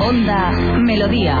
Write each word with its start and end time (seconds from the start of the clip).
Onda 0.00 0.50
Melodía. 0.78 1.36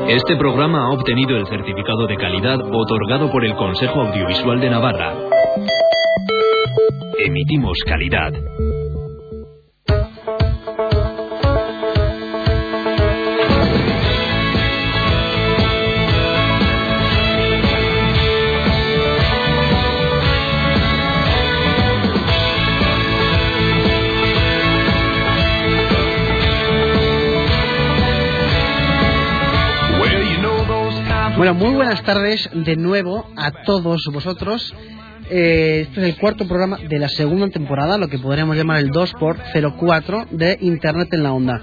Este 0.09 0.37
programa 0.37 0.87
ha 0.87 0.93
obtenido 0.93 1.37
el 1.37 1.47
certificado 1.47 2.07
de 2.07 2.17
calidad 2.17 2.59
otorgado 2.61 3.31
por 3.31 3.45
el 3.45 3.55
Consejo 3.55 4.01
Audiovisual 4.01 4.61
de 4.61 4.71
Navarra. 4.71 5.13
Emitimos 7.19 7.77
calidad. 7.87 8.33
Muy 31.55 31.73
buenas 31.73 32.03
tardes 32.03 32.51
de 32.53 32.75
nuevo 32.75 33.31
a 33.37 33.53
todos 33.63 34.03
vosotros. 34.13 34.75
Este 35.31 36.01
es 36.01 36.07
el 36.09 36.17
cuarto 36.17 36.49
programa 36.49 36.79
de 36.79 36.99
la 36.99 37.09
segunda 37.09 37.49
temporada, 37.49 37.97
lo 37.97 38.09
que 38.09 38.19
podríamos 38.19 38.57
llamar 38.57 38.81
el 38.81 38.91
2x04 38.91 40.31
de 40.31 40.59
Internet 40.61 41.15
en 41.15 41.23
la 41.23 41.33
Onda. 41.33 41.63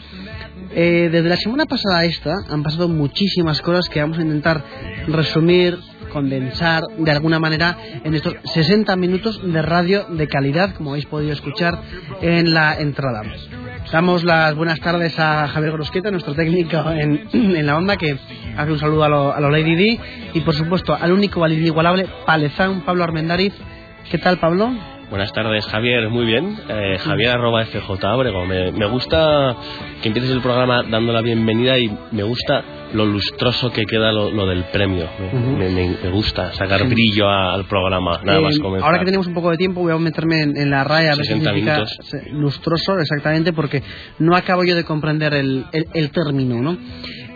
Eh, 0.74 1.10
desde 1.12 1.28
la 1.28 1.36
semana 1.36 1.66
pasada 1.66 2.00
a 2.00 2.06
esta 2.06 2.34
han 2.50 2.64
pasado 2.64 2.88
muchísimas 2.88 3.62
cosas 3.62 3.90
que 3.90 4.00
vamos 4.00 4.18
a 4.18 4.22
intentar 4.22 4.64
resumir, 5.08 5.78
condensar 6.12 6.84
de 6.98 7.12
alguna 7.12 7.40
manera 7.40 7.78
en 8.04 8.14
estos 8.14 8.36
60 8.54 8.96
minutos 8.96 9.42
de 9.44 9.62
radio 9.62 10.06
de 10.10 10.28
calidad, 10.28 10.74
como 10.76 10.92
habéis 10.92 11.06
podido 11.06 11.34
escuchar 11.34 11.82
en 12.22 12.54
la 12.54 12.76
entrada. 12.80 13.24
Damos 13.92 14.24
las 14.24 14.56
buenas 14.56 14.80
tardes 14.80 15.18
a 15.20 15.48
Javier 15.48 15.74
Grosqueta, 15.74 16.12
nuestro 16.12 16.34
técnico 16.34 16.78
en, 16.92 17.28
en 17.34 17.66
la 17.66 17.78
onda, 17.78 17.98
que 17.98 18.18
hace 18.56 18.72
un 18.72 18.80
saludo 18.80 19.04
a 19.04 19.10
lo, 19.10 19.34
a 19.34 19.40
lo 19.40 19.50
Lady 19.50 19.76
D. 19.76 20.00
Y 20.34 20.42
por 20.42 20.54
supuesto 20.54 20.94
al 20.94 21.12
único, 21.12 21.44
al 21.44 21.54
inigualable 21.54 22.08
Palezán, 22.26 22.82
Pablo 22.82 23.04
Armendariz. 23.04 23.54
¿Qué 24.10 24.18
tal, 24.18 24.38
Pablo? 24.38 25.01
Buenas 25.12 25.32
tardes, 25.34 25.66
Javier. 25.66 26.10
Muy 26.10 26.26
bien. 26.26 26.58
Eh, 26.70 26.98
Javier 27.00 27.32
arroba 27.32 27.66
FJ 27.66 28.02
Abrego. 28.08 28.46
Me, 28.46 28.72
me 28.72 28.86
gusta 28.88 29.56
que 30.02 30.08
empieces 30.08 30.32
el 30.32 30.42
programa 30.42 30.84
dando 30.90 31.12
la 31.12 31.22
bienvenida 31.22 31.78
y 31.78 31.92
me 32.14 32.24
gusta 32.24 32.64
lo 32.94 33.06
lustroso 33.06 33.72
que 33.74 33.84
queda 33.86 34.14
lo, 34.14 34.32
lo 34.32 34.46
del 34.46 34.64
premio. 34.72 35.10
Me, 35.20 35.34
me- 35.34 35.70
me- 35.70 35.98
me 36.02 36.10
gusta 36.12 36.54
sacar 36.54 36.88
brillo 36.88 37.28
a- 37.28 37.54
al 37.54 37.66
programa. 37.66 38.22
Nada 38.24 38.40
Eh, 38.40 38.42
más 38.42 38.58
comenzar. 38.60 38.88
ahora 38.88 39.00
que 39.00 39.06
tenemos 39.06 39.28
un 39.28 39.34
poco 39.34 39.52
de 39.52 39.58
tiempo, 39.58 39.82
voy 39.82 39.92
a 39.92 39.98
meterme 39.98 40.44
en, 40.44 40.56
en 40.56 40.70
la 40.70 40.86
raya 40.86 41.12
a 41.12 41.16
ver 41.18 41.26
qué 41.28 41.34
60 41.34 41.50
significa 41.50 41.74
minutos. 41.76 42.32
lustroso 42.32 42.98
exactamente, 43.00 43.52
porque 43.52 43.84
no 44.20 44.34
acabo 44.36 44.64
yo 44.64 44.76
de 44.78 44.86
comprender 44.86 45.34
el, 45.34 45.66
el- 45.74 45.88
el 45.94 46.12
término, 46.12 46.62
¿no? 46.62 46.78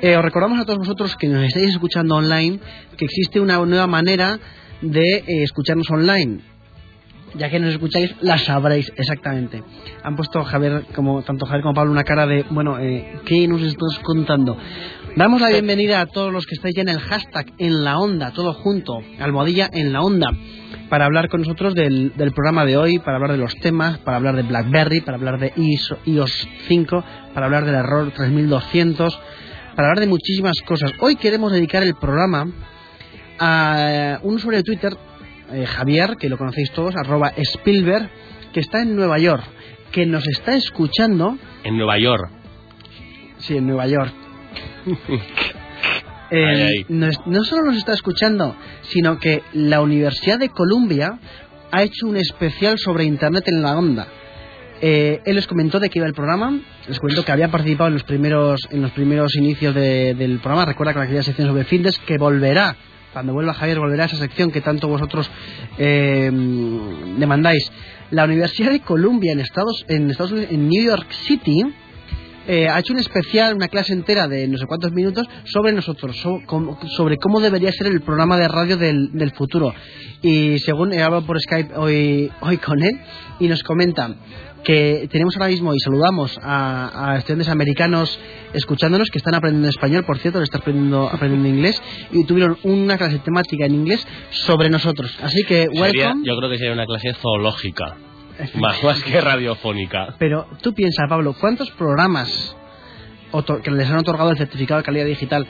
Eh, 0.01 0.15
os 0.15 0.23
recordamos 0.23 0.59
a 0.59 0.65
todos 0.65 0.79
vosotros 0.79 1.17
que 1.17 1.27
nos 1.27 1.43
estáis 1.43 1.71
escuchando 1.71 2.15
online 2.15 2.57
que 2.97 3.03
existe 3.03 3.41
una 3.41 3.57
nueva 3.65 3.87
manera 3.87 4.39
de 4.81 5.17
eh, 5.17 5.43
escucharnos 5.43 5.89
online. 5.91 6.39
Ya 7.38 7.50
que 7.50 7.59
nos 7.59 7.72
escucháis, 7.73 8.16
la 8.22 8.38
sabréis 8.38 8.91
exactamente. 8.95 9.61
Han 10.03 10.16
puesto 10.16 10.44
Javier, 10.44 10.86
como 10.95 11.22
tanto 11.23 11.45
Javier 11.45 11.64
como 11.64 11.73
Pablo, 11.73 11.92
una 11.92 12.03
cara 12.05 12.25
de, 12.25 12.45
bueno, 12.50 12.80
eh, 12.80 13.19
¿qué 13.25 13.45
nos 13.47 13.61
estás 13.61 14.00
contando? 14.03 14.58
Damos 15.17 15.42
la 15.42 15.50
bienvenida 15.50 16.00
a 16.00 16.05
todos 16.05 16.31
los 16.31 16.45
que 16.45 16.55
estáis 16.55 16.75
ya 16.75 16.83
en 16.83 16.89
el 16.89 17.00
hashtag 17.00 17.47
en 17.58 17.83
la 17.83 17.97
onda, 17.97 18.31
todo 18.31 18.53
junto, 18.53 19.00
almohadilla 19.19 19.69
en 19.73 19.92
la 19.92 20.02
onda, 20.02 20.30
para 20.89 21.05
hablar 21.05 21.27
con 21.30 21.42
nosotros 21.42 21.73
del, 21.75 22.14
del 22.16 22.31
programa 22.31 22.66
de 22.66 22.77
hoy, 22.77 23.00
para 23.00 23.17
hablar 23.17 23.31
de 23.31 23.38
los 23.38 23.53
temas, 23.58 23.97
para 23.99 24.16
hablar 24.17 24.36
de 24.38 24.44
BlackBerry, 24.44 25.02
para 25.02 25.17
hablar 25.17 25.38
de 25.39 25.53
ISO- 25.55 25.97
iOS 26.05 26.48
5, 26.67 27.04
para 27.33 27.48
hablar 27.48 27.65
del 27.65 27.76
error 27.76 28.11
3200, 28.15 29.20
para 29.76 29.89
hablar 29.89 29.99
de 29.99 30.08
muchísimas 30.08 30.55
cosas. 30.65 30.93
Hoy 30.99 31.17
queremos 31.17 31.52
dedicar 31.52 31.83
el 31.83 31.95
programa 31.95 32.48
a 33.39 34.20
un 34.23 34.36
usuario 34.36 34.59
de 34.59 34.64
Twitter, 34.64 34.93
eh, 35.52 35.66
Javier, 35.66 36.16
que 36.20 36.30
lo 36.30 36.38
conocéis 36.38 36.72
todos, 36.72 36.95
arroba 36.95 37.32
Spielberg, 37.38 38.10
que 38.54 38.60
está 38.60 38.82
en 38.82 38.95
Nueva 38.95 39.17
York, 39.20 39.44
que 39.92 40.06
nos 40.06 40.28
está 40.28 40.56
escuchando, 40.56 41.38
En 41.64 41.78
Nueva 41.78 41.98
York. 42.00 42.30
sí, 43.39 43.58
en 43.58 43.67
Nueva 43.67 43.88
York. 43.88 44.14
Eh, 46.32 46.44
Ay, 46.44 46.61
ay. 46.64 46.86
nos- 46.89 47.20
no 47.28 47.44
solo 47.44 47.66
nos 47.66 47.78
está 47.78 47.94
escuchando, 47.94 48.56
sino 48.82 49.20
que 49.20 49.44
la 49.54 49.80
Universidad 49.82 50.39
de 50.39 50.50
Columbia 50.50 51.20
ha 51.72 51.83
hecho 51.83 52.08
un 52.08 52.17
especial 52.17 52.80
sobre 52.80 53.04
Internet 53.06 53.44
en 53.48 53.62
la 53.62 53.77
onda. 53.77 54.08
Eh, 54.82 55.22
él 55.23 55.36
les 55.36 55.45
comentó 55.45 55.80
de 55.80 55.88
qué 55.89 56.00
iba 56.00 56.08
el 56.08 56.16
programa, 56.16 56.60
les 56.88 57.00
comentó 57.00 57.23
que 57.23 57.32
había 57.32 57.50
participado 57.52 57.89
en 57.89 57.94
los 57.94 58.04
primeros, 58.04 58.67
en 58.72 58.82
los 58.82 58.89
primeros 58.92 59.36
inicios 59.36 59.76
de- 59.76 60.16
del 60.16 60.39
programa, 60.39 60.66
recuerda 60.66 60.94
con 60.94 61.04
aquella 61.04 61.22
sección 61.22 61.48
sobre 61.48 61.64
fitness, 61.66 62.00
que 62.00 62.17
volverá, 62.17 62.76
cuando 63.15 63.31
vuelva 63.31 63.53
Javier, 63.53 63.80
volverá 63.80 64.03
a 64.03 64.08
esa 64.08 64.17
sección 64.17 64.52
que 64.52 64.59
tanto 64.59 64.89
vosotros 64.89 65.31
eh, 65.77 66.30
demandáis. 67.17 67.71
La 68.11 68.26
Universidad 68.26 68.71
de 68.71 68.81
Columbia 68.81 69.31
en 69.31 69.39
Estados, 69.39 69.86
en 69.87 70.11
Estados 70.11 70.33
Unidos, 70.33 70.52
en 70.52 70.67
New 70.67 70.83
York 70.83 71.09
City, 71.26 71.64
eh, 72.45 72.67
ha 72.67 72.77
hecho 72.77 72.92
un 72.92 72.99
especial, 72.99 73.55
una 73.55 73.70
clase 73.70 73.93
entera 73.93 74.27
de 74.27 74.49
no 74.49 74.58
sé 74.58 74.65
cuántos 74.65 74.92
minutos 74.92 75.26
sobre 75.45 75.71
nosotros, 75.71 76.21
sobre 76.98 77.15
cómo 77.15 77.39
debería 77.39 77.71
ser 77.71 77.87
el 77.87 78.02
programa 78.02 78.36
de 78.36 78.49
radio 78.49 78.76
del, 78.76 79.14
del 79.14 79.32
futuro. 79.32 79.73
Y 80.21 80.59
según 80.59 80.92
he 80.92 81.02
hablado 81.02 81.26
por 81.26 81.39
Skype 81.39 81.73
hoy, 81.77 82.30
hoy 82.42 82.58
con 82.58 82.83
él, 82.83 82.99
y 83.39 83.47
nos 83.47 83.64
comenta 83.64 84.14
que 84.65 85.08
tenemos 85.11 85.36
ahora 85.37 85.48
mismo 85.49 85.73
y 85.73 85.80
saludamos 85.80 86.37
a, 86.42 87.11
a 87.14 87.17
estudiantes 87.17 87.48
americanos 87.49 88.20
escuchándonos 88.53 89.09
que 89.09 89.20
están 89.20 89.36
aprendiendo 89.36 89.70
español, 89.70 90.03
por 90.05 90.17
cierto, 90.17 90.39
le 90.39 90.45
están 90.45 90.61
aprendiendo, 90.61 91.08
aprendiendo 91.08 91.48
inglés, 91.48 91.81
y 92.11 92.26
tuvieron 92.26 92.58
una 92.64 92.98
clase 92.98 93.20
temática 93.20 93.65
en 93.65 93.76
inglés 93.76 94.05
sobre 94.31 94.70
nosotros. 94.70 95.17
Así 95.21 95.43
que, 95.48 95.67
Sería- 95.67 95.81
welcome. 95.81 96.23
yo 96.27 96.36
creo 96.37 96.49
que 96.49 96.58
sería 96.58 96.73
una 96.73 96.86
clase 96.86 97.14
zoológica. 97.14 97.95
Más, 98.55 98.83
más 98.83 99.02
que 99.02 99.21
radiofónica. 99.21 100.15
Pero 100.20 100.48
tú 100.61 100.73
piensas, 100.73 101.05
Pablo, 101.08 101.33
¿cuántos 101.39 101.71
programas 101.71 102.58
que 103.64 103.71
les 103.71 103.89
han 103.89 103.97
otorgado 103.97 104.32
el 104.32 104.37
certificado 104.37 104.80
de 104.80 104.86
calidad 104.86 105.05
digital 105.05 105.45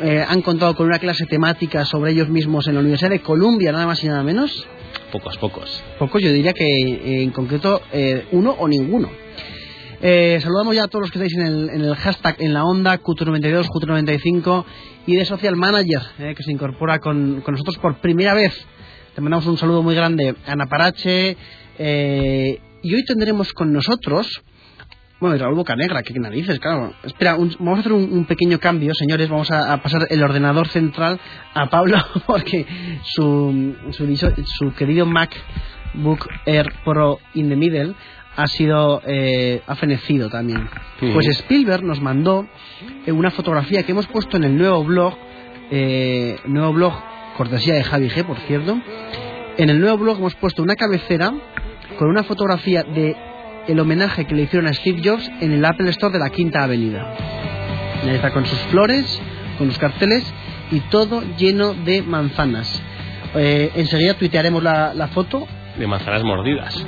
eh, 0.00 0.24
han 0.28 0.42
contado 0.42 0.74
con 0.74 0.86
una 0.86 0.98
clase 0.98 1.24
temática 1.26 1.84
sobre 1.84 2.10
ellos 2.12 2.28
mismos 2.28 2.66
en 2.66 2.74
la 2.74 2.80
Universidad 2.80 3.10
de 3.10 3.20
Columbia, 3.20 3.70
nada 3.70 3.86
más 3.86 4.02
y 4.02 4.08
nada 4.08 4.24
menos? 4.24 4.66
Pocos, 5.14 5.38
pocos. 5.38 5.84
Pocos, 6.00 6.20
yo 6.20 6.32
diría 6.32 6.52
que 6.52 6.66
eh, 6.66 7.22
en 7.22 7.30
concreto 7.30 7.80
eh, 7.92 8.26
uno 8.32 8.50
o 8.50 8.66
ninguno. 8.66 9.08
Eh, 10.02 10.40
saludamos 10.42 10.74
ya 10.74 10.82
a 10.82 10.88
todos 10.88 11.02
los 11.02 11.12
que 11.12 11.18
estáis 11.20 11.34
en 11.34 11.46
el, 11.46 11.70
en 11.70 11.82
el 11.82 11.94
hashtag 11.94 12.34
en 12.40 12.52
la 12.52 12.64
onda, 12.64 13.00
Q92, 13.00 13.68
Q95 13.68 14.64
y 15.06 15.14
de 15.14 15.24
Social 15.24 15.54
Manager, 15.54 16.02
eh, 16.18 16.34
que 16.36 16.42
se 16.42 16.50
incorpora 16.50 16.98
con, 16.98 17.42
con 17.42 17.52
nosotros 17.52 17.78
por 17.78 18.00
primera 18.00 18.34
vez. 18.34 18.52
Te 19.14 19.20
mandamos 19.20 19.46
un 19.46 19.56
saludo 19.56 19.84
muy 19.84 19.94
grande 19.94 20.34
a 20.48 20.50
Ana 20.50 20.66
Parache. 20.66 21.36
y 21.78 22.94
hoy 22.94 23.04
tendremos 23.06 23.52
con 23.52 23.72
nosotros. 23.72 24.42
Bueno, 25.20 25.36
y 25.36 25.38
Raúl 25.38 25.54
Bocanegra, 25.54 26.02
qué 26.02 26.12
narices, 26.18 26.58
claro. 26.58 26.92
Espera, 27.02 27.36
un- 27.36 27.54
vamos 27.58 27.78
a 27.78 27.80
hacer 27.80 27.92
un, 27.92 28.12
un 28.12 28.24
pequeño 28.26 28.58
cambio, 28.58 28.92
señores. 28.94 29.28
Vamos 29.28 29.50
a, 29.50 29.72
a 29.72 29.82
pasar 29.82 30.06
el 30.10 30.22
ordenador 30.22 30.68
central 30.68 31.18
a 31.54 31.66
Pablo, 31.70 31.96
porque 32.26 32.66
su, 33.04 33.74
su, 33.92 34.44
su 34.44 34.74
querido 34.74 35.06
MacBook 35.06 36.28
Air 36.46 36.72
Pro 36.84 37.20
in 37.34 37.48
the 37.48 37.56
Middle 37.56 37.94
ha 38.36 38.46
sido 38.48 39.00
eh, 39.06 39.62
ha 39.66 39.76
fenecido 39.76 40.28
también. 40.28 40.68
Sí. 41.00 41.08
Pues 41.14 41.26
Spielberg 41.28 41.84
nos 41.84 42.00
mandó 42.00 42.46
eh, 43.06 43.12
una 43.12 43.30
fotografía 43.30 43.84
que 43.84 43.92
hemos 43.92 44.08
puesto 44.08 44.36
en 44.36 44.44
el 44.44 44.56
nuevo 44.58 44.82
blog, 44.84 45.14
eh, 45.70 46.36
nuevo 46.46 46.72
blog 46.72 46.92
cortesía 47.36 47.74
de 47.74 47.84
Javi 47.84 48.08
G, 48.10 48.24
por 48.26 48.38
cierto. 48.40 48.76
En 49.56 49.70
el 49.70 49.80
nuevo 49.80 49.98
blog 49.98 50.18
hemos 50.18 50.34
puesto 50.34 50.62
una 50.62 50.74
cabecera 50.74 51.32
con 51.98 52.08
una 52.08 52.24
fotografía 52.24 52.82
de 52.82 53.16
el 53.68 53.80
homenaje 53.80 54.26
que 54.26 54.34
le 54.34 54.42
hicieron 54.42 54.68
a 54.68 54.74
Steve 54.74 55.00
Jobs 55.04 55.30
en 55.40 55.52
el 55.52 55.64
Apple 55.64 55.88
Store 55.90 56.12
de 56.12 56.18
la 56.18 56.30
Quinta 56.30 56.62
Avenida. 56.64 57.14
Ahí 58.02 58.10
está 58.16 58.30
con 58.30 58.44
sus 58.46 58.58
flores, 58.70 59.20
con 59.58 59.68
los 59.68 59.78
carteles 59.78 60.24
y 60.70 60.80
todo 60.90 61.22
lleno 61.38 61.74
de 61.74 62.02
manzanas. 62.02 62.82
Eh, 63.34 63.70
enseguida 63.76 64.14
tuitearemos 64.14 64.62
la, 64.62 64.92
la 64.94 65.08
foto. 65.08 65.46
De 65.78 65.86
manzanas 65.86 66.22
mordidas. 66.22 66.86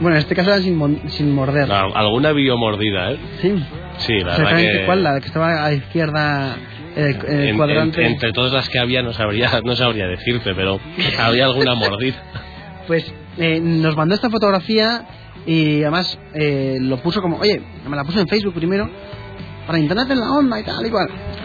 Bueno, 0.00 0.16
en 0.16 0.22
este 0.22 0.34
caso 0.34 0.50
era 0.52 0.60
sin, 0.62 1.10
sin 1.10 1.34
morder. 1.34 1.68
No, 1.68 1.94
alguna 1.94 2.32
vio 2.32 2.56
mordida, 2.56 3.12
¿eh? 3.12 3.18
Sí. 3.42 3.54
Sí, 3.98 4.20
la 4.20 4.36
verdad 4.38 4.56
que... 4.56 4.82
cuál, 4.86 5.02
la 5.02 5.20
que 5.20 5.26
estaba 5.26 5.64
a 5.64 5.70
la 5.70 5.74
izquierda 5.74 6.56
el, 6.94 7.16
en 7.26 7.40
el 7.40 7.48
En- 7.48 7.56
cuadrante. 7.56 8.00
en- 8.04 8.12
entre 8.12 8.32
todas 8.32 8.52
las 8.52 8.68
que 8.68 8.78
había 8.78 9.02
no 9.02 9.12
sabría, 9.12 9.60
no 9.64 9.74
sabría 9.74 10.06
decirte, 10.06 10.54
pero 10.54 10.78
había 11.18 11.46
alguna 11.46 11.74
mordida. 11.74 12.16
Pues 12.86 13.12
eh, 13.38 13.60
nos 13.60 13.96
mandó 13.96 14.14
esta 14.14 14.30
fotografía 14.30 15.02
y 15.48 15.82
además 15.82 16.18
eh, 16.34 16.76
lo 16.78 16.98
puso 16.98 17.22
como, 17.22 17.38
oye, 17.38 17.58
me 17.88 17.96
la 17.96 18.04
puso 18.04 18.20
en 18.20 18.28
Facebook 18.28 18.52
primero, 18.52 18.86
para 19.66 19.78
internet 19.78 20.10
en 20.10 20.20
la 20.20 20.30
onda 20.30 20.60
y 20.60 20.62
tal. 20.62 20.86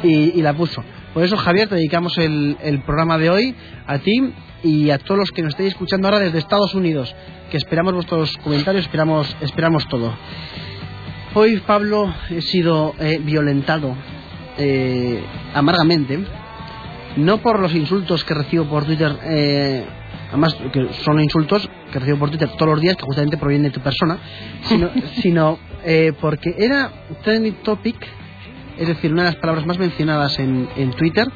Y, 0.04 0.38
y 0.38 0.42
la 0.42 0.54
puso. 0.54 0.84
Por 1.14 1.24
eso, 1.24 1.38
Javier, 1.38 1.70
te 1.70 1.76
dedicamos 1.76 2.18
el, 2.18 2.58
el 2.62 2.82
programa 2.82 3.18
de 3.18 3.30
hoy 3.30 3.56
a 3.88 4.00
ti 4.00 4.34
y 4.62 4.90
a 4.90 4.98
todos 4.98 5.18
los 5.18 5.32
que 5.32 5.42
nos 5.42 5.52
estéis 5.52 5.70
escuchando 5.70 6.10
ahora 6.10 6.20
desde 6.20 6.40
Estados 6.40 6.76
Unidos, 6.76 7.16
que 7.50 7.56
esperamos 7.56 7.94
vuestros 7.94 8.36
comentarios, 8.44 8.84
esperamos, 8.84 9.34
esperamos 9.40 9.88
todo. 9.88 10.14
Hoy, 11.34 11.62
Pablo, 11.66 12.14
he 12.30 12.42
sido 12.42 12.96
eh, 13.00 13.22
violentado 13.24 13.96
eh, 14.58 15.24
amargamente, 15.54 16.20
no 17.16 17.38
por 17.38 17.60
los 17.60 17.74
insultos 17.74 18.26
que 18.26 18.34
recibo 18.34 18.66
por 18.66 18.84
Twitter, 18.84 19.18
eh, 19.24 19.86
además 20.34 20.56
que 20.72 20.92
son 21.04 21.20
insultos 21.20 21.70
que 21.92 22.00
recibo 22.00 22.18
por 22.18 22.30
Twitter 22.32 22.50
todos 22.58 22.72
los 22.72 22.82
días, 22.82 22.98
que 22.98 23.04
justamente 23.06 23.38
provienen 23.38 23.72
de 23.72 23.78
tu 23.78 23.82
persona, 23.82 24.18
sino, 24.64 24.90
sino 25.22 25.60
eh, 25.86 26.12
porque 26.20 26.56
era 26.58 26.92
trending 27.24 27.62
topic, 27.62 27.96
es 28.78 28.88
decir, 28.88 29.14
una 29.14 29.26
de 29.26 29.30
las 29.30 29.36
palabras 29.36 29.68
más 29.68 29.78
mencionadas 29.78 30.40
en, 30.40 30.68
en 30.76 30.92
Twitter, 30.94 31.28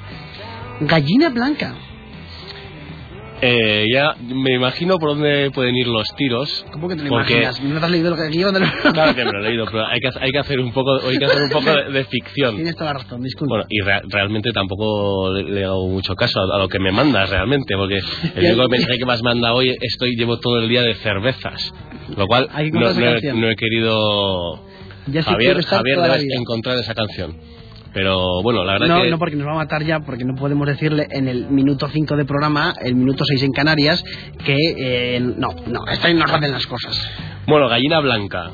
gallina 0.82 1.30
blanca. 1.30 1.76
Eh, 3.40 3.86
ya 3.94 4.16
me 4.20 4.56
imagino 4.56 4.98
por 4.98 5.10
dónde 5.10 5.52
pueden 5.52 5.76
ir 5.76 5.88
los 5.88 6.08
tiros. 6.16 6.66
¿Cómo 6.72 6.88
que 6.88 6.96
te 6.96 7.04
lo 7.04 7.10
porque- 7.10 7.34
imaginas? 7.34 7.62
¿No 7.62 7.80
te 7.80 7.86
has 7.86 7.92
leído 7.92 8.16
el 8.16 8.32
guion 8.32 8.54
de 8.54 8.60
los- 8.62 8.70
Claro 8.94 9.14
que 9.16 9.26
me 9.26 9.32
lo 9.32 9.40
he 9.40 9.44
leído, 9.50 9.66
pero 9.66 9.86
hay 9.86 10.00
que, 10.00 10.10
hay 10.20 10.32
que 10.32 10.40
hacer 10.40 10.60
un 10.60 10.72
poco, 10.72 10.96
hay 11.08 11.18
que 11.20 11.26
hacer 11.26 11.44
un 11.44 11.50
poco 11.52 11.72
de, 11.72 11.92
de 11.92 12.04
ficción. 12.06 12.56
Tienes 12.56 12.76
toda 12.76 12.94
la 12.94 13.00
razón, 13.00 13.22
disculpa. 13.22 13.54
Bueno, 13.54 13.66
y 13.70 13.82
rea- 13.82 14.02
realmente 14.10 14.50
tampoco 14.52 15.32
le, 15.34 15.44
le 15.44 15.66
hago 15.66 15.88
mucho 15.88 16.16
caso 16.16 16.40
a, 16.40 16.56
a 16.56 16.60
lo 16.60 16.68
que 16.68 16.80
me 16.80 16.92
mandas 16.92 17.30
realmente, 17.30 17.76
porque 17.78 18.00
el 18.36 18.46
único 18.54 18.70
mensaje 18.70 18.98
que 18.98 19.06
más 19.06 19.22
manda 19.22 19.54
hoy 19.54 19.76
estoy 19.82 20.16
llevo 20.16 20.40
todo 20.40 20.60
el 20.60 20.68
día 20.68 20.82
de 20.82 20.96
cervezas, 20.96 21.74
lo 22.16 22.26
cual 22.26 22.50
que 22.56 22.72
no, 22.72 22.92
no 22.92 23.06
he, 23.18 23.34
no 23.34 23.50
he 23.52 23.56
querido 23.56 24.64
ya 25.08 25.22
Javier, 25.24 25.64
Javier 25.64 26.00
debes 26.02 26.26
encontrar 26.38 26.78
esa 26.80 26.94
canción. 26.96 27.38
Pero 27.94 28.42
bueno, 28.44 28.64
la 28.64 28.74
verdad 28.74 28.88
No, 28.88 29.02
que 29.04 29.10
no, 29.10 29.18
porque 29.18 29.36
nos 29.36 29.48
va 29.48 29.54
a 29.54 29.56
matar 29.56 29.84
ya, 29.84 30.00
porque 30.02 30.24
no 30.26 30.36
podemos 30.36 30.68
decirle 30.68 31.08
en 31.10 31.28
el 31.28 31.50
minuto 31.50 31.88
5 31.88 32.16
de 32.16 32.26
programa, 32.26 32.74
el 32.82 32.96
minuto 32.96 33.24
6 33.26 33.44
en 33.44 33.52
Canarias, 33.52 34.04
que 34.46 34.56
eh, 34.78 35.20
no, 35.20 35.50
no, 35.68 35.88
está 35.88 36.10
en 36.10 36.22
orden 36.22 36.52
las 36.52 36.68
cosas. 36.68 37.10
bueno, 37.48 37.68
gallina 37.68 38.00
blanca. 38.00 38.52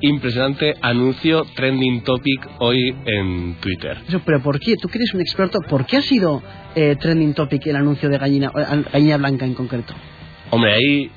Impresionante 0.00 0.74
anuncio 0.80 1.44
trending 1.56 2.02
topic 2.04 2.48
hoy 2.60 2.94
en 3.04 3.56
Twitter. 3.60 3.98
Eso, 4.06 4.20
pero 4.24 4.40
¿por 4.40 4.60
qué? 4.60 4.76
Tú 4.80 4.88
que 4.88 4.98
eres 4.98 5.12
un 5.12 5.20
experto, 5.20 5.58
¿por 5.68 5.86
qué 5.86 5.96
ha 5.96 6.02
sido 6.02 6.40
eh, 6.76 6.94
trending 7.00 7.34
topic 7.34 7.66
el 7.66 7.74
anuncio 7.74 8.08
de 8.08 8.16
gallina, 8.16 8.52
eh, 8.56 8.84
gallina 8.92 9.16
blanca 9.16 9.44
en 9.44 9.54
concreto? 9.54 9.92
Hombre, 10.50 10.72
hay 10.74 11.10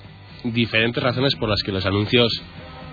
diferentes 0.45 1.01
razones 1.01 1.35
por 1.35 1.47
las 1.47 1.61
que 1.61 1.71
los 1.71 1.85
anuncios 1.85 2.27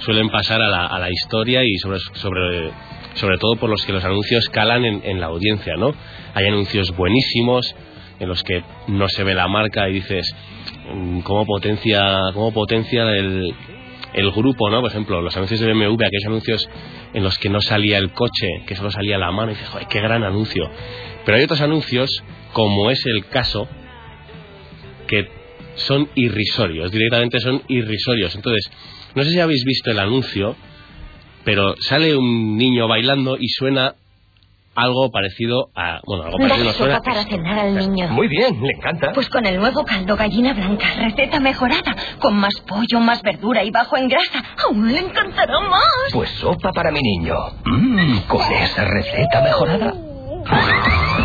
suelen 0.01 0.29
pasar 0.29 0.61
a 0.61 0.69
la, 0.69 0.85
a 0.87 0.99
la 0.99 1.11
historia 1.11 1.65
y 1.65 1.75
sobre, 1.79 1.99
sobre, 2.13 2.71
sobre 3.19 3.39
todo 3.39 3.57
por 3.57 3.69
los 3.69 3.85
que 3.85 3.93
los 3.93 4.05
anuncios 4.05 4.49
calan 4.49 4.85
en, 4.85 5.03
en 5.05 5.21
la 5.21 5.27
audiencia, 5.27 5.75
¿no? 5.77 5.95
Hay 6.35 6.47
anuncios 6.47 6.95
buenísimos 6.97 7.75
en 8.21 8.29
los 8.29 8.43
que 8.43 8.63
no 8.89 9.09
se 9.09 9.25
ve 9.25 9.35
la 9.35 9.49
marca 9.49 9.89
y 9.89 9.95
dices 9.95 10.35
mm, 10.93 11.21
cómo 11.21 11.45
potencia, 11.45 12.19
cómo 12.33 12.53
potencia 12.53 13.03
el, 13.17 13.55
el 14.15 14.31
grupo, 14.31 14.71
¿no? 14.71 14.81
Por 14.81 14.91
ejemplo, 14.91 15.21
los 15.21 15.37
anuncios 15.37 15.61
de 15.61 15.73
BMW, 15.73 15.95
aquellos 15.95 16.27
anuncios 16.27 16.69
en 17.15 17.23
los 17.23 17.39
que 17.39 17.49
no 17.49 17.61
salía 17.61 17.99
el 17.99 18.13
coche, 18.13 18.47
que 18.67 18.77
solo 18.77 18.91
salía 18.91 19.19
la 19.19 19.31
mano, 19.31 19.51
y 19.51 19.55
dices, 19.55 19.69
joder, 19.69 19.87
qué 19.89 20.01
gran 20.01 20.25
anuncio. 20.25 20.71
Pero 21.25 21.39
hay 21.39 21.45
otros 21.45 21.61
anuncios, 21.61 22.23
como 22.53 22.91
es 22.91 23.05
el 23.07 23.27
caso, 23.27 23.69
que 25.07 25.29
son 25.75 26.09
irrisorios, 26.15 26.91
directamente 26.91 27.41
son 27.41 27.63
irrisorios. 27.69 28.35
Entonces, 28.35 28.71
no 29.15 29.25
sé 29.25 29.31
si 29.31 29.41
habéis 29.41 29.65
visto 29.65 29.91
el 29.91 29.99
anuncio, 29.99 30.57
pero 31.45 31.75
sale 31.81 32.17
un 32.17 32.57
niño 32.57 32.89
bailando 32.89 33.37
y 33.39 33.49
suena 33.49 33.95
algo 34.75 35.11
parecido 35.11 35.71
a... 35.75 36.01
Bueno, 36.07 36.25
algo 36.25 36.39
parecido 36.39 36.67
Dale 36.67 36.79
suena... 36.79 36.95
sopa 36.97 37.11
para 37.11 37.25
cenar 37.25 37.59
al 37.59 37.75
niño. 37.77 38.09
Muy 38.11 38.29
bien, 38.29 38.63
le 38.63 38.73
encanta. 38.77 39.13
Pues 39.13 39.29
con 39.29 39.45
el 39.45 39.59
nuevo 39.59 39.85
caldo 39.85 40.17
gallina 40.17 40.53
blanca, 40.55 40.87
receta 40.97 41.41
mejorada, 41.41 41.97
con 42.21 42.37
más 42.37 42.55
pollo, 42.67 43.01
más 43.01 43.23
verdura 43.23 43.65
y 43.65 43.71
bajo 43.71 43.97
en 43.97 44.09
grasa. 44.09 44.45
Aún 44.65 44.93
le 44.93 45.01
encantará 45.01 45.61
más. 45.61 46.13
Pues 46.13 46.31
sopa 46.31 46.71
para 46.73 46.93
mi 46.93 47.01
niño. 47.01 47.35
Mmm, 47.65 48.19
con 48.29 48.41
esa 48.53 48.85
receta 48.85 49.43
mejorada. 49.43 49.95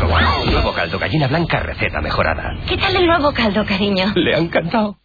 Nuevo 0.00 0.72
caldo 0.74 0.96
gallina 0.96 1.26
blanca, 1.26 1.58
receta 1.58 2.00
mejorada. 2.00 2.56
¿Qué 2.68 2.76
tal 2.76 2.94
el 2.94 3.06
nuevo 3.06 3.32
caldo, 3.32 3.64
cariño? 3.66 4.12
Le 4.14 4.32
ha 4.36 4.38
encantado. 4.38 4.96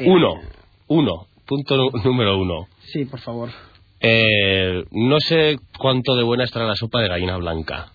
Uno, 0.00 0.40
uno, 0.88 1.26
punto 1.46 1.76
número 2.02 2.36
uno. 2.36 2.66
Sí, 2.92 3.04
por 3.04 3.20
favor. 3.20 3.50
Eh, 4.00 4.82
no 4.90 5.20
sé 5.20 5.56
cuánto 5.78 6.16
de 6.16 6.24
buena 6.24 6.42
estará 6.44 6.66
la 6.66 6.74
sopa 6.74 7.00
de 7.00 7.08
gallina 7.08 7.36
blanca. 7.36 7.92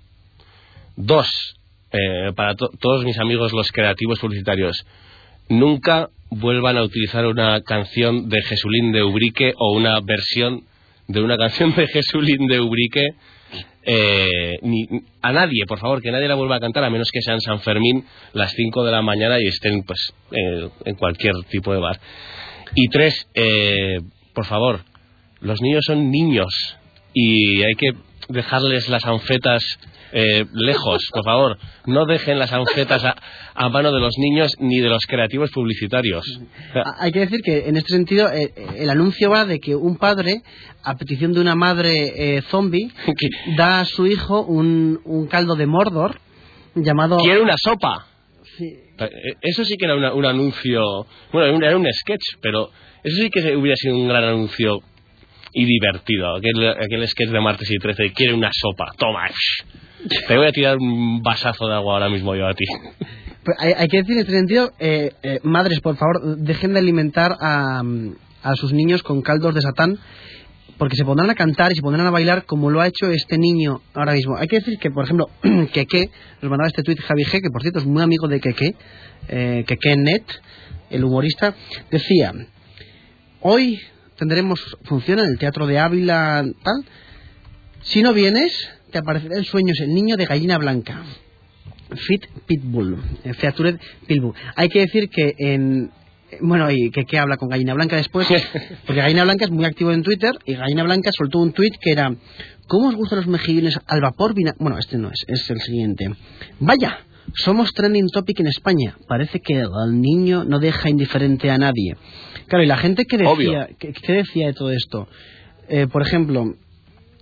Dos, 0.95 1.27
eh, 1.91 2.31
para 2.35 2.55
to- 2.55 2.71
todos 2.79 3.03
mis 3.03 3.19
amigos 3.19 3.51
los 3.51 3.69
creativos 3.73 4.19
publicitarios, 4.19 4.85
nunca 5.49 6.07
vuelvan 6.29 6.77
a 6.77 6.83
utilizar 6.83 7.25
una 7.25 7.59
canción 7.63 8.29
de 8.29 8.41
Jesulín 8.43 8.93
de 8.93 9.03
Ubrique 9.03 9.51
o 9.57 9.73
una 9.75 9.99
versión 9.99 10.61
de 11.09 11.21
una 11.21 11.35
canción 11.37 11.75
de 11.75 11.85
Jesulín 11.87 12.47
de 12.47 12.61
Ubrique 12.61 13.07
eh, 13.85 14.59
ni, 14.61 14.87
a 15.21 15.31
nadie, 15.31 15.65
por 15.67 15.79
favor, 15.79 16.01
que 16.01 16.11
nadie 16.11 16.27
la 16.27 16.35
vuelva 16.35 16.55
a 16.57 16.59
cantar, 16.59 16.83
a 16.83 16.89
menos 16.89 17.09
que 17.11 17.21
sea 17.21 17.33
en 17.33 17.41
San 17.41 17.59
Fermín 17.61 18.05
las 18.33 18.53
5 18.53 18.83
de 18.83 18.91
la 18.91 19.01
mañana 19.01 19.37
y 19.39 19.47
estén 19.47 19.83
pues 19.83 20.13
eh, 20.31 20.69
en 20.85 20.95
cualquier 20.95 21.33
tipo 21.49 21.73
de 21.73 21.79
bar. 21.79 21.99
Y 22.75 22.87
tres, 22.87 23.27
eh, 23.33 23.99
por 24.33 24.45
favor, 24.45 24.81
los 25.41 25.61
niños 25.61 25.83
son 25.85 26.09
niños 26.11 26.77
y 27.13 27.61
hay 27.61 27.73
que 27.75 27.91
dejarles 28.29 28.89
las 28.89 29.05
anfetas 29.05 29.63
eh, 30.11 30.45
lejos, 30.53 31.03
por 31.11 31.23
favor. 31.23 31.57
No 31.85 32.05
dejen 32.05 32.37
las 32.39 32.53
anfetas 32.53 33.03
a, 33.03 33.15
a 33.55 33.69
mano 33.69 33.91
de 33.91 33.99
los 33.99 34.13
niños 34.17 34.51
ni 34.59 34.79
de 34.79 34.89
los 34.89 35.01
creativos 35.07 35.49
publicitarios. 35.51 36.23
Hay 36.99 37.11
que 37.11 37.19
decir 37.21 37.39
que 37.43 37.67
en 37.67 37.77
este 37.77 37.93
sentido 37.93 38.29
eh, 38.31 38.53
eh, 38.55 38.67
el 38.77 38.89
anuncio 38.89 39.29
va 39.29 39.45
de 39.45 39.59
que 39.59 39.75
un 39.75 39.97
padre, 39.97 40.41
a 40.83 40.95
petición 40.95 41.33
de 41.33 41.41
una 41.41 41.55
madre 41.55 42.37
eh, 42.37 42.41
zombie, 42.43 42.91
da 43.57 43.79
a 43.81 43.85
su 43.85 44.05
hijo 44.07 44.43
un, 44.43 44.99
un 45.05 45.27
caldo 45.27 45.55
de 45.55 45.65
Mordor 45.65 46.19
llamado... 46.75 47.17
quiere 47.17 47.41
una 47.41 47.55
sopa. 47.57 48.07
Sí, 48.57 48.67
Eso 49.41 49.65
sí 49.65 49.75
que 49.77 49.85
era 49.85 49.95
una- 49.95 50.13
un 50.13 50.25
anuncio, 50.25 51.07
bueno, 51.31 51.47
era 51.47 51.57
un, 51.57 51.63
era 51.63 51.77
un 51.77 51.87
sketch, 51.91 52.37
pero 52.39 52.69
eso 53.03 53.17
sí 53.23 53.29
que 53.31 53.55
hubiera 53.55 53.75
sido 53.75 53.95
un 53.95 54.07
gran 54.07 54.23
anuncio 54.23 54.79
y 55.53 55.65
divertido. 55.65 56.35
Aquel, 56.35 56.69
aquel 56.69 57.07
sketch 57.07 57.29
de 57.29 57.39
martes 57.39 57.69
y 57.69 57.77
13, 57.77 58.11
quiere 58.13 58.33
una 58.33 58.49
sopa, 58.51 58.91
toma. 58.97 59.27
Te 60.27 60.37
voy 60.37 60.47
a 60.47 60.51
tirar 60.51 60.77
un 60.77 61.21
vasazo 61.21 61.67
de 61.67 61.75
agua 61.75 61.93
ahora 61.93 62.09
mismo 62.09 62.35
yo 62.35 62.47
a 62.47 62.53
ti. 62.53 62.65
Pues 63.45 63.57
hay, 63.59 63.73
hay 63.77 63.87
que 63.87 63.97
decir 63.97 64.13
en 64.13 64.19
este 64.19 64.33
sentido, 64.33 64.71
eh, 64.79 65.11
eh, 65.21 65.39
madres, 65.43 65.79
por 65.81 65.95
favor, 65.95 66.37
dejen 66.37 66.73
de 66.73 66.79
alimentar 66.79 67.35
a, 67.39 67.81
a 68.41 68.55
sus 68.55 68.73
niños 68.73 69.03
con 69.03 69.21
caldos 69.21 69.53
de 69.53 69.61
Satán, 69.61 69.97
porque 70.77 70.95
se 70.95 71.05
pondrán 71.05 71.29
a 71.29 71.35
cantar 71.35 71.71
y 71.71 71.75
se 71.75 71.81
pondrán 71.81 72.07
a 72.07 72.11
bailar 72.11 72.45
como 72.45 72.69
lo 72.69 72.81
ha 72.81 72.87
hecho 72.87 73.09
este 73.09 73.37
niño 73.37 73.81
ahora 73.93 74.13
mismo. 74.13 74.35
Hay 74.37 74.47
que 74.47 74.59
decir 74.59 74.77
que, 74.79 74.89
por 74.91 75.05
ejemplo, 75.05 75.29
Keke, 75.73 76.09
nos 76.41 76.49
mandaba 76.49 76.67
este 76.67 76.83
tuit 76.83 76.99
Javi 76.99 77.23
G, 77.23 77.41
que 77.41 77.49
por 77.51 77.61
cierto 77.61 77.79
es 77.79 77.85
muy 77.85 78.01
amigo 78.01 78.27
de 78.27 78.39
Keke, 78.39 78.75
eh, 79.29 79.63
Keke 79.67 79.95
Net, 79.97 80.23
el 80.89 81.03
humorista, 81.03 81.55
decía, 81.91 82.33
hoy 83.41 83.79
tendremos 84.23 84.77
función 84.83 85.19
en 85.19 85.25
el 85.25 85.37
Teatro 85.37 85.67
de 85.67 85.79
Ávila, 85.79 86.45
tal, 86.63 86.85
si 87.81 88.01
no 88.01 88.13
vienes, 88.13 88.69
te 88.91 88.99
aparecerá 88.99 89.35
en 89.37 89.43
sueños 89.43 89.77
el 89.81 89.93
niño 89.93 90.15
de 90.15 90.25
gallina 90.25 90.57
blanca. 90.57 91.03
Fit 91.95 92.25
Pitbull, 92.47 92.97
eh, 93.25 93.33
Featured 93.33 93.77
Pitbull. 94.07 94.33
Hay 94.55 94.69
que 94.69 94.79
decir 94.79 95.09
que 95.09 95.35
en. 95.37 95.91
Bueno, 96.41 96.71
y 96.71 96.89
que, 96.89 97.03
que 97.05 97.19
habla 97.19 97.37
con 97.37 97.47
Gallina 97.47 97.75
Blanca 97.75 97.95
después, 97.95 98.27
porque 98.87 99.01
Gallina 99.01 99.23
Blanca 99.23 99.45
es 99.45 99.51
muy 99.51 99.65
activo 99.65 99.91
en 99.91 100.01
Twitter 100.01 100.31
y 100.45 100.55
Gallina 100.55 100.81
Blanca 100.81 101.11
soltó 101.15 101.39
un 101.39 101.51
tweet 101.51 101.73
que 101.79 101.91
era: 101.91 102.15
¿Cómo 102.67 102.87
os 102.87 102.95
gustan 102.95 103.17
los 103.17 103.27
mejillones 103.27 103.79
al 103.85 104.01
vapor? 104.01 104.33
vina-?" 104.33 104.55
Bueno, 104.57 104.79
este 104.79 104.97
no 104.97 105.09
es, 105.09 105.25
es 105.27 105.47
el 105.51 105.61
siguiente. 105.61 106.09
Vaya, 106.59 107.05
somos 107.35 107.71
trending 107.73 108.09
topic 108.09 108.39
en 108.39 108.47
España. 108.47 108.97
Parece 109.07 109.39
que 109.39 109.59
el 109.59 110.01
niño 110.01 110.43
no 110.43 110.59
deja 110.59 110.89
indiferente 110.89 111.49
a 111.51 111.57
nadie. 111.57 111.95
Claro, 112.47 112.63
y 112.63 112.67
la 112.67 112.77
gente 112.77 113.05
que 113.05 113.17
decía, 113.17 113.69
que, 113.79 113.93
que 113.93 114.13
decía 114.13 114.47
de 114.47 114.53
todo 114.53 114.71
esto, 114.71 115.07
Eh, 115.69 115.87
por 115.87 116.01
ejemplo, 116.01 116.55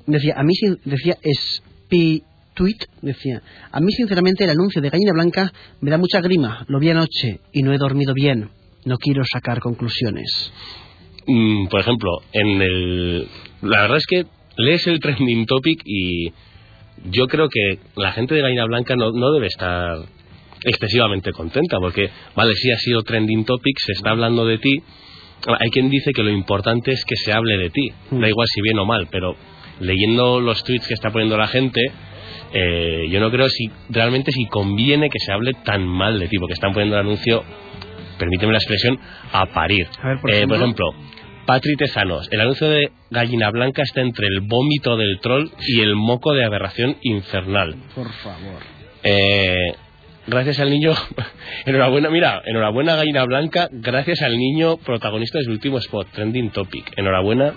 decía, 0.08 0.34
a 0.36 0.44
mí 0.44 0.54
decía 0.84 1.16
Spi 1.24 2.24
tweet, 2.56 2.80
decía, 3.02 3.42
a 3.72 3.80
mí 3.80 3.92
sinceramente 3.92 4.44
el 4.44 4.50
anuncio 4.50 4.82
de 4.82 4.90
Gallina 4.90 5.14
Blanca 5.14 5.54
me 5.80 5.92
da 5.92 5.98
mucha 5.98 6.22
grima, 6.22 6.66
lo 6.68 6.80
vi 6.80 6.90
anoche 6.90 7.40
y 7.54 7.62
no 7.62 7.72
he 7.72 7.78
dormido 7.78 8.14
bien, 8.14 8.50
no 8.84 8.98
quiero 8.98 9.24
sacar 9.24 9.60
conclusiones. 9.60 10.52
Mm, 11.28 11.68
por 11.68 11.80
ejemplo, 11.82 12.10
en 12.34 12.62
el. 12.62 13.28
La 13.62 13.84
verdad 13.84 13.98
es 13.98 14.06
que 14.08 14.26
lees 14.58 14.88
el 14.88 15.00
trending 15.00 15.46
topic 15.46 15.82
y 15.86 16.34
yo 17.10 17.28
creo 17.28 17.48
que 17.50 17.80
la 17.96 18.12
gente 18.12 18.36
de 18.36 18.42
Gallina 18.42 18.66
Blanca 18.66 18.96
no, 18.96 19.12
no 19.12 19.32
debe 19.32 19.48
estar 19.48 19.98
excesivamente 20.64 21.32
contenta, 21.32 21.78
porque, 21.80 22.10
vale, 22.36 22.54
sí 22.56 22.72
ha 22.72 22.78
sido 22.78 23.02
trending 23.04 23.46
topic, 23.46 23.76
se 23.80 23.94
está 23.94 24.12
hablando 24.12 24.46
de 24.46 24.58
ti. 24.60 24.78
Hay 25.60 25.70
quien 25.72 25.90
dice 25.90 26.12
que 26.14 26.22
lo 26.24 26.30
importante 26.30 26.92
es 26.92 27.04
que 27.04 27.16
se 27.16 27.34
hable 27.34 27.58
de 27.58 27.70
ti, 27.72 27.90
da 28.12 28.30
igual 28.30 28.48
si 28.54 28.62
bien 28.62 28.78
o 28.78 28.86
mal, 28.86 29.08
pero 29.10 29.36
leyendo 29.80 30.40
los 30.40 30.64
tweets 30.64 30.88
que 30.88 30.94
está 30.94 31.10
poniendo 31.10 31.36
la 31.36 31.48
gente, 31.48 31.82
eh, 32.54 33.06
yo 33.10 33.20
no 33.20 33.32
creo 33.32 33.50
si 33.50 33.72
realmente 33.90 34.32
si 34.32 34.46
conviene 34.46 35.10
que 35.10 35.18
se 35.20 35.32
hable 35.32 35.54
tan 35.66 35.88
mal 35.88 36.20
de 36.20 36.28
ti, 36.28 36.38
porque 36.38 36.54
están 36.54 36.74
poniendo 36.74 36.96
el 37.00 37.06
anuncio, 37.08 37.44
permíteme 38.20 38.52
la 38.52 38.60
expresión, 38.60 39.00
a 39.32 39.48
parir. 39.48 39.88
A 40.04 40.10
ver, 40.10 40.20
por 40.22 40.30
Eh, 40.30 40.36
ejemplo. 40.36 40.58
ejemplo, 40.58 40.86
Patri 41.52 41.76
Tesanos, 41.76 42.30
el 42.32 42.40
anuncio 42.40 42.70
de 42.70 42.92
Gallina 43.10 43.50
Blanca 43.52 43.82
está 43.84 44.00
entre 44.00 44.26
el 44.28 44.40
vómito 44.40 44.96
del 44.96 45.20
troll 45.20 45.50
y 45.68 45.82
el 45.82 45.98
moco 45.98 46.32
de 46.34 46.46
aberración 46.46 46.96
infernal. 47.02 47.76
Por 47.94 48.10
favor. 48.10 48.62
Eh, 49.04 49.74
gracias 50.28 50.62
al 50.62 50.70
niño, 50.70 50.94
enhorabuena, 51.66 52.10
mira, 52.10 52.42
enhorabuena 52.46 52.96
Gallina 52.96 53.26
Blanca, 53.26 53.68
gracias 53.70 54.22
al 54.22 54.38
niño 54.38 54.78
protagonista 54.78 55.40
del 55.40 55.50
último 55.50 55.78
spot, 55.80 56.08
Trending 56.14 56.52
Topic. 56.52 56.94
Enhorabuena, 56.96 57.54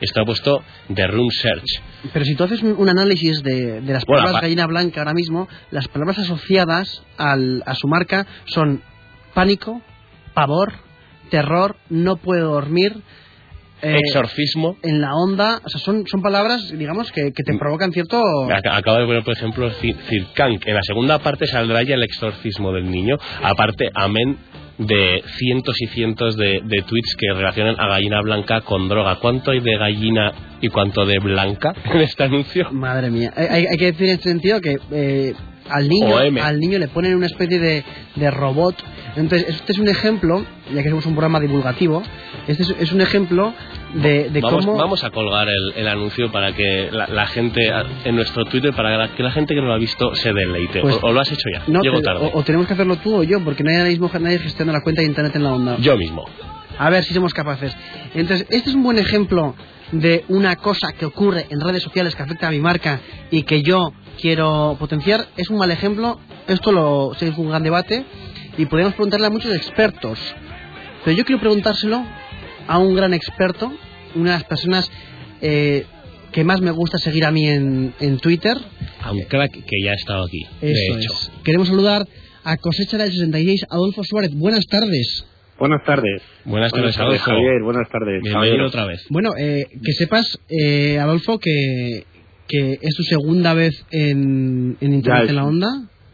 está 0.00 0.24
puesto 0.24 0.62
The 0.94 1.06
Room 1.06 1.28
Search. 1.30 1.82
Pero 2.14 2.24
si 2.24 2.34
tú 2.36 2.44
haces 2.44 2.62
un, 2.62 2.88
análisis 2.88 3.42
de, 3.42 3.82
de 3.82 3.92
las 3.92 4.06
Bueno, 4.06 4.22
palabras 4.22 4.32
pa- 4.36 4.40
gallina 4.40 4.66
blanca 4.66 5.02
ahora 5.02 5.12
mismo, 5.12 5.48
las 5.70 5.86
palabras 5.88 6.18
asociadas 6.18 7.02
al- 7.18 7.62
a 7.66 7.74
su 7.74 7.88
marca 7.88 8.26
son 8.46 8.80
pánico, 9.34 9.82
pavor, 10.32 10.72
terror, 11.28 11.76
no 11.90 12.16
puedo 12.16 12.52
dormir, 12.54 12.94
eh, 13.84 13.98
Exorcismo. 13.98 14.76
en 14.82 15.00
la 15.00 15.14
onda, 15.14 15.60
o 15.64 15.68
sea, 15.68 15.80
son, 15.80 16.06
son 16.06 16.22
palabras, 16.22 16.72
digamos, 16.76 17.12
que, 17.12 17.32
que 17.32 17.42
te 17.44 17.56
provocan 17.58 17.92
cierto... 17.92 18.20
Ac- 18.48 18.70
Acabo 18.72 18.98
de 18.98 19.06
poner, 19.06 19.22
por 19.22 19.34
ejemplo, 19.34 19.70
Ci- 19.80 19.96
Circanc. 20.08 20.66
En 20.66 20.74
la 20.74 20.82
segunda 20.82 21.18
parte 21.18 21.46
saldrá 21.46 21.82
ya 21.82 21.94
el 21.94 22.02
exorcismo 22.02 22.72
del 22.72 22.90
niño. 22.90 23.16
Aparte, 23.42 23.90
amén 23.94 24.36
de 24.76 25.22
cientos 25.38 25.76
y 25.80 25.86
cientos 25.86 26.36
de, 26.36 26.60
de 26.64 26.82
tweets 26.82 27.14
que 27.16 27.32
relacionan 27.32 27.76
a 27.78 27.86
gallina 27.88 28.20
blanca 28.22 28.62
con 28.62 28.88
droga. 28.88 29.16
¿Cuánto 29.20 29.52
hay 29.52 29.60
de 29.60 29.76
gallina 29.78 30.32
y 30.60 30.68
cuánto 30.68 31.06
de 31.06 31.18
blanca 31.20 31.72
en 31.84 32.00
este 32.00 32.24
anuncio? 32.24 32.70
Madre 32.72 33.08
mía. 33.10 33.32
Hay, 33.36 33.66
hay 33.66 33.76
que 33.76 33.92
decir 33.92 34.06
en 34.08 34.14
este 34.14 34.30
sentido 34.30 34.60
que 34.60 34.76
eh, 34.90 35.32
al 35.70 35.88
niño 35.88 36.16
OM. 36.16 36.38
al 36.38 36.58
niño 36.58 36.78
le 36.80 36.88
ponen 36.88 37.14
una 37.14 37.26
especie 37.26 37.58
de, 37.60 37.84
de 38.16 38.30
robot. 38.32 38.74
Entonces, 39.16 39.48
este 39.48 39.72
es 39.72 39.78
un 39.78 39.88
ejemplo, 39.88 40.44
ya 40.74 40.82
que 40.82 40.88
somos 40.90 41.06
un 41.06 41.12
programa 41.14 41.38
divulgativo, 41.38 42.02
este 42.46 42.62
es, 42.62 42.74
es 42.78 42.92
un 42.92 43.00
ejemplo 43.00 43.54
de, 43.94 44.30
de 44.30 44.40
vamos, 44.40 44.64
cómo... 44.66 44.78
vamos 44.78 45.04
a 45.04 45.10
colgar 45.10 45.48
el, 45.48 45.72
el 45.76 45.88
anuncio 45.88 46.30
para 46.32 46.52
que 46.52 46.88
la, 46.92 47.06
la 47.06 47.26
gente, 47.26 47.60
en 48.04 48.16
nuestro 48.16 48.44
Twitter, 48.44 48.72
para 48.74 49.08
que 49.14 49.22
la 49.22 49.30
gente 49.30 49.54
que 49.54 49.60
no 49.60 49.68
lo 49.68 49.74
ha 49.74 49.78
visto 49.78 50.14
se 50.14 50.32
deleite. 50.32 50.80
Pues- 50.80 50.96
o, 50.96 51.06
o 51.06 51.12
lo 51.12 51.20
has 51.20 51.30
hecho 51.32 51.48
ya. 51.52 51.62
No, 51.66 51.80
Llego 51.82 52.00
tarde. 52.00 52.30
O, 52.32 52.38
o 52.38 52.42
tenemos 52.42 52.66
que 52.66 52.74
hacerlo 52.74 52.96
tú 52.96 53.16
o 53.16 53.22
yo, 53.22 53.42
porque 53.42 53.62
no 53.62 53.70
hay 53.70 53.76
ahora 53.76 53.88
mismo 53.90 54.10
nadie 54.20 54.38
gestionando 54.38 54.78
la 54.78 54.82
cuenta 54.82 55.02
de 55.02 55.08
internet 55.08 55.34
en 55.36 55.42
la 55.42 55.54
onda. 55.54 55.76
Yo 55.78 55.96
mismo. 55.96 56.24
A 56.78 56.90
ver 56.90 57.04
si 57.04 57.14
somos 57.14 57.32
capaces. 57.32 57.76
Entonces, 58.14 58.46
este 58.50 58.70
es 58.70 58.76
un 58.76 58.82
buen 58.82 58.98
ejemplo 58.98 59.54
de 59.92 60.24
una 60.28 60.56
cosa 60.56 60.92
que 60.92 61.06
ocurre 61.06 61.46
en 61.50 61.60
redes 61.60 61.82
sociales 61.82 62.16
que 62.16 62.22
afecta 62.22 62.48
a 62.48 62.50
mi 62.50 62.58
marca 62.58 63.00
y 63.30 63.42
que 63.44 63.62
yo 63.62 63.92
quiero 64.20 64.76
potenciar. 64.78 65.26
Es 65.36 65.50
un 65.50 65.58
mal 65.58 65.70
ejemplo. 65.70 66.18
Esto 66.48 66.72
lo 66.72 67.12
sé, 67.14 67.28
es 67.28 67.38
un 67.38 67.48
gran 67.48 67.62
debate 67.62 68.04
y 68.58 68.66
podemos 68.66 68.94
preguntarle 68.94 69.26
a 69.28 69.30
muchos 69.30 69.54
expertos. 69.54 70.18
Pero 71.04 71.16
yo 71.16 71.24
quiero 71.24 71.40
preguntárselo 71.40 72.04
a 72.66 72.78
un 72.78 72.94
gran 72.94 73.14
experto, 73.14 73.72
una 74.14 74.32
de 74.32 74.36
las 74.38 74.44
personas 74.44 74.90
eh, 75.40 75.84
que 76.32 76.44
más 76.44 76.60
me 76.60 76.70
gusta 76.70 76.98
seguir 76.98 77.24
a 77.24 77.30
mí 77.30 77.46
en, 77.46 77.94
en 78.00 78.18
Twitter. 78.18 78.56
A 79.00 79.12
un 79.12 79.22
crack 79.22 79.52
que 79.52 79.82
ya 79.84 79.92
ha 79.92 79.94
estado 79.94 80.24
aquí. 80.24 80.46
de 80.60 80.72
hecho. 80.72 81.12
es. 81.12 81.32
Queremos 81.44 81.68
saludar 81.68 82.06
a 82.42 82.56
Cosecha 82.56 82.98
del 82.98 83.10
66, 83.10 83.66
Adolfo 83.70 84.02
Suárez. 84.04 84.34
Buenas 84.34 84.66
tardes. 84.66 85.24
Buenas 85.58 85.84
tardes. 85.84 86.22
Buenas 86.44 86.72
tardes, 86.72 86.98
Adolfo. 86.98 87.24
Javier. 87.30 87.62
Buenas 87.62 87.88
tardes. 87.88 88.22
Bienvenido 88.22 88.66
otra 88.66 88.86
vez. 88.86 89.06
Bueno, 89.08 89.30
eh, 89.38 89.66
que 89.70 89.92
sepas, 89.92 90.38
eh, 90.48 90.98
Adolfo, 90.98 91.38
que, 91.38 92.04
que 92.48 92.78
es 92.82 92.94
tu 92.96 93.04
segunda 93.04 93.54
vez 93.54 93.86
en, 93.92 94.76
en 94.80 94.92
Internet 94.94 95.30
en 95.30 95.36
la 95.36 95.44
Onda. 95.44 95.68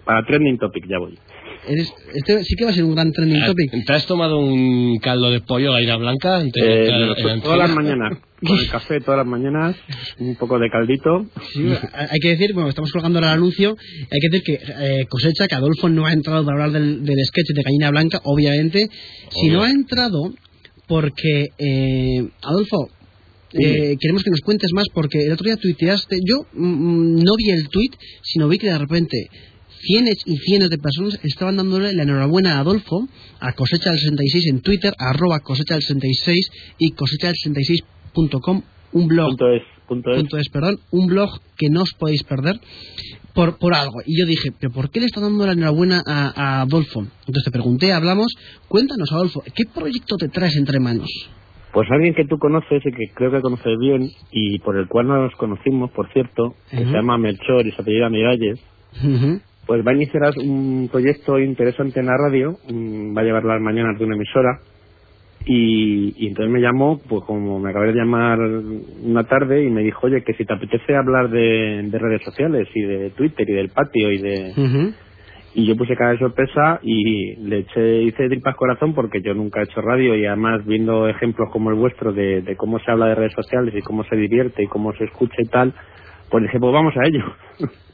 Para 0.04 0.25
Trending 0.26 0.59
Topic 0.59 0.85
ya 0.88 0.99
voy. 0.99 1.19
Eres, 1.68 1.92
este 2.14 2.42
sí 2.44 2.54
que 2.56 2.64
va 2.64 2.70
a 2.70 2.74
ser 2.74 2.84
un 2.84 2.94
gran 2.94 3.12
trending 3.12 3.44
topic. 3.44 3.84
¿Te 3.86 3.92
has 3.92 4.06
tomado 4.06 4.38
un 4.38 4.98
caldo 4.98 5.30
de 5.30 5.40
pollo 5.40 5.72
gallina 5.72 5.96
blanca? 5.96 6.36
antes 6.38 6.52
de 6.62 6.86
Eh, 6.86 7.08
entrega? 7.08 7.40
todas 7.42 7.58
las 7.58 7.70
mañanas. 7.74 8.18
Con 8.46 8.58
el 8.58 8.68
café 8.70 9.00
todas 9.00 9.18
las 9.18 9.26
mañanas. 9.26 9.76
Un 10.18 10.34
poco 10.36 10.58
de 10.58 10.70
caldito. 10.70 11.26
Sí, 11.52 11.66
hay 11.92 12.18
que 12.20 12.28
decir, 12.30 12.54
bueno, 12.54 12.70
estamos 12.70 12.90
colgando 12.90 13.18
el 13.18 13.26
anuncio, 13.26 13.76
hay 14.10 14.18
que 14.20 14.28
decir 14.30 14.42
que 14.42 14.54
eh, 15.00 15.04
cosecha, 15.10 15.46
que 15.46 15.54
Adolfo 15.54 15.90
no 15.90 16.06
ha 16.06 16.12
entrado 16.14 16.42
para 16.46 16.64
hablar 16.64 16.80
del, 16.80 17.04
del 17.04 17.16
sketch 17.26 17.48
de 17.54 17.62
Gallina 17.62 17.90
Blanca, 17.90 18.20
obviamente, 18.24 18.88
Obvio. 19.34 19.62
ha 19.62 19.70
entrado 19.70 20.32
porque, 20.88 21.48
eh, 21.58 22.26
Adolfo, 22.42 22.88
eh, 23.52 23.96
queremos 24.00 24.22
que 24.24 24.30
nos 24.30 24.40
cuentes 24.40 24.70
más 24.72 24.86
porque 24.94 25.18
el 25.26 25.32
otro 25.32 25.44
día 25.44 25.56
tuiteaste, 25.56 26.16
yo 26.24 26.46
mm, 26.54 27.16
no 27.22 27.32
vi 27.36 27.50
el 27.50 27.68
tuit, 27.68 27.92
sino 28.22 28.48
vi 28.48 28.56
que 28.58 28.68
de 28.68 28.78
repente 28.78 29.28
cienes 29.80 30.16
y 30.26 30.37
cienes 30.37 30.70
de 30.70 30.78
personas 30.78 31.18
estaban 31.22 31.56
dándole 31.56 31.92
la 31.92 32.02
enhorabuena 32.02 32.56
a 32.56 32.60
Adolfo, 32.60 33.08
a 33.40 33.52
Cosecha 33.52 33.90
del 33.90 33.99
66 33.99 34.46
en 34.52 34.60
Twitter, 34.60 34.92
arroba 34.99 35.40
cosecha 35.40 35.75
del 35.75 35.82
66 35.82 36.50
y 36.78 36.90
cosecha 36.92 37.28
del 37.28 37.37
66.com, 37.37 38.62
un 38.92 39.06
blog 39.08 39.28
Punto 39.30 39.50
es. 39.52 39.62
Punto 39.87 40.10
es. 40.12 40.16
punto 40.18 40.37
es, 40.38 40.49
perdón, 40.50 40.78
un 40.92 41.06
blog 41.08 41.30
que 41.56 41.68
no 41.68 41.82
os 41.82 41.92
podéis 41.94 42.22
perder 42.22 42.60
por, 43.34 43.58
por 43.58 43.75
algo. 43.75 44.00
Y 44.06 44.20
yo 44.20 44.26
dije, 44.26 44.50
¿pero 44.58 44.72
por 44.72 44.90
qué 44.90 45.00
le 45.00 45.06
está 45.06 45.20
dando 45.20 45.44
la 45.46 45.52
enhorabuena 45.52 46.00
a, 46.06 46.32
a 46.37 46.60
Adolfo? 46.62 47.00
Entonces 47.00 47.44
te 47.44 47.50
pregunté, 47.50 47.92
hablamos, 47.92 48.28
cuéntanos, 48.68 49.10
Adolfo, 49.12 49.42
¿qué 49.54 49.64
proyecto 49.72 50.16
te 50.16 50.28
traes 50.28 50.56
entre 50.56 50.78
manos? 50.78 51.08
Pues 51.72 51.88
alguien 51.90 52.14
que 52.14 52.25
tú 52.25 52.38
conoces 52.38 52.82
y 52.84 52.90
que 52.92 53.12
creo 53.14 53.30
que 53.30 53.40
conoces 53.40 53.78
bien 53.80 54.10
y 54.32 54.58
por 54.60 54.76
el 54.76 54.88
cual 54.88 55.06
nos 55.08 55.32
conocimos, 55.37 55.90
por 55.92 56.12
cierto, 56.12 56.54
que 56.70 56.78
se 56.78 56.84
llama 56.84 57.16
Melchor 57.18 57.66
y 57.66 57.72
se 57.72 57.80
apellida 57.82 58.08
Miralles, 58.10 58.60
Ujú. 59.04 59.40
Pues 59.70 59.86
va 59.86 59.92
a 59.92 59.94
iniciar 59.94 60.32
un 60.42 60.88
proyecto 60.90 61.38
interesante 61.38 62.00
en 62.00 62.06
la 62.06 62.16
radio, 62.16 62.56
mm, 62.68 63.16
va 63.16 63.20
a 63.20 63.24
llevar 63.24 63.44
las 63.44 63.60
mañanas 63.60 63.96
de 63.96 64.04
una 64.04 64.16
emisora 64.16 64.58
y, 65.46 66.12
y 66.16 66.26
entonces 66.26 66.52
me 66.52 66.60
llamó, 66.60 66.98
pues 67.08 67.22
como 67.22 67.60
me 67.60 67.70
acabé 67.70 67.92
de 67.92 68.00
llamar 68.00 68.40
una 68.40 69.22
tarde 69.28 69.62
y 69.62 69.70
me 69.70 69.84
dijo, 69.84 70.08
oye, 70.08 70.24
que 70.24 70.34
si 70.34 70.44
te 70.44 70.54
apetece 70.54 70.96
hablar 70.96 71.30
de, 71.30 71.84
de 71.84 71.98
redes 72.00 72.20
sociales 72.24 72.66
y 72.74 72.82
de 72.82 73.10
Twitter 73.10 73.48
y 73.48 73.52
del 73.52 73.68
patio 73.68 74.10
y 74.10 74.18
de... 74.18 74.92
Y 75.54 75.68
yo 75.68 75.76
puse 75.76 75.94
cara 75.94 76.14
de 76.14 76.18
sorpresa 76.18 76.80
y 76.82 77.36
le 77.36 77.58
eché, 77.58 78.02
hice 78.02 78.26
tripas 78.26 78.56
corazón 78.56 78.92
porque 78.92 79.22
yo 79.22 79.34
nunca 79.34 79.60
he 79.60 79.64
hecho 79.64 79.80
radio 79.82 80.16
y 80.16 80.26
además 80.26 80.66
viendo 80.66 81.06
ejemplos 81.06 81.48
como 81.52 81.70
el 81.70 81.76
vuestro 81.76 82.12
de, 82.12 82.42
de 82.42 82.56
cómo 82.56 82.80
se 82.80 82.90
habla 82.90 83.06
de 83.06 83.14
redes 83.14 83.34
sociales 83.34 83.72
y 83.76 83.82
cómo 83.82 84.02
se 84.02 84.16
divierte 84.16 84.64
y 84.64 84.66
cómo 84.66 84.92
se 84.94 85.04
escucha 85.04 85.36
y 85.38 85.48
tal, 85.48 85.72
pues 86.28 86.42
dije, 86.42 86.58
pues 86.58 86.72
vamos 86.72 86.94
a 86.96 87.06
ello. 87.06 87.24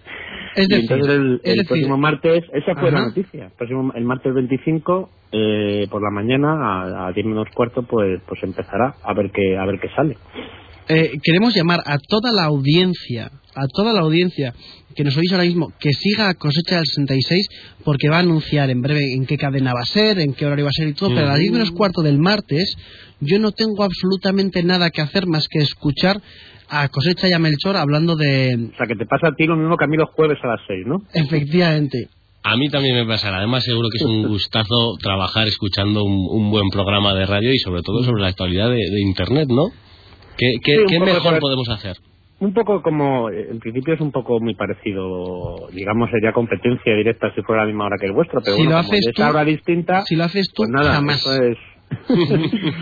Es 0.56 0.64
Y 0.66 0.68
decir, 0.68 0.90
entonces 0.92 1.14
el, 1.16 1.34
es 1.44 1.50
el 1.52 1.56
decir, 1.58 1.66
próximo 1.68 1.98
martes, 1.98 2.44
esa 2.52 2.74
fue 2.74 2.88
Ajá. 2.88 2.98
la 2.98 3.06
noticia. 3.06 3.44
El, 3.46 3.52
próximo, 3.52 3.92
el 3.94 4.04
martes 4.04 4.34
25, 4.34 5.10
eh, 5.32 5.86
por 5.90 6.02
la 6.02 6.10
mañana, 6.10 6.48
a, 7.04 7.08
a 7.08 7.12
10 7.12 7.26
menos 7.26 7.46
cuarto, 7.54 7.82
pues, 7.82 8.20
pues 8.26 8.42
empezará 8.42 8.94
a 9.02 9.14
ver 9.14 9.30
qué, 9.32 9.56
a 9.56 9.64
ver 9.66 9.78
qué 9.80 9.88
sale. 9.94 10.16
eh, 10.88 11.12
queremos 11.22 11.54
llamar 11.54 11.80
a 11.84 11.98
toda 11.98 12.32
la 12.32 12.44
audiencia, 12.44 13.30
a 13.54 13.66
toda 13.68 13.92
la 13.92 14.00
audiencia 14.00 14.54
que 14.94 15.04
nos 15.04 15.16
oís 15.16 15.30
ahora 15.32 15.44
mismo, 15.44 15.72
que 15.78 15.92
siga 15.92 16.28
a 16.30 16.34
Cosecha 16.34 16.76
del 16.76 16.86
66, 16.86 17.48
porque 17.84 18.08
va 18.08 18.16
a 18.16 18.20
anunciar 18.20 18.70
en 18.70 18.80
breve 18.80 19.12
en 19.14 19.26
qué 19.26 19.36
cadena 19.36 19.74
va 19.74 19.80
a 19.82 19.84
ser, 19.86 20.18
en 20.20 20.32
qué 20.32 20.46
horario 20.46 20.64
va 20.64 20.70
a 20.70 20.72
ser 20.72 20.88
y 20.88 20.94
todo, 20.94 21.10
pero 21.10 21.26
a 21.26 21.30
las 21.32 21.38
10 21.40 21.52
menos 21.52 21.70
cuarto 21.72 22.00
del 22.02 22.18
martes 22.18 22.74
yo 23.20 23.38
no 23.38 23.52
tengo 23.52 23.82
absolutamente 23.84 24.62
nada 24.62 24.88
que 24.90 25.02
hacer 25.02 25.26
más 25.26 25.48
que 25.48 25.58
escuchar 25.58 26.16
a 26.68 26.88
Cosecha 26.88 27.28
y 27.28 27.32
a 27.32 27.38
Melchor 27.38 27.76
hablando 27.76 28.16
de... 28.16 28.70
O 28.72 28.76
sea, 28.76 28.86
que 28.86 28.96
te 28.96 29.06
pasa 29.06 29.28
a 29.28 29.34
ti 29.34 29.46
lo 29.46 29.56
mismo 29.56 29.76
que 29.76 29.84
a 29.84 29.88
mí 29.88 29.96
los 29.96 30.10
jueves 30.10 30.38
a 30.42 30.48
las 30.48 30.60
6, 30.66 30.86
¿no? 30.86 30.96
Efectivamente. 31.14 32.08
A 32.42 32.56
mí 32.56 32.68
también 32.68 32.94
me 32.94 33.04
pasará. 33.06 33.38
Además, 33.38 33.64
seguro 33.64 33.88
que 33.90 33.98
es 33.98 34.04
un 34.08 34.28
gustazo 34.28 34.94
trabajar 35.02 35.48
escuchando 35.48 36.04
un, 36.04 36.26
un 36.30 36.50
buen 36.50 36.68
programa 36.70 37.12
de 37.14 37.26
radio 37.26 37.52
y 37.52 37.58
sobre 37.58 37.82
todo 37.82 38.02
sobre 38.04 38.22
la 38.22 38.28
actualidad 38.28 38.68
de, 38.68 38.76
de 38.76 39.00
Internet, 39.00 39.48
¿no? 39.48 39.64
¿Qué, 40.38 40.52
qué- 40.62 40.84
Sí, 40.88 40.98
mejor 41.00 41.38
podemos 41.40 41.68
hacer? 41.68 41.96
Un 42.38 42.52
poco 42.52 42.82
como, 42.82 43.30
en 43.30 43.58
principio 43.60 43.94
es 43.94 44.00
un 44.02 44.12
poco 44.12 44.38
muy 44.40 44.54
parecido, 44.54 45.68
digamos, 45.72 46.10
sería 46.10 46.32
competencia 46.34 46.94
directa 46.94 47.32
si 47.34 47.40
fuera 47.40 47.62
la 47.62 47.66
misma 47.68 47.86
hora 47.86 47.96
que 47.98 48.04
el 48.06 48.12
vuestro, 48.12 48.40
pero 48.44 48.56
Si 48.56 48.62
bueno, 48.62 48.76
lo 48.76 48.82
como 48.82 48.92
haces 48.92 49.06
es 49.08 49.14
tú- 49.14 49.22
hora 49.22 49.42
distinta, 49.44 50.02
Si 50.02 50.16
lo 50.16 50.24
haces 50.24 50.48
tú, 50.48 50.64
pues 50.64 50.68
nada, 50.70 50.92
jamás. 50.96 51.16
eso 51.20 51.32
es. 51.42 51.56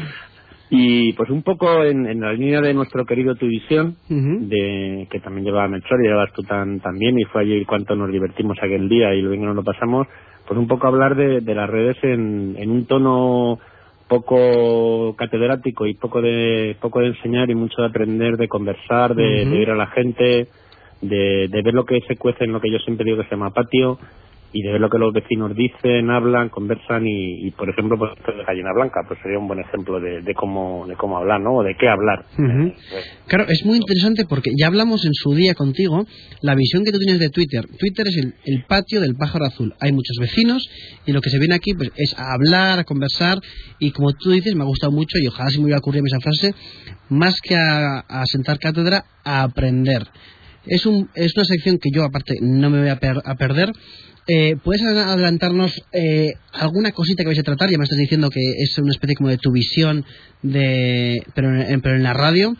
y 0.76 1.12
pues 1.14 1.30
un 1.30 1.42
poco 1.42 1.84
en, 1.84 2.06
en 2.06 2.20
la 2.20 2.32
línea 2.32 2.60
de 2.60 2.74
nuestro 2.74 3.04
querido 3.04 3.34
Tuvisión, 3.36 3.96
Ujú. 4.10 4.48
de 4.48 5.06
que 5.10 5.20
también 5.20 5.44
llevaba 5.46 5.68
Melchor 5.68 6.00
y 6.00 6.08
llevabas 6.08 6.32
tú 6.32 6.42
tan, 6.42 6.80
también, 6.80 7.18
y 7.18 7.24
fue 7.24 7.42
allí 7.42 7.64
cuánto 7.64 7.94
nos 7.96 8.10
divertimos 8.10 8.56
aquel 8.60 8.88
día 8.88 9.14
y 9.14 9.22
lo 9.22 9.30
bien 9.30 9.42
que 9.42 9.46
nos 9.46 9.56
lo 9.56 9.62
pasamos, 9.64 10.06
pues 10.46 10.58
un 10.58 10.66
poco 10.66 10.86
hablar 10.86 11.14
de, 11.16 11.40
de 11.40 11.54
las 11.54 11.70
redes 11.70 11.96
en, 12.02 12.56
en 12.58 12.70
un 12.70 12.86
tono 12.86 13.58
poco 14.08 15.14
catedrático 15.16 15.86
y 15.86 15.94
poco 15.94 16.20
de 16.20 16.76
poco 16.80 17.00
de 17.00 17.08
enseñar 17.08 17.50
y 17.50 17.54
mucho 17.54 17.80
de 17.82 17.88
aprender, 17.88 18.36
de 18.36 18.48
conversar, 18.48 19.14
de, 19.14 19.46
de 19.46 19.56
ir 19.56 19.70
a 19.70 19.74
la 19.76 19.86
gente, 19.88 20.48
de, 21.00 21.48
de 21.48 21.62
ver 21.62 21.74
lo 21.74 21.84
que 21.84 22.00
se 22.06 22.16
cuece 22.16 22.44
en 22.44 22.52
lo 22.52 22.60
que 22.60 22.70
yo 22.70 22.78
siempre 22.80 23.04
digo 23.04 23.18
que 23.18 23.24
se 23.24 23.30
llama 23.30 23.50
patio 23.50 23.98
y 24.54 24.62
de 24.62 24.70
ver 24.70 24.80
lo 24.80 24.88
que 24.88 24.98
los 24.98 25.12
vecinos 25.12 25.54
dicen, 25.56 26.10
hablan, 26.10 26.48
conversan 26.48 27.04
y, 27.06 27.46
y 27.46 27.50
por 27.50 27.68
ejemplo, 27.68 27.98
pues 27.98 28.12
esto 28.16 28.32
de 28.32 28.44
Gallina 28.44 28.72
Blanca, 28.72 29.00
pues 29.06 29.18
sería 29.20 29.38
un 29.38 29.48
buen 29.48 29.58
ejemplo 29.58 29.98
de, 29.98 30.22
de 30.22 30.34
cómo 30.34 30.86
de 30.86 30.94
cómo 30.94 31.18
hablar, 31.18 31.40
¿no? 31.40 31.56
O 31.56 31.62
de 31.64 31.74
qué 31.76 31.88
hablar. 31.88 32.24
Eh, 32.38 32.74
pues, 32.90 33.04
Claro, 33.26 33.46
es 33.48 33.66
muy 33.66 33.78
interesante 33.78 34.24
porque 34.28 34.50
ya 34.56 34.68
hablamos 34.68 35.04
en 35.04 35.12
su 35.12 35.34
día 35.34 35.54
contigo 35.54 36.06
la 36.40 36.54
visión 36.54 36.84
que 36.84 36.92
tú 36.92 36.98
tienes 36.98 37.18
de 37.18 37.30
Twitter. 37.30 37.64
Twitter 37.78 38.06
es 38.06 38.16
el, 38.16 38.34
el 38.44 38.64
patio 38.64 39.00
del 39.00 39.16
pájaro 39.16 39.44
azul. 39.46 39.74
Hay 39.80 39.92
muchos 39.92 40.16
vecinos 40.20 40.68
y 41.04 41.12
lo 41.12 41.20
que 41.20 41.30
se 41.30 41.38
viene 41.40 41.56
aquí 41.56 41.74
pues, 41.74 41.90
es 41.96 42.14
a 42.16 42.34
hablar, 42.34 42.78
a 42.78 42.84
conversar 42.84 43.38
y 43.80 43.90
como 43.90 44.12
tú 44.12 44.30
dices, 44.30 44.54
me 44.54 44.62
ha 44.62 44.66
gustado 44.66 44.92
mucho 44.92 45.18
y 45.18 45.26
ojalá 45.26 45.50
se 45.50 45.58
me 45.58 45.64
hubiera 45.64 45.78
ocurrido 45.78 46.04
esa 46.06 46.20
frase, 46.20 46.54
más 47.08 47.40
que 47.42 47.56
a, 47.56 47.98
a 48.08 48.24
sentar 48.26 48.58
cátedra, 48.60 49.04
a 49.24 49.42
aprender. 49.42 50.06
Es, 50.66 50.86
un, 50.86 51.08
es 51.14 51.34
una 51.36 51.44
sección 51.44 51.78
que 51.78 51.90
yo 51.92 52.04
aparte 52.04 52.34
no 52.40 52.70
me 52.70 52.80
voy 52.80 52.88
a, 52.88 52.98
per- 52.98 53.22
a 53.24 53.34
perder. 53.36 53.72
Eh, 54.26 54.56
¿Puedes 54.64 54.82
ad- 54.82 55.12
adelantarnos 55.12 55.72
eh, 55.92 56.32
alguna 56.52 56.92
cosita 56.92 57.22
que 57.22 57.28
vais 57.28 57.38
a 57.38 57.42
tratar? 57.42 57.68
Ya 57.70 57.76
me 57.78 57.84
estás 57.84 57.98
diciendo 57.98 58.30
que 58.30 58.40
es 58.40 58.78
una 58.78 58.92
especie 58.92 59.16
como 59.16 59.28
de 59.28 59.36
tu 59.38 59.52
visión, 59.52 60.04
de, 60.42 61.22
pero, 61.34 61.54
en, 61.54 61.80
pero 61.80 61.96
en 61.96 62.02
la 62.02 62.14
radio. 62.14 62.54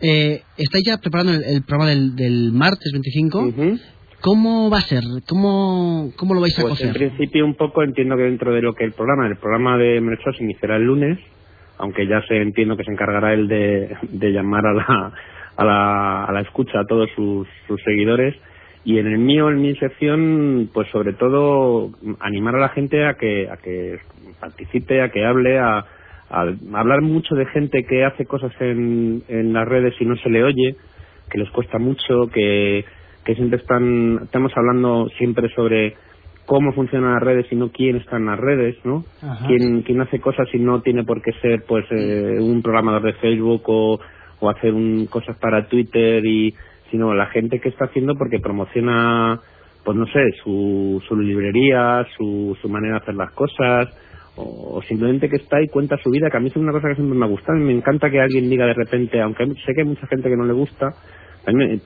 Eh, 0.00 0.42
¿Estáis 0.58 0.84
ya 0.86 0.98
preparando 0.98 1.32
el, 1.32 1.42
el 1.44 1.62
programa 1.62 1.88
del, 1.90 2.14
del 2.16 2.52
martes 2.52 2.90
25? 2.92 3.38
ujú. 3.46 3.78
¿Cómo 4.20 4.70
va 4.70 4.78
a 4.78 4.82
ser? 4.82 5.04
¿Cómo, 5.28 6.10
cómo 6.16 6.34
lo 6.34 6.40
vais 6.40 6.58
a 6.58 6.62
Pues 6.62 6.80
en 6.82 6.88
cocer? 6.88 7.08
principio 7.10 7.44
un 7.44 7.54
poco 7.54 7.82
entiendo 7.82 8.16
que 8.16 8.22
dentro 8.24 8.52
de 8.52 8.60
lo 8.62 8.74
que 8.74 8.84
el 8.84 8.92
programa, 8.92 9.26
el 9.28 9.36
programa 9.36 9.76
de 9.78 10.00
Melchor 10.00 10.36
se 10.36 10.42
iniciará 10.42 10.76
el 10.76 10.82
lunes, 10.84 11.18
aunque 11.78 12.06
ya 12.08 12.20
se 12.26 12.36
entiendo 12.42 12.76
que 12.76 12.84
se 12.84 12.90
encargará 12.90 13.34
él 13.34 13.46
de, 13.46 13.94
de 14.08 14.30
llamar 14.32 14.66
a 14.66 14.72
la, 14.72 15.12
a 15.56 15.64
la, 15.64 16.24
a 16.24 16.32
la 16.32 16.40
escucha 16.40 16.80
a 16.80 16.84
todos 16.84 17.08
sus, 17.14 17.48
sus 17.66 17.82
seguidores. 17.82 18.34
Y 18.84 18.98
en 18.98 19.08
el 19.08 19.18
mío, 19.18 19.48
en 19.48 19.60
mi 19.60 19.74
sección, 19.76 20.70
pues 20.72 20.88
sobre 20.90 21.12
todo 21.12 21.90
animar 22.20 22.54
a 22.54 22.60
la 22.60 22.68
gente 22.68 23.04
a 23.04 23.14
que, 23.14 23.48
a 23.50 23.56
que 23.56 23.98
participe, 24.38 25.02
a 25.02 25.10
que 25.10 25.24
hable, 25.24 25.58
a, 25.58 25.84
a 26.30 26.40
hablar 26.74 27.02
mucho 27.02 27.34
de 27.34 27.46
gente 27.46 27.84
que 27.84 28.04
hace 28.04 28.26
cosas 28.26 28.52
en, 28.60 29.24
en 29.28 29.52
las 29.52 29.66
redes 29.66 29.94
y 29.98 30.04
no 30.04 30.16
se 30.16 30.30
le 30.30 30.44
oye, 30.44 30.76
que 31.28 31.38
les 31.38 31.50
cuesta 31.50 31.78
mucho, 31.78 32.28
que, 32.32 32.84
que 33.24 33.34
siempre 33.34 33.58
están, 33.58 34.20
estamos 34.22 34.52
hablando 34.54 35.08
siempre 35.18 35.48
sobre 35.54 35.96
cómo 36.46 36.72
funcionan 36.72 37.14
las 37.14 37.22
redes 37.22 37.46
y 37.50 37.56
no 37.56 37.70
quién 37.70 37.96
está 37.96 38.18
en 38.18 38.26
las 38.26 38.38
redes, 38.38 38.76
¿no? 38.84 39.04
Quién, 39.48 39.82
quién 39.82 40.00
hace 40.00 40.20
cosas 40.20 40.46
y 40.52 40.58
no 40.58 40.80
tiene 40.80 41.02
por 41.02 41.20
qué 41.22 41.32
ser 41.42 41.64
pues 41.66 41.84
eh, 41.90 42.38
un 42.38 42.62
programador 42.62 43.02
de 43.02 43.14
Facebook 43.14 43.62
o, 43.66 43.98
o 44.40 44.50
hacer 44.50 44.74
un, 44.74 45.06
cosas 45.06 45.36
para 45.38 45.66
Twitter 45.66 46.24
y 46.24 46.54
sino 46.90 47.14
la 47.14 47.26
gente 47.26 47.60
que 47.60 47.68
está 47.68 47.86
haciendo 47.86 48.14
porque 48.14 48.38
promociona 48.38 49.40
pues 49.84 49.96
no 49.96 50.06
sé 50.06 50.20
su, 50.42 51.02
su 51.06 51.16
librería 51.16 52.06
su, 52.16 52.56
su 52.60 52.68
manera 52.68 52.94
de 52.94 53.02
hacer 53.02 53.14
las 53.14 53.32
cosas 53.32 53.88
o, 54.36 54.76
o 54.76 54.82
simplemente 54.82 55.28
que 55.28 55.36
está 55.36 55.60
y 55.62 55.68
cuenta 55.68 55.96
su 55.98 56.10
vida 56.10 56.30
que 56.30 56.36
a 56.36 56.40
mí 56.40 56.48
es 56.48 56.56
una 56.56 56.72
cosa 56.72 56.88
que 56.88 56.96
siempre 56.96 57.18
me 57.18 57.24
ha 57.24 57.28
gustado 57.28 57.58
me 57.58 57.72
encanta 57.72 58.10
que 58.10 58.20
alguien 58.20 58.50
diga 58.50 58.66
de 58.66 58.74
repente 58.74 59.20
aunque 59.20 59.46
sé 59.64 59.74
que 59.74 59.82
hay 59.82 59.88
mucha 59.88 60.06
gente 60.06 60.28
que 60.28 60.36
no 60.36 60.44
le 60.44 60.52
gusta 60.52 60.92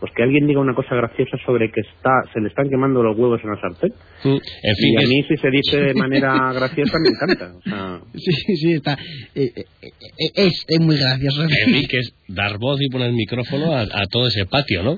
pues 0.01 0.13
que 0.17 0.23
alguien 0.23 0.47
diga 0.47 0.61
una 0.61 0.75
cosa 0.75 0.95
graciosa 0.95 1.37
sobre 1.45 1.71
que 1.71 1.81
está 1.83 2.11
se 2.33 2.41
le 2.41 2.49
están 2.49 2.69
quemando 2.69 3.03
los 3.03 3.17
huevos 3.17 3.41
en 3.45 3.51
la 3.51 3.61
sartén 3.61 3.91
Mm, 4.25 4.29
En 4.37 4.75
fin, 4.77 4.93
y 4.93 4.97
a 4.97 5.01
es- 5.01 5.09
mí 5.09 5.23
si 5.29 5.37
se 5.37 5.51
dice 5.51 5.77
de 5.81 5.95
manera 5.95 6.53
graciosa 6.55 6.99
me 6.99 7.09
encanta 7.09 7.55
o 7.57 7.61
sea, 7.63 8.01
Sí, 8.15 8.57
sí, 8.57 8.73
está. 8.75 8.93
eh, 9.35 9.51
eh, 9.57 9.65
eh, 9.83 10.31
es, 10.35 10.65
es 10.69 10.81
muy 10.81 10.97
gracioso. 10.99 11.43
en 11.43 11.49
fin, 11.49 11.87
que 11.89 11.99
es 11.99 12.15
dar 12.29 12.59
voz 12.59 12.81
y 12.83 12.89
poner 12.91 13.13
micrófono 13.13 13.73
a, 13.75 13.81
a 13.83 14.07
todo 14.11 14.27
ese 14.29 14.45
patio, 14.47 14.83
¿no? 14.83 14.97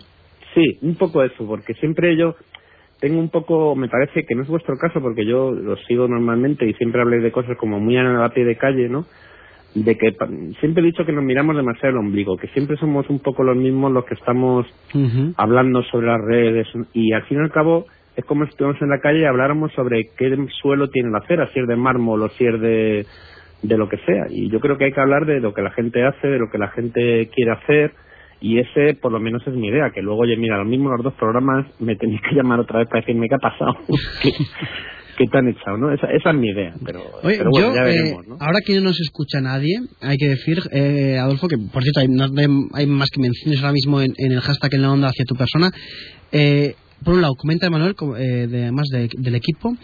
Sí, 0.54 0.78
un 0.83 0.97
poco 0.97 1.23
eso, 1.23 1.47
porque 1.47 1.75
siempre 1.75 2.16
yo 2.16 2.35
tengo 3.00 3.19
un 3.19 3.31
poco, 3.31 3.75
me 3.75 3.88
parece 3.88 4.25
que 4.25 4.35
no 4.35 4.42
es 4.42 4.49
vuestro 4.49 4.76
caso, 4.76 5.00
porque 5.00 5.25
yo 5.26 5.50
lo 5.50 5.76
sigo 5.88 6.07
normalmente 6.07 6.69
y 6.69 6.75
siempre 6.75 7.00
hablé 7.00 7.19
de 7.19 7.33
cosas 7.33 7.57
como 7.59 7.81
muy 7.81 7.97
a 7.97 8.28
pie 8.35 8.45
de 8.45 8.57
calle, 8.57 8.88
¿no? 8.88 9.07
De 9.75 9.97
que 9.97 10.14
siempre 10.61 10.83
he 10.83 10.87
dicho 10.87 11.07
que 11.07 11.12
nos 11.12 11.25
miramos 11.25 11.57
demasiado 11.57 11.91
el 11.91 11.97
ombligo, 11.97 12.37
que 12.37 12.49
siempre 12.49 12.76
somos 12.76 13.09
un 13.09 13.21
poco 13.21 13.43
los 13.43 13.57
mismos 13.57 13.91
los 13.91 14.05
que 14.05 14.14
estamos 14.14 14.66
hablando 15.37 15.83
sobre 15.85 16.09
las 16.09 16.20
redes 16.20 16.66
y 16.92 17.12
al 17.12 17.23
fin 17.25 17.38
y 17.38 17.40
al 17.40 17.51
cabo 17.51 17.87
es 18.14 18.25
como 18.27 18.44
si 18.44 18.51
estuviéramos 18.51 18.83
en 18.83 18.90
la 18.90 19.01
calle 19.01 19.20
y 19.20 19.25
habláramos 19.25 19.73
sobre 19.73 20.11
qué 20.18 20.37
suelo 20.61 20.90
tiene 20.90 21.11
la 21.11 21.18
acera, 21.18 21.49
si 21.49 21.61
es 21.61 21.66
de 21.66 21.77
mármol 21.77 22.23
o 22.23 22.29
si 22.29 22.44
es 22.44 22.61
de, 22.61 23.07
de 23.62 23.79
lo 23.79 23.88
que 23.88 23.96
sea. 23.99 24.27
Y 24.29 24.51
yo 24.51 24.61
creo 24.61 24.77
que 24.77 24.85
hay 24.85 24.92
que 24.92 25.01
hablar 25.01 25.25
de 25.25 25.40
lo 25.40 25.55
que 25.55 25.62
la 25.62 25.70
gente 25.70 26.05
hace, 26.05 26.29
de 26.29 26.38
lo 26.38 26.51
que 26.51 26.59
la 26.59 26.68
gente 26.68 27.31
quiere 27.35 27.53
hacer 27.53 27.92
y 28.42 28.59
ese 28.59 28.94
por 29.01 29.12
lo 29.12 29.20
menos 29.20 29.46
es 29.46 29.55
mi 29.55 29.68
idea, 29.68 29.90
que 29.90 30.03
luego, 30.03 30.23
oye, 30.23 30.37
mira, 30.37 30.59
lo 30.59 30.64
mismo 30.64 30.90
los 30.90 31.03
dos 31.03 31.14
programas 31.14 31.64
me 31.81 31.96
tenéis 31.96 32.20
que 32.29 32.35
llamar 32.35 32.59
otra 32.59 32.81
vez 32.81 32.88
para 32.88 33.01
decirme 33.01 33.29
qué 33.29 33.37
ha 33.37 33.38
pasado, 33.38 33.77
te 35.26 35.38
han 35.38 35.48
echado, 35.48 35.76
¿no? 35.76 35.92
Esa, 35.92 36.06
esa 36.12 36.30
es 36.30 36.37
mi 36.37 36.48
idea, 36.50 36.74
pero, 36.85 37.00
Oye, 37.22 37.38
pero 37.38 37.50
bueno, 37.50 37.68
yo, 37.68 37.74
ya 37.74 37.80
eh, 37.82 37.85
veremos, 37.85 38.26
¿no? 38.26 38.37
ahora 38.40 38.58
que 38.64 38.74
no 38.76 38.80
nos 38.82 39.00
escucha 39.00 39.40
nadie, 39.40 39.80
hay 40.00 40.16
que 40.16 40.28
decir, 40.28 40.61
eh, 40.72 41.18
Adolfo, 41.18 41.48
que 41.48 41.56
por 41.58 41.82
cierto 41.82 42.00
hay, 42.00 42.08
no 42.08 42.24
hay- 42.74 42.87
más 42.87 43.08
que 43.11 43.20
menciones 43.20 43.61
ahora 43.61 43.72
mismo 43.72 44.00
en, 44.00 44.14
en 44.18 44.32
el 44.32 44.40
hashtag 44.40 44.74
en 44.74 44.82
la 44.82 44.92
onda 44.92 45.08
hacia 45.08 45.24
tu 45.24 45.35
persona. 45.35 45.70
Eh, 46.32 46.74
por 47.04 47.14
un 47.14 47.22
lado, 47.22 47.35
comenta 47.35 47.68
Manuel, 47.68 47.94
eh, 48.18 48.46
de, 48.48 48.62
además 48.62 48.87
de- 48.92 49.11
del 49.18 49.35
equipo, 49.35 49.76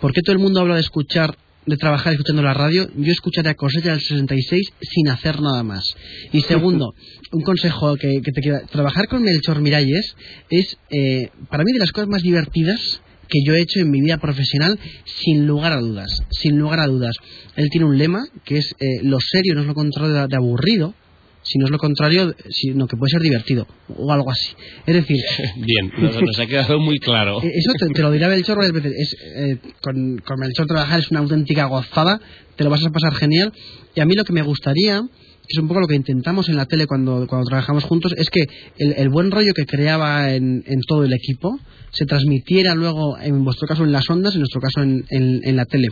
¿por 0.00 0.12
qué 0.12 0.20
todo 0.22 0.32
el 0.34 0.38
mundo 0.42 0.60
habla 0.60 0.74
de 0.76 0.80
escuchar, 0.80 1.34
de 1.66 1.76
trabajar 1.76 2.12
escuchando 2.14 2.42
la 2.42 2.54
radio? 2.54 2.88
Yo 2.96 3.12
escucharé 3.12 3.50
a 3.50 3.54
Cosecha 3.54 3.90
del 3.90 4.00
66 4.00 4.72
sin 4.80 5.08
hacer 5.08 5.40
nada 5.40 5.62
más. 5.62 5.94
Y 6.32 6.40
segundo, 6.42 6.94
un 7.32 7.42
consejo 7.42 7.94
que, 7.96 8.20
que 8.24 8.32
te 8.32 8.40
quiero 8.40 8.58
trabajar 8.70 9.06
con 9.06 9.22
Melchor 9.22 9.60
Miralles 9.60 10.16
es, 10.50 10.76
eh, 10.90 11.28
para 11.50 11.62
mí, 11.62 11.72
de 11.72 11.78
las 11.78 11.92
cosas 11.92 12.08
más 12.08 12.22
divertidas 12.22 13.02
que 13.32 13.40
yo 13.46 13.54
he 13.54 13.62
hecho 13.62 13.80
en 13.80 13.90
mi 13.90 14.02
vida 14.02 14.18
profesional 14.18 14.78
sin 15.04 15.46
lugar 15.46 15.72
a 15.72 15.80
dudas, 15.80 16.10
sin 16.30 16.58
lugar 16.58 16.80
a 16.80 16.86
dudas. 16.86 17.16
Él 17.56 17.68
tiene 17.70 17.86
un 17.86 17.96
lema 17.96 18.26
que 18.44 18.58
es 18.58 18.74
eh, 18.78 19.00
lo 19.02 19.18
serio 19.20 19.54
no 19.54 19.62
es 19.62 19.66
lo 19.66 19.74
contrario 19.74 20.12
de, 20.12 20.26
de 20.28 20.36
aburrido, 20.36 20.94
sino 21.42 21.64
es 21.64 21.70
lo 21.70 21.78
contrario, 21.78 22.34
sino 22.50 22.86
que 22.86 22.96
puede 22.96 23.10
ser 23.10 23.22
divertido 23.22 23.66
o 23.96 24.12
algo 24.12 24.30
así. 24.30 24.54
Es 24.86 24.94
decir, 24.94 25.16
Bien, 25.56 25.90
nos, 25.98 26.38
ha 26.38 26.46
quedado 26.46 26.78
muy 26.78 26.98
claro. 26.98 27.40
eso 27.42 27.72
te, 27.78 27.88
te 27.88 28.02
lo 28.02 28.10
dirá 28.10 28.28
Belchor 28.28 28.58
varias 28.58 28.74
veces. 28.74 28.92
Es, 28.96 29.16
eh, 29.36 29.56
con, 29.80 30.18
con 30.18 30.36
Belchor 30.38 30.66
trabajar 30.66 31.00
es 31.00 31.10
una 31.10 31.20
auténtica 31.20 31.64
gozada, 31.64 32.20
te 32.56 32.64
lo 32.64 32.70
vas 32.70 32.84
a 32.84 32.90
pasar 32.90 33.14
genial. 33.14 33.50
Y 33.94 34.00
a 34.00 34.04
mí 34.04 34.14
lo 34.14 34.24
que 34.24 34.34
me 34.34 34.42
gustaría, 34.42 35.00
que 35.00 35.48
es 35.48 35.58
un 35.58 35.68
poco 35.68 35.80
lo 35.80 35.88
que 35.88 35.94
intentamos 35.94 36.50
en 36.50 36.56
la 36.56 36.66
tele 36.66 36.86
cuando, 36.86 37.26
cuando 37.26 37.46
trabajamos 37.46 37.84
juntos, 37.84 38.12
es 38.16 38.28
que 38.28 38.44
el, 38.78 38.92
el 38.92 39.08
buen 39.08 39.30
rollo 39.30 39.54
que 39.54 39.64
creaba 39.64 40.34
en, 40.34 40.62
en 40.66 40.80
todo 40.86 41.04
el 41.04 41.14
equipo 41.14 41.58
se 41.92 42.06
transmitiera 42.06 42.74
luego, 42.74 43.18
en 43.18 43.44
vuestro 43.44 43.68
caso, 43.68 43.84
en 43.84 43.92
las 43.92 44.08
ondas, 44.10 44.34
en 44.34 44.40
nuestro 44.40 44.60
caso, 44.60 44.80
en, 44.82 45.04
en- 45.10 45.40
en 45.44 45.56
la 45.56 45.66
tele. 45.66 45.88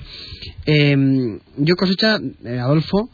Eh, 0.67 0.97
yo, 1.59 1.77
cosecha, 1.77 2.19
eh, 2.45 2.59
Adolfo, 2.59 3.11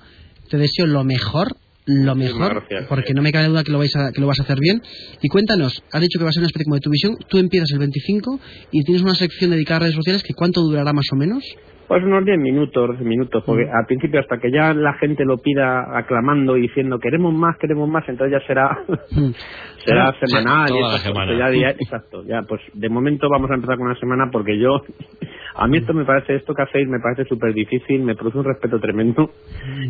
te 0.48 0.56
deseo 0.56 0.86
lo 0.86 1.02
mejor. 1.04 1.56
Lo 1.86 2.14
mejor, 2.16 2.54
gracias. 2.66 2.86
porque 2.88 3.14
no 3.14 3.22
me 3.22 3.30
cabe 3.32 3.46
duda 3.48 3.62
que 3.62 3.70
lo, 3.72 3.78
vais 3.78 3.94
a, 3.96 4.10
que 4.12 4.20
lo 4.20 4.26
vas 4.26 4.40
a 4.40 4.42
hacer 4.42 4.58
bien. 4.60 4.82
Y 5.22 5.28
cuéntanos, 5.28 5.82
has 5.92 6.00
dicho 6.00 6.18
que 6.18 6.24
va 6.24 6.30
a 6.30 6.32
ser 6.32 6.40
una 6.40 6.48
especie 6.48 6.64
como 6.64 6.74
de 6.74 6.80
tu 6.80 6.90
visión. 6.90 7.14
Tú 7.28 7.38
empiezas 7.38 7.70
el 7.72 7.78
25 7.78 8.40
y 8.72 8.82
tienes 8.84 9.02
una 9.02 9.14
sección 9.14 9.50
dedicada 9.52 9.76
a 9.76 9.80
redes 9.82 9.94
sociales 9.94 10.22
que 10.24 10.34
¿cuánto 10.34 10.62
durará 10.62 10.92
más 10.92 11.06
o 11.12 11.16
menos? 11.16 11.44
Pues 11.86 12.02
unos 12.02 12.24
10 12.24 12.38
minutos, 12.40 12.88
12 12.98 13.04
minutos, 13.04 13.44
porque 13.46 13.64
Mm. 13.66 13.76
al 13.78 13.86
principio 13.86 14.18
hasta 14.18 14.38
que 14.38 14.50
ya 14.50 14.74
la 14.74 14.94
gente 14.94 15.24
lo 15.24 15.38
pida 15.38 15.96
aclamando 15.96 16.56
y 16.56 16.62
diciendo 16.62 16.98
queremos 16.98 17.32
más, 17.32 17.56
queremos 17.58 17.88
más, 17.88 18.02
entonces 18.08 18.36
ya 18.40 18.44
será 18.48 18.76
Mm. 19.12 19.30
será 19.86 20.04
Claro, 20.06 20.16
semanal 20.26 20.68
y 20.70 20.80
cosas, 20.80 21.02
semana. 21.02 21.54
ya 21.54 21.70
exacto, 21.70 22.24
ya 22.26 22.42
pues 22.42 22.60
de 22.74 22.88
momento 22.88 23.28
vamos 23.30 23.48
a 23.52 23.54
empezar 23.54 23.76
con 23.76 23.86
una 23.86 24.00
semana 24.00 24.28
porque 24.32 24.58
yo 24.58 24.82
a 25.58 25.66
mí 25.66 25.78
esto 25.78 25.94
me 25.94 26.04
parece 26.04 26.36
esto 26.36 26.54
que 26.54 26.62
hacéis 26.62 26.88
me 26.88 27.00
parece 27.00 27.24
súper 27.28 27.54
difícil, 27.54 28.02
me 28.02 28.14
produce 28.14 28.38
un 28.38 28.44
respeto 28.44 28.78
tremendo 28.78 29.30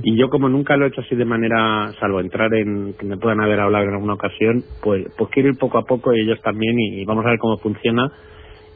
y 0.03 0.17
yo 0.17 0.29
como 0.29 0.49
nunca 0.49 0.77
lo 0.77 0.85
he 0.87 0.89
hecho 0.89 1.01
así 1.01 1.17
de 1.17 1.25
manera 1.25 1.93
salvo 1.99 2.21
entrar 2.21 2.53
en 2.55 2.95
que 2.95 3.07
me 3.07 3.17
puedan 3.17 3.41
haber 3.41 3.61
hablado 3.61 3.85
en 3.85 3.95
alguna 3.95 4.15
ocasión, 4.15 4.65
pues 4.83 5.05
pues 5.17 5.31
quiero 5.33 5.49
ir 5.51 5.59
poco 5.59 5.79
a 5.79 5.85
poco 5.85 6.15
y 6.15 6.21
ellos 6.21 6.41
también 6.43 6.79
y, 6.79 7.01
y 7.01 7.05
vamos 7.05 7.25
a 7.27 7.31
ver 7.31 7.39
cómo 7.39 7.57
funciona 7.59 8.11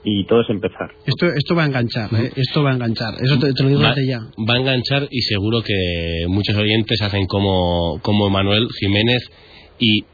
y 0.03 0.25
todo 0.25 0.41
es 0.41 0.49
empezar. 0.51 0.91
Esto, 1.07 1.27
esto 1.27 1.55
va 1.55 1.65
a 1.65 1.67
enganchar, 1.67 2.09
¿eh? 2.15 2.31
esto 2.35 2.63
va 2.63 2.71
a 2.71 2.75
enganchar. 2.75 3.15
Eso 3.21 3.39
te, 3.39 3.53
te 3.53 3.63
lo 3.63 3.69
digo 3.69 3.83
Va, 3.83 3.91
desde 3.95 4.09
ya. 4.09 4.19
va 4.49 4.55
a 4.55 4.59
enganchar 4.59 5.07
y 5.11 5.21
seguro 5.23 5.61
que 5.63 6.25
muchos 6.29 6.57
oyentes 6.57 7.03
hacen 7.03 7.27
como, 7.27 7.99
como 8.03 8.31
Manuel 8.31 8.67
Jiménez 8.81 9.23
y 9.79 10.05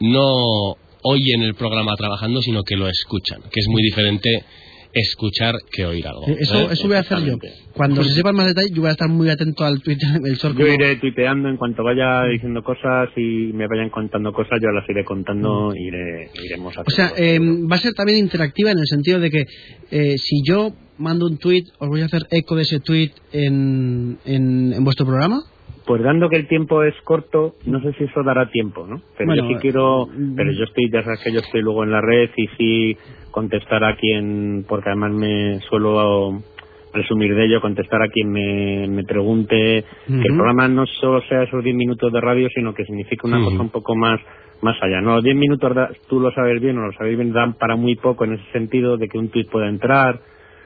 no 0.00 0.74
oyen 1.02 1.42
el 1.42 1.54
programa 1.54 1.94
trabajando, 1.96 2.42
sino 2.42 2.62
que 2.62 2.76
lo 2.76 2.86
escuchan, 2.86 3.40
que 3.50 3.60
es 3.60 3.66
muy 3.68 3.82
diferente 3.82 4.44
escuchar 4.92 5.54
que 5.70 5.86
oír 5.86 6.06
algo. 6.06 6.26
Eh, 6.26 6.36
Eso, 6.40 6.60
¿eh? 6.60 6.68
eso 6.72 6.86
voy 6.88 6.96
a 6.96 7.00
hacer 7.00 7.18
yo. 7.24 7.36
Cuando 7.74 8.02
se 8.02 8.14
sepan 8.14 8.34
más 8.34 8.46
detalles, 8.46 8.72
yo 8.74 8.82
voy 8.82 8.88
a 8.88 8.92
estar 8.92 9.08
muy 9.08 9.28
atento 9.28 9.64
al 9.64 9.80
Twitter 9.82 10.08
del 10.20 10.36
Sor. 10.36 10.56
Yo 10.56 10.66
iré 10.66 10.96
tuiteando 10.96 11.48
en 11.48 11.56
cuanto 11.56 11.82
vaya 11.82 12.24
diciendo 12.24 12.62
cosas 12.62 13.08
y 13.16 13.52
me 13.52 13.66
vayan 13.66 13.90
contando 13.90 14.32
cosas, 14.32 14.58
yo 14.60 14.70
las 14.70 14.88
iré 14.88 15.04
contando 15.04 15.74
y 15.74 15.88
iré, 15.88 16.30
iremos 16.44 16.70
Mm. 16.70 16.82
O 16.86 16.90
sea, 16.90 17.12
eh, 17.16 17.38
va 17.40 17.76
a 17.76 17.78
ser 17.78 17.94
también 17.94 18.18
interactiva 18.18 18.70
en 18.70 18.78
el 18.78 18.86
sentido 18.86 19.18
de 19.20 19.30
que 19.30 19.46
eh, 19.90 20.16
si 20.18 20.42
yo 20.46 20.72
mando 20.98 21.26
un 21.26 21.38
tweet, 21.38 21.64
os 21.78 21.88
voy 21.88 22.02
a 22.02 22.06
hacer 22.06 22.26
eco 22.30 22.56
de 22.56 22.62
ese 22.62 22.80
tweet 22.80 23.10
en, 23.32 24.18
en, 24.24 24.72
en 24.72 24.84
vuestro 24.84 25.06
programa. 25.06 25.42
Pues 25.90 26.04
dando 26.04 26.28
que 26.28 26.36
el 26.36 26.46
tiempo 26.46 26.84
es 26.84 26.94
corto, 27.02 27.56
no 27.66 27.80
sé 27.80 27.92
si 27.94 28.04
eso 28.04 28.22
dará 28.22 28.48
tiempo, 28.48 28.86
¿no? 28.86 29.02
Pero 29.18 29.34
yo 29.34 29.42
Bueno, 29.42 29.48
sí 29.48 29.60
quiero, 29.60 30.06
mm. 30.06 30.36
pero 30.36 30.52
yo 30.52 30.62
estoy, 30.62 30.88
ya 30.88 31.02
sabes 31.02 31.18
que 31.24 31.32
yo 31.32 31.40
estoy 31.40 31.62
luego 31.62 31.82
en 31.82 31.90
la 31.90 32.00
red 32.00 32.30
y 32.36 32.46
sí 32.56 32.96
contestar 33.32 33.82
a 33.82 33.96
quien, 33.96 34.64
porque 34.68 34.90
además 34.90 35.10
me 35.10 35.58
suelo 35.68 36.44
presumir 36.92 37.34
de 37.34 37.44
ello, 37.46 37.60
contestar 37.60 38.02
a 38.02 38.08
quien 38.08 38.30
me, 38.30 38.86
me 38.86 39.02
pregunte, 39.02 39.84
que 40.06 40.14
el 40.14 40.34
programa 40.36 40.68
no 40.68 40.86
solo 40.86 41.22
sea 41.22 41.42
esos 41.42 41.64
10 41.64 41.74
minutos 41.74 42.12
de 42.12 42.20
radio, 42.20 42.48
sino 42.54 42.72
que 42.72 42.84
signifique 42.84 43.26
una 43.26 43.42
cosa 43.42 43.60
un 43.60 43.70
poco 43.70 43.96
más 43.96 44.20
más 44.62 44.80
allá. 44.82 45.00
No, 45.00 45.20
10 45.20 45.34
minutos, 45.34 45.74
da- 45.74 45.90
tú 46.08 46.20
lo 46.20 46.30
sabes 46.30 46.60
bien 46.62 46.78
o 46.78 46.86
lo 46.86 46.92
sabéis 46.92 47.16
bien, 47.18 47.32
dan 47.32 47.54
para 47.54 47.74
muy 47.74 47.96
poco 47.96 48.24
en 48.26 48.34
ese 48.34 48.44
sentido 48.52 48.96
de 48.96 49.08
que 49.08 49.18
un 49.18 49.28
tuit 49.30 49.50
pueda 49.50 49.68
entrar 49.68 50.20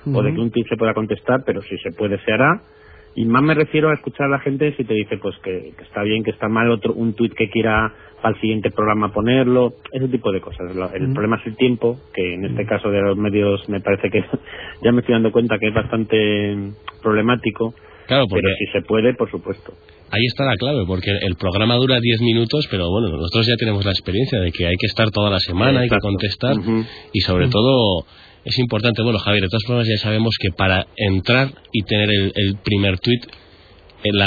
o 0.05 0.23
de 0.23 0.35
que 0.35 0.41
un 0.41 0.51
tuit 0.51 0.69
se 0.69 0.77
pueda 0.77 0.93
contestar, 0.93 1.45
pero 1.47 1.63
si 1.63 1.79
se 1.79 1.93
puede 1.93 2.19
se 2.27 2.31
hará. 2.31 2.61
Y 3.16 3.24
más 3.27 3.42
me 3.42 3.55
refiero 3.55 3.90
a 3.90 3.94
escuchar 3.94 4.27
a 4.27 4.31
la 4.31 4.40
gente 4.40 4.74
si 4.77 4.85
te 4.85 4.94
dice 4.94 5.18
pues 5.18 5.37
que, 5.42 5.72
que 5.77 5.85
está 5.85 6.03
bien, 6.03 6.24
que 6.24 6.31
está 6.31 6.48
mal 6.48 6.70
otro 6.70 6.92
un 6.94 7.14
tuit 7.14 7.33
que 7.35 7.48
quiera 7.48 7.92
para 8.20 8.35
el 8.35 8.40
siguiente 8.40 8.70
programa 8.70 9.12
ponerlo, 9.12 9.74
ese 9.92 10.09
tipo 10.09 10.33
de 10.33 10.40
cosas. 10.40 10.61
El 10.94 11.12
problema 11.12 11.37
es 11.40 11.46
el 11.46 11.57
tiempo, 11.57 11.98
que 12.14 12.35
en 12.35 12.44
este 12.46 12.64
caso 12.64 12.90
de 12.90 13.03
los 13.03 13.16
medios 13.18 13.68
me 13.68 13.81
parece 13.81 14.11
que 14.11 14.24
ya 14.83 14.92
me 14.92 15.00
estoy 15.00 15.12
dando 15.12 15.31
cuenta 15.31 15.59
que 15.59 15.68
es 15.68 15.74
bastante 15.74 16.72
problemático, 17.03 17.74
Claro, 18.07 18.27
porque 18.29 18.42
pero 18.42 18.55
si 18.59 18.66
se 18.72 18.83
puede, 18.87 19.14
por 19.14 19.31
supuesto. 19.31 19.72
ahí 20.11 20.24
está 20.27 20.44
la 20.44 20.57
clave, 20.57 20.85
porque 20.87 21.11
el 21.11 21.37
programa 21.37 21.77
dura 21.77 21.98
10 22.00 22.20
minutos, 22.22 22.66
pero 22.70 22.90
bueno, 22.90 23.09
nosotros 23.09 23.46
ya 23.46 23.57
tenemos 23.59 23.85
la 23.85 23.92
experiencia 23.92 24.40
de 24.40 24.53
que 24.53 24.66
hay 24.66 24.77
que 24.79 24.87
estar 24.87 25.11
toda 25.11 25.31
la 25.31 25.38
semana, 25.38 25.81
hay 25.81 25.88
que 25.88 25.98
contestar, 26.00 26.57
y 27.12 27.20
sobre 27.20 27.48
todo 27.48 28.05
es 28.44 28.59
importante, 28.59 29.02
bueno, 29.02 29.18
Javier, 29.18 29.42
de 29.44 29.48
todas 29.48 29.64
formas 29.66 29.88
ya 29.88 29.96
sabemos 29.98 30.35
que 30.40 30.50
para 30.50 30.87
entrar 30.96 31.52
y 31.72 31.83
tener 31.83 32.11
el, 32.11 32.33
el 32.35 32.57
primer 32.62 32.98
tweet, 32.98 33.20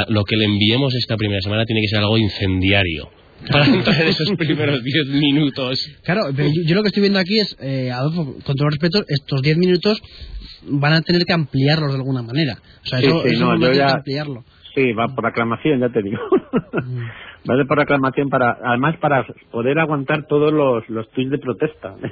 lo 0.10 0.24
que 0.24 0.36
le 0.38 0.46
enviemos 0.46 0.96
esta 0.96 1.16
primera 1.18 1.40
semana 1.42 1.64
tiene 1.66 1.82
que 1.82 1.88
ser 1.88 2.00
algo 2.00 2.18
incendiario. 2.18 3.10
Para 3.52 3.66
entrar 3.68 4.02
en 4.02 4.08
esos 4.08 4.32
primeros 4.36 4.84
10 4.84 5.08
minutos. 5.10 5.80
Claro, 6.04 6.32
pero 6.36 6.50
yo, 6.50 6.64
yo 6.66 6.74
lo 6.76 6.82
que 6.82 6.88
estoy 6.88 7.02
viendo 7.02 7.20
aquí 7.20 7.40
es, 7.40 7.56
eh, 7.62 7.92
Adolfo, 7.92 8.36
con 8.44 8.56
todo 8.56 8.68
respeto, 8.70 9.04
estos 9.08 9.44
10 9.44 9.58
minutos 9.58 10.02
van 10.64 10.94
a 10.94 11.02
tener 11.02 11.24
que 11.24 11.34
ampliarlos 11.34 11.92
de 11.92 11.98
alguna 11.98 12.24
manera. 12.24 12.58
O 12.84 12.88
sea, 12.88 13.00
Sí, 13.00 13.06
eso, 13.06 13.22
sí, 13.24 13.36
eso 13.36 13.46
no, 13.46 13.60
yo 13.62 13.72
ya- 13.74 13.92
ampliarlo. 13.92 14.44
Sí, 14.78 14.94
va 14.94 15.08
por 15.08 15.26
aclamación, 15.26 15.80
ya 15.80 15.90
te 15.90 16.04
digo. 16.04 16.20
va 17.50 17.54
a 17.54 17.58
ser 17.58 17.66
por 17.68 17.80
aclamación 17.80 18.30
para, 18.30 18.58
además 18.64 18.96
para 19.02 19.26
poder 19.52 19.80
aguantar 19.80 20.28
todos 20.28 20.54
los, 20.54 20.88
los 20.90 21.10
tweets 21.12 21.32
de 21.32 21.40
protesta. 21.40 21.96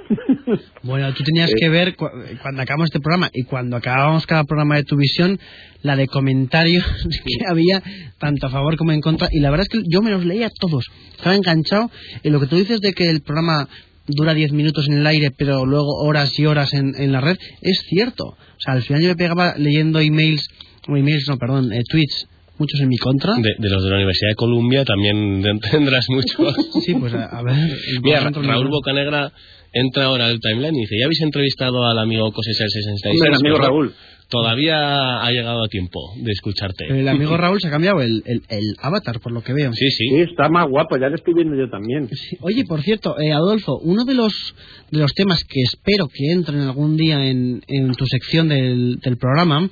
Bueno, 0.84 1.12
tú 1.13 1.23
tenías 1.23 1.51
que 1.60 1.69
ver 1.69 1.95
cu- 1.95 2.08
cuando 2.41 2.62
acabamos 2.62 2.86
este 2.86 2.99
programa 2.99 3.30
y 3.34 3.43
cuando 3.45 3.75
acabamos 3.78 4.25
cada 4.28 4.43
programa 4.43 4.75
de 4.75 4.84
tu 4.84 4.95
visión, 4.95 5.39
la 5.82 5.95
de 5.95 6.08
comentarios 6.08 6.84
que 7.25 7.45
había 7.49 7.82
tanto 8.19 8.47
a 8.47 8.49
favor 8.51 8.78
como 8.78 8.91
en 8.91 9.01
contra. 9.01 9.28
Y 9.32 9.39
la 9.39 9.49
verdad 9.51 9.65
es 9.69 9.78
que 9.80 9.84
yo 9.91 10.01
me 10.04 10.12
los 10.12 10.23
leía 10.25 10.49
todos. 10.60 10.86
Estaba 11.17 11.36
enganchado. 11.36 11.89
Y 12.23 12.30
lo 12.30 12.39
que 12.39 12.45
tú 12.47 12.56
dices 12.58 12.80
de 12.82 12.93
que 12.93 13.10
el 13.10 13.21
programa 13.21 13.67
dura 14.08 14.34
10 14.36 14.51
minutos 14.54 14.88
en 14.88 14.99
el 14.99 15.08
aire, 15.08 15.32
pero 15.36 15.65
luego 15.65 15.95
horas 16.04 16.38
y 16.39 16.45
horas 16.45 16.73
en, 16.75 16.93
en 16.95 17.12
la 17.12 17.21
red, 17.21 17.38
es 17.62 17.80
cierto. 17.89 18.23
O 18.25 18.60
sea, 18.60 18.73
al 18.73 18.84
final 18.84 19.01
yo 19.01 19.10
me 19.10 19.15
pegaba 19.15 19.56
leyendo 19.58 19.99
emails, 19.99 20.47
o 20.88 20.95
emails, 20.95 21.25
no, 21.28 21.38
perdón, 21.38 21.73
eh, 21.73 21.82
tweets, 21.89 22.28
muchos 22.57 22.79
en 22.81 22.89
mi 22.89 22.97
contra. 22.97 23.33
De, 23.35 23.55
de 23.57 23.69
los 23.69 23.83
de 23.83 23.89
la 23.89 23.95
Universidad 23.97 24.29
de 24.31 24.35
Columbia 24.35 24.83
también 24.85 25.41
tendrás 25.71 26.05
muchos. 26.09 26.55
Sí, 26.85 26.93
pues 26.95 27.13
a, 27.13 27.25
a 27.25 27.43
ver. 27.43 27.55
Mira, 28.03 28.19
ejemplo, 28.19 28.41
Raúl 28.41 28.69
Bocanegra 28.69 29.31
entra 29.73 30.05
ahora 30.05 30.27
al 30.27 30.39
timeline 30.39 30.75
y 30.75 30.79
dice, 30.81 30.95
¿ya 30.99 31.05
habéis 31.05 31.21
entrevistado 31.21 31.83
al 31.85 31.99
amigo 31.99 32.31
Cosesel 32.31 32.67
66? 32.69 33.13
Hombre, 33.13 33.29
el 33.29 33.35
amigo 33.35 33.55
Pues, 33.57 33.67
Raúl. 33.67 33.93
Todavía 34.27 35.21
ha 35.21 35.31
llegado 35.31 35.63
a 35.63 35.67
tiempo 35.67 35.99
de 36.17 36.31
escucharte. 36.31 36.85
El 36.89 37.07
amigo 37.07 37.37
Raúl 37.37 37.59
se 37.61 37.67
ha 37.67 37.71
cambiado 37.71 38.01
el, 38.01 38.23
el, 38.25 38.41
el 38.49 38.75
avatar, 38.81 39.19
por 39.19 39.31
lo 39.31 39.43
que 39.43 39.53
veo. 39.53 39.71
Sí, 39.73 39.91
sí. 39.91 40.07
Sí, 40.09 40.21
está 40.21 40.49
más 40.49 40.67
guapo, 40.67 40.97
ya 40.97 41.09
lo 41.09 41.15
estoy 41.15 41.35
viendo 41.35 41.55
yo 41.55 41.69
también. 41.69 42.09
Sí. 42.09 42.35
Oye, 42.41 42.63
por 42.65 42.81
cierto, 42.81 43.19
eh, 43.19 43.31
Adolfo, 43.33 43.77
uno 43.83 44.03
de 44.03 44.15
los 44.15 44.55
de 44.89 44.97
los 44.99 45.13
temas 45.13 45.43
que 45.43 45.61
espero 45.61 46.07
que 46.07 46.31
entren 46.31 46.61
algún 46.61 46.97
día 46.97 47.23
en, 47.27 47.61
en 47.67 47.93
tu 47.93 48.07
sección 48.07 48.47
del, 48.49 48.97
del 48.99 49.17
programa 49.17 49.69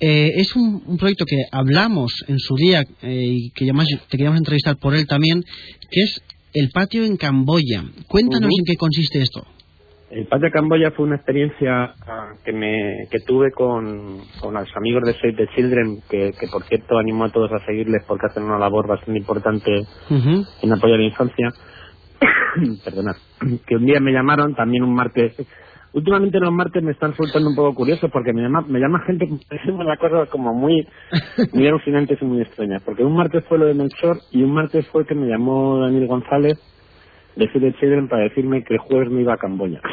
eh, 0.00 0.32
es 0.36 0.54
un, 0.56 0.82
un 0.86 0.96
proyecto 0.96 1.24
que 1.24 1.44
hablamos 1.52 2.24
en 2.28 2.38
su 2.38 2.56
día 2.56 2.82
eh, 3.02 3.24
y 3.24 3.50
que 3.50 3.64
además 3.64 3.86
te 3.88 4.16
queríamos 4.16 4.38
entrevistar 4.38 4.76
por 4.76 4.94
él 4.94 5.06
también, 5.06 5.42
que 5.90 6.00
es 6.02 6.22
el 6.54 6.70
patio 6.70 7.04
en 7.04 7.16
Camboya. 7.16 7.84
Cuéntanos 8.08 8.50
en 8.58 8.64
qué 8.64 8.76
consiste 8.76 9.20
esto. 9.20 9.44
El 10.14 10.26
Patio 10.26 10.48
Camboya 10.52 10.92
fue 10.92 11.06
una 11.06 11.16
experiencia 11.16 11.92
ah, 12.06 12.34
que 12.44 12.52
me 12.52 13.08
que 13.10 13.18
tuve 13.26 13.50
con, 13.50 14.20
con 14.40 14.54
los 14.54 14.76
amigos 14.76 15.02
de 15.04 15.14
Save 15.14 15.32
the 15.32 15.48
Children, 15.56 16.02
que, 16.08 16.30
que 16.38 16.46
por 16.46 16.62
cierto 16.64 16.98
animo 16.98 17.24
a 17.24 17.32
todos 17.32 17.50
a 17.50 17.58
seguirles 17.66 18.04
porque 18.06 18.26
hacen 18.26 18.44
una 18.44 18.56
labor 18.56 18.86
bastante 18.86 19.18
importante 19.18 19.72
en 20.10 20.72
apoyo 20.72 20.94
a 20.94 20.98
la 20.98 21.04
infancia. 21.04 21.48
Perdonad. 22.84 23.16
Que 23.66 23.74
un 23.74 23.86
día 23.86 23.98
me 23.98 24.12
llamaron, 24.12 24.54
también 24.54 24.84
un 24.84 24.94
martes. 24.94 25.34
Últimamente 25.94 26.40
los 26.40 26.52
martes 26.52 26.82
me 26.82 26.90
están 26.90 27.14
soltando 27.14 27.48
un 27.48 27.54
poco 27.54 27.72
curiosos 27.74 28.10
porque 28.10 28.32
me 28.32 28.42
llama, 28.42 28.62
me 28.62 28.80
llama 28.80 29.04
gente 29.06 29.26
que 29.48 29.70
una 29.70 29.96
cosa 29.96 30.26
como 30.26 30.52
muy, 30.52 30.86
muy 31.52 31.66
alucinantes 31.68 32.20
y 32.20 32.24
muy 32.24 32.42
extrañas. 32.42 32.82
Porque 32.84 33.04
un 33.04 33.14
martes 33.14 33.44
fue 33.48 33.58
lo 33.58 33.66
de 33.66 33.74
Melchor 33.74 34.18
y 34.32 34.42
un 34.42 34.52
martes 34.52 34.86
fue 34.88 35.06
que 35.06 35.14
me 35.14 35.28
llamó 35.28 35.78
Daniel 35.78 36.08
González 36.08 36.58
de 37.36 37.46
the 37.46 37.72
Children 37.74 38.08
para 38.08 38.24
decirme 38.24 38.62
que 38.64 38.74
el 38.74 38.80
jueves 38.80 39.10
me 39.10 39.22
iba 39.22 39.34
a 39.34 39.38
Camboya. 39.38 39.80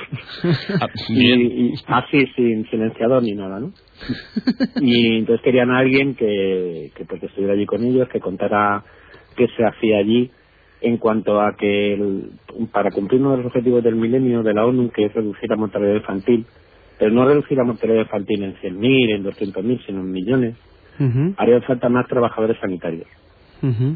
Ah, 0.81 0.87
Y, 1.09 1.69
y 1.69 1.73
así, 1.87 2.25
sin 2.35 2.67
silenciador 2.69 3.21
ni 3.21 3.33
nada, 3.33 3.59
¿no? 3.59 3.71
Y 4.81 5.17
entonces 5.17 5.43
querían 5.43 5.69
a 5.69 5.79
alguien 5.79 6.15
que, 6.15 6.91
que 6.95 7.05
pues, 7.05 7.21
estuviera 7.21 7.53
allí 7.53 7.65
con 7.65 7.83
ellos, 7.83 8.09
que 8.09 8.19
contara 8.19 8.83
qué 9.35 9.47
se 9.55 9.63
hacía 9.63 9.99
allí 9.99 10.31
en 10.81 10.97
cuanto 10.97 11.39
a 11.39 11.55
que 11.55 11.93
el- 11.93 12.31
para 12.71 12.91
cumplir 12.91 13.21
uno 13.21 13.31
de 13.31 13.37
los 13.37 13.45
objetivos 13.47 13.83
del 13.83 13.95
milenio 13.95 14.43
de 14.43 14.53
la 14.53 14.65
ONU, 14.65 14.89
que 14.89 15.05
es 15.05 15.13
reducir 15.13 15.49
la 15.49 15.55
mortalidad 15.55 15.95
infantil, 15.95 16.45
pero 16.99 17.11
no 17.11 17.25
reducir 17.25 17.57
la 17.57 17.63
mortalidad 17.63 18.01
infantil 18.01 18.43
en 18.43 18.55
100.000, 18.55 19.11
en 19.11 19.23
200.000, 19.23 19.79
sino 19.85 20.01
en 20.01 20.11
millones, 20.11 20.55
Ujú, 20.99 21.33
haría 21.37 21.61
falta 21.61 21.89
más 21.89 22.07
trabajadores 22.07 22.57
sanitarios. 22.59 23.07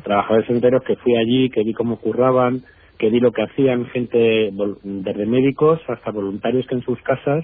Trabajadores 0.03 0.47
sanitarios 0.47 0.83
que 0.83 0.95
fui 0.97 1.15
allí, 1.15 1.49
que 1.49 1.63
vi 1.63 1.73
cómo 1.73 1.97
curraban, 1.99 2.61
que 2.97 3.09
vi 3.09 3.19
lo 3.19 3.31
que 3.31 3.41
hacían 3.43 3.85
gente, 3.87 4.51
desde 4.83 5.25
médicos 5.25 5.81
hasta 5.87 6.11
voluntarios 6.11 6.65
que 6.67 6.75
en 6.75 6.81
sus 6.83 6.99
casas, 7.01 7.43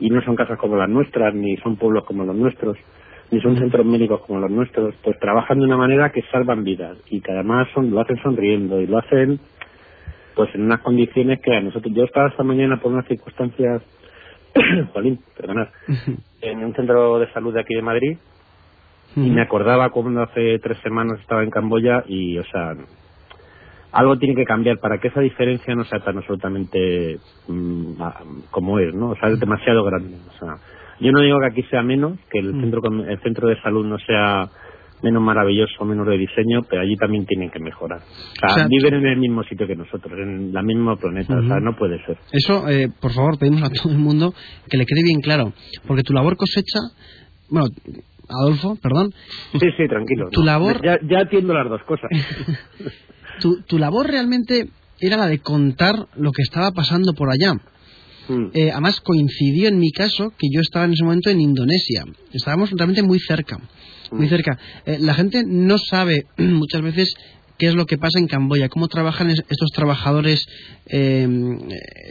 y 0.00 0.10
no 0.10 0.22
son 0.22 0.34
casas 0.36 0.58
como 0.58 0.76
las 0.76 0.88
nuestras, 0.88 1.34
ni 1.34 1.56
son 1.58 1.76
pueblos 1.76 2.04
como 2.04 2.24
los 2.24 2.34
nuestros, 2.36 2.76
ni 3.30 3.40
son 3.40 3.56
centros 3.56 3.84
médicos 3.84 4.20
como 4.26 4.40
los 4.40 4.50
nuestros, 4.50 4.94
pues 5.02 5.18
trabajan 5.18 5.58
de 5.58 5.66
una 5.66 5.76
manera 5.76 6.10
que 6.10 6.22
salvan 6.30 6.64
vidas 6.64 6.96
y 7.10 7.20
que 7.20 7.32
además 7.32 7.68
son, 7.74 7.90
lo 7.90 8.00
hacen 8.00 8.20
sonriendo 8.22 8.80
y 8.80 8.86
lo 8.86 8.98
hacen 8.98 9.40
pues 10.34 10.54
en 10.54 10.62
unas 10.62 10.80
condiciones 10.80 11.40
que 11.40 11.54
a 11.54 11.60
nosotros, 11.60 11.92
yo 11.92 12.04
estaba 12.04 12.28
esta 12.28 12.44
mañana 12.44 12.80
por 12.80 12.92
unas 12.92 13.06
circunstancias, 13.06 13.82
Jolín, 14.92 15.18
perdonad, 15.36 15.68
en 16.40 16.64
un 16.64 16.74
centro 16.74 17.18
de 17.18 17.30
salud 17.32 17.52
de 17.52 17.60
aquí 17.60 17.74
de 17.74 17.82
Madrid, 17.82 18.18
y 19.16 19.30
me 19.30 19.40
acordaba 19.40 19.90
cuando 19.90 20.22
hace 20.22 20.58
tres 20.60 20.78
semanas 20.78 21.18
estaba 21.20 21.42
en 21.42 21.50
Camboya 21.50 22.04
y, 22.06 22.38
o 22.38 22.44
sea, 22.44 22.76
algo 23.90 24.18
tiene 24.18 24.34
que 24.34 24.44
cambiar 24.44 24.78
para 24.78 24.98
que 24.98 25.08
esa 25.08 25.20
diferencia 25.20 25.74
no 25.74 25.84
sea 25.84 26.00
tan 26.00 26.18
absolutamente 26.18 27.18
mm, 27.48 27.94
como 28.50 28.78
es, 28.78 28.94
¿no? 28.94 29.10
O 29.10 29.16
sea, 29.16 29.30
es 29.30 29.40
demasiado 29.40 29.82
grande. 29.84 30.16
O 30.28 30.38
sea, 30.38 30.56
yo 31.00 31.12
no 31.12 31.20
digo 31.20 31.38
que 31.40 31.46
aquí 31.46 31.62
sea 31.70 31.82
menos, 31.82 32.18
que 32.30 32.38
el 32.40 32.52
centro 32.60 32.80
com- 32.80 33.00
el 33.08 33.20
centro 33.22 33.48
de 33.48 33.60
salud 33.62 33.84
no 33.86 33.98
sea 33.98 34.48
menos 35.02 35.22
maravilloso, 35.22 35.84
menos 35.84 36.06
de 36.08 36.18
diseño, 36.18 36.62
pero 36.68 36.82
allí 36.82 36.96
también 36.96 37.24
tienen 37.24 37.50
que 37.50 37.60
mejorar. 37.60 38.00
O 38.00 38.38
sea, 38.40 38.48
O 38.50 38.54
sea, 38.54 38.66
viven 38.68 38.94
en 38.94 39.06
el 39.06 39.18
mismo 39.18 39.44
sitio 39.44 39.64
que 39.66 39.76
nosotros, 39.76 40.12
en 40.18 40.52
el 40.56 40.64
mismo 40.64 40.96
planeta, 40.96 41.38
o 41.38 41.42
sea, 41.46 41.60
no 41.60 41.76
puede 41.76 42.04
ser. 42.04 42.18
Eso, 42.32 42.68
eh, 42.68 42.88
por 43.00 43.12
favor, 43.12 43.38
pedimos 43.38 43.62
a 43.62 43.70
todo 43.70 43.92
el 43.92 43.98
mundo 43.98 44.34
que 44.68 44.76
le 44.76 44.84
quede 44.86 45.04
bien 45.04 45.20
claro. 45.20 45.52
Porque 45.86 46.02
tu 46.02 46.12
labor 46.12 46.36
cosecha. 46.36 46.80
Bueno, 47.48 47.68
Adolfo, 48.28 48.76
perdón. 48.82 49.12
Sí, 49.52 49.68
sí, 49.76 49.86
tranquilo. 49.88 50.28
Tu 50.32 50.40
¿no? 50.40 50.46
labor- 50.46 50.82
Ya, 50.84 50.98
ya 51.08 51.20
atiendo 51.20 51.54
las 51.54 51.68
dos 51.68 51.82
cosas. 51.84 52.10
Tu, 53.40 53.62
tu 53.62 53.78
labor 53.78 54.08
realmente 54.08 54.68
era 55.00 55.16
la 55.16 55.26
de 55.26 55.38
contar 55.38 55.94
lo 56.16 56.32
que 56.32 56.42
estaba 56.42 56.72
pasando 56.72 57.12
por 57.14 57.28
allá. 57.30 57.52
Mm. 58.28 58.46
Eh, 58.54 58.70
además, 58.70 59.00
coincidió 59.00 59.68
en 59.68 59.78
mi 59.78 59.90
caso 59.90 60.30
que 60.38 60.48
yo 60.52 60.60
estaba 60.60 60.84
en 60.84 60.92
ese 60.92 61.04
momento 61.04 61.30
en 61.30 61.40
Indonesia. 61.40 62.04
Estábamos 62.32 62.70
realmente 62.70 63.02
muy 63.02 63.18
cerca. 63.20 63.58
Muy 64.12 64.26
Mm. 64.26 64.28
cerca. 64.30 64.58
Eh, 64.86 64.98
la 65.00 65.14
gente 65.14 65.42
no 65.46 65.78
sabe 65.78 66.26
muchas 66.38 66.82
veces 66.82 67.14
qué 67.58 67.66
es 67.66 67.74
lo 67.74 67.86
que 67.86 67.98
pasa 67.98 68.18
en 68.20 68.28
Camboya, 68.28 68.68
cómo 68.68 68.86
trabajan 68.88 69.30
es- 69.30 69.42
estos 69.48 69.70
trabajadores, 69.74 70.46
eh, 70.86 71.26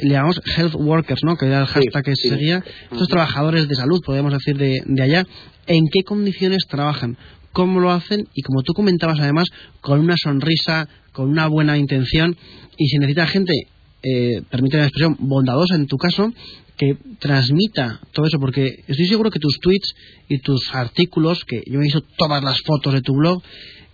le 0.04 0.10
llamamos 0.10 0.42
health 0.58 0.76
workers, 0.76 1.22
¿no? 1.24 1.38
que 1.38 1.46
era 1.46 1.62
el 1.62 1.66
hashtag 1.68 2.04
que 2.04 2.16
sí. 2.16 2.30
seguía, 2.30 2.64
estos 2.92 3.08
trabajadores 3.08 3.68
de 3.68 3.76
salud, 3.76 4.02
podríamos 4.06 4.34
decir, 4.34 4.58
de, 4.58 4.82
de 4.86 5.02
allá, 5.04 5.26
en 5.68 5.86
qué 5.92 6.04
condiciones 6.04 6.64
trabajan, 6.68 7.18
cómo 7.54 7.80
lo 7.80 7.92
hacen 7.92 8.28
y 8.34 8.42
como 8.42 8.62
tú 8.62 8.74
comentabas 8.74 9.20
además, 9.20 9.48
con 9.82 10.00
una 10.02 10.16
sonrisa, 10.18 10.88
con 11.14 11.30
una 11.30 11.48
buena 11.48 11.78
intención 11.78 12.36
y 12.78 12.88
si 12.90 12.98
necesita 12.98 13.26
gente, 13.28 13.54
eh, 14.08 14.42
permíteme 14.50 14.82
la 14.82 14.88
expresión, 14.88 15.18
bondadosa 15.20 15.76
en 15.76 15.88
tu 15.88 15.98
caso, 15.98 16.32
que 16.78 16.98
transmita 17.20 18.00
todo 18.14 18.28
eso, 18.28 18.40
porque 18.40 18.84
estoy 18.88 19.08
seguro 19.08 19.32
que 19.32 19.40
tus 19.40 19.60
tweets 19.60 19.96
y 20.30 20.40
tus 20.40 20.74
artículos, 20.74 21.44
que 21.46 21.64
yo 21.66 21.80
he 21.80 21.84
visto 21.84 22.02
todas 22.18 22.44
las 22.44 22.62
fotos 22.62 22.94
de 22.94 23.02
tu 23.02 23.14
blog, 23.14 23.42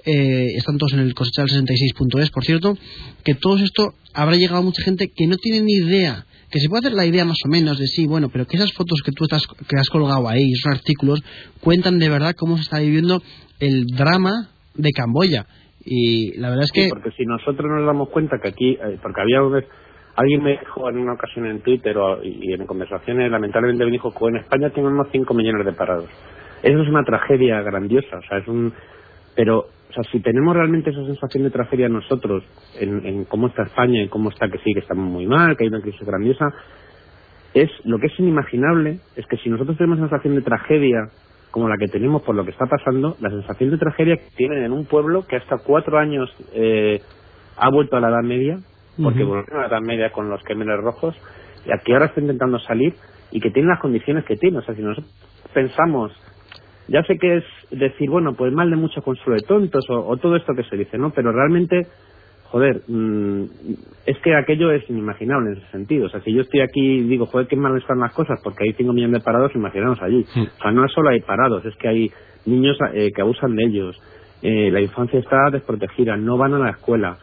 eh, 0.06 0.48
están 0.58 0.78
todos 0.78 0.94
en 0.94 1.00
el 1.00 1.16
cosechal66.es, 1.16 2.30
por 2.32 2.44
cierto, 2.44 2.78
que 3.24 3.36
todo 3.36 3.58
esto 3.58 3.94
habrá 4.14 4.36
llegado 4.36 4.60
a 4.60 4.64
mucha 4.64 4.84
gente 4.84 5.10
que 5.16 5.28
no 5.28 5.38
tiene 5.38 5.62
ni 5.62 5.74
idea 5.74 6.26
que 6.54 6.60
se 6.60 6.70
puede 6.70 6.82
hacer 6.86 6.94
la 6.94 7.08
idea 7.08 7.26
más 7.26 7.40
o 7.44 7.50
menos 7.50 7.80
de 7.80 7.88
sí, 7.88 8.06
bueno, 8.06 8.30
pero 8.30 8.46
que 8.46 8.58
esas 8.58 8.72
fotos 8.74 9.02
que 9.04 9.12
tú 9.12 9.24
estás, 9.24 9.48
que 9.68 9.76
has 9.76 9.90
colgado 9.90 10.30
ahí, 10.30 10.52
esos 10.52 10.72
artículos, 10.72 11.24
cuentan 11.60 11.98
de 11.98 12.10
verdad 12.10 12.36
cómo 12.38 12.58
se 12.58 12.62
está 12.62 12.78
viviendo 12.78 13.24
el 13.60 13.88
drama 13.88 14.50
de 14.76 14.92
Camboya. 14.92 15.48
Y 15.84 16.38
la 16.38 16.50
verdad 16.52 16.66
es 16.66 16.72
que... 16.72 16.84
Sí, 16.84 16.90
porque 16.90 17.10
si 17.18 17.26
nosotros 17.26 17.66
nos 17.72 17.88
damos 17.88 18.10
cuenta 18.10 18.38
que 18.40 18.50
aquí, 18.50 18.70
eh, 18.74 19.00
porque 19.02 19.22
había 19.22 19.40
alguien 20.16 20.44
me 20.44 20.52
dijo 20.52 20.90
en 20.90 20.98
una 20.98 21.14
ocasión 21.14 21.46
en 21.46 21.62
Twitter 21.62 21.98
o, 21.98 22.24
y 22.24 22.54
en 22.54 22.66
conversaciones, 22.66 23.32
lamentablemente 23.32 23.86
me 23.86 23.92
dijo 23.92 24.14
que 24.14 24.26
en 24.26 24.38
España 24.38 24.70
tenemos 24.70 25.08
5 25.12 25.34
millones 25.34 25.66
de 25.66 25.74
parados. 25.74 26.10
Eso 26.62 26.82
es 26.82 26.88
una 26.88 27.04
tragedia 27.04 27.62
grandiosa, 27.62 28.18
o 28.18 28.22
sea, 28.22 28.38
es 28.38 28.48
un... 28.48 28.74
Pero 29.36 29.60
o 29.90 29.94
sea, 29.94 30.04
si 30.12 30.20
tenemos 30.22 30.56
realmente 30.56 30.90
esa 30.90 31.06
sensación 31.06 31.44
de 31.44 31.52
tragedia 31.52 31.88
nosotros 31.88 32.44
en, 32.80 33.06
en 33.06 33.26
cómo 33.26 33.48
está 33.48 33.64
España 33.64 34.02
y 34.02 34.08
cómo 34.08 34.30
está 34.30 34.48
que 34.48 34.58
sí, 34.60 34.74
que 34.74 34.80
estamos 34.80 35.06
muy 35.06 35.28
mal, 35.28 35.56
que 35.56 35.66
hay 35.66 35.70
una 35.70 35.82
crisis 35.82 36.02
grandiosa, 36.02 36.46
es 37.54 37.70
lo 37.84 38.00
que 38.00 38.08
es 38.08 38.20
inimaginable, 38.20 39.00
es 39.16 39.26
que 39.28 39.38
si 39.38 39.50
nosotros 39.50 39.78
tenemos 39.78 40.00
sensación 40.00 40.36
de 40.36 40.42
tragedia 40.42 41.10
como 41.52 41.70
la 41.70 41.78
que 41.78 41.88
tenemos 41.88 42.24
por 42.24 42.34
lo 42.34 42.44
que 42.44 42.50
está 42.50 42.66
pasando, 42.66 43.16
la 43.20 43.30
sensación 43.30 43.70
de 43.70 43.78
tragedia 43.78 44.18
que 44.18 44.36
tienen 44.36 44.64
en 44.64 44.72
un 44.72 44.86
pueblo 44.86 45.28
que 45.28 45.36
hasta 45.36 45.58
cuatro 45.60 46.00
años 46.00 46.28
eh, 46.52 47.00
ha 47.56 47.70
vuelto 47.70 47.96
a 47.96 48.00
la 48.00 48.10
Edad 48.10 48.24
Media, 48.24 48.58
porque 49.02 49.24
volvió 49.24 49.58
a 49.58 49.62
la 49.62 49.68
Edad 49.68 49.82
Media 49.82 50.12
con 50.12 50.30
los 50.30 50.44
quemenes 50.44 50.78
rojos, 50.78 51.16
y 51.66 51.72
aquí 51.72 51.94
ahora 51.94 52.06
está 52.06 52.22
intentando 52.22 52.60
salir 52.60 52.94
y 53.32 53.40
que 53.40 53.52
tiene 53.52 53.70
las 53.70 53.80
condiciones 53.80 54.26
que 54.26 54.36
tiene. 54.36 54.60
O 54.60 54.62
sea, 54.62 54.76
si 54.76 54.82
nosotros 54.82 55.12
pensamos 55.54 56.12
ya 56.88 57.04
sé 57.04 57.18
que 57.18 57.38
es 57.38 57.44
decir, 57.72 58.10
bueno, 58.10 58.34
pues 58.34 58.52
mal 58.52 58.70
de 58.70 58.76
mucho 58.76 59.02
consuelo 59.02 59.40
de 59.40 59.48
tontos 59.48 59.86
o, 59.90 60.18
todo 60.18 60.36
esto 60.36 60.54
que 60.54 60.64
se 60.64 60.76
dice, 60.76 60.98
¿no? 60.98 61.12
Pero 61.12 61.32
realmente, 61.32 61.88
joder, 62.46 62.82
mm, 62.88 63.44
es 64.06 64.18
que 64.20 64.36
aquello 64.36 64.72
es 64.72 64.88
inimaginable 64.90 65.52
en 65.52 65.58
ese 65.58 65.72
sentido. 65.72 66.08
O 66.08 66.10
sea, 66.10 66.22
si 66.22 66.34
yo 66.34 66.42
estoy 66.42 66.62
aquí 66.62 66.82
y 66.82 67.04
digo, 67.04 67.26
joder, 67.26 67.48
qué 67.48 67.56
mal 67.56 67.78
están 67.78 68.00
las 68.00 68.14
cosas 68.14 68.40
porque 68.44 68.66
hay 68.66 68.74
5 68.74 68.92
millones 68.92 69.20
de 69.20 69.26
parados, 69.26 69.56
imaginaos 69.56 70.02
allí. 70.02 70.26
O 70.36 70.62
sea, 70.62 70.72
no 70.72 70.86
es 70.86 70.92
solo 70.92 71.10
hay 71.10 71.22
parados, 71.22 71.66
es 71.66 71.76
que 71.78 71.88
hay 71.88 72.12
niños 72.46 72.78
eh, 72.94 73.12
que 73.16 73.22
abusan 73.22 73.56
de 73.56 73.64
ellos. 73.64 73.98
Eh, 74.42 74.70
la 74.72 74.82
infancia 74.82 75.20
está 75.20 75.50
desprotegida, 75.52 76.18
no 76.18 76.38
van 76.38 76.54
a 76.54 76.60
la 76.60 76.72
escuela. 76.72 77.18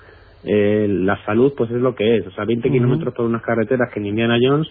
Eh, 0.45 0.87
la 0.89 1.23
salud 1.27 1.53
pues 1.57 1.71
es 1.71 1.77
lo 1.77 1.95
que 1.95 2.17
es, 2.17 2.27
o 2.27 2.31
sea, 2.31 2.45
20 2.47 2.71
kilómetros 2.71 3.15
por 3.15 3.27
unas 3.27 3.43
carreteras 3.43 3.91
que 3.93 4.01
ni 4.01 4.09
Indiana 4.09 4.39
Jones 4.41 4.69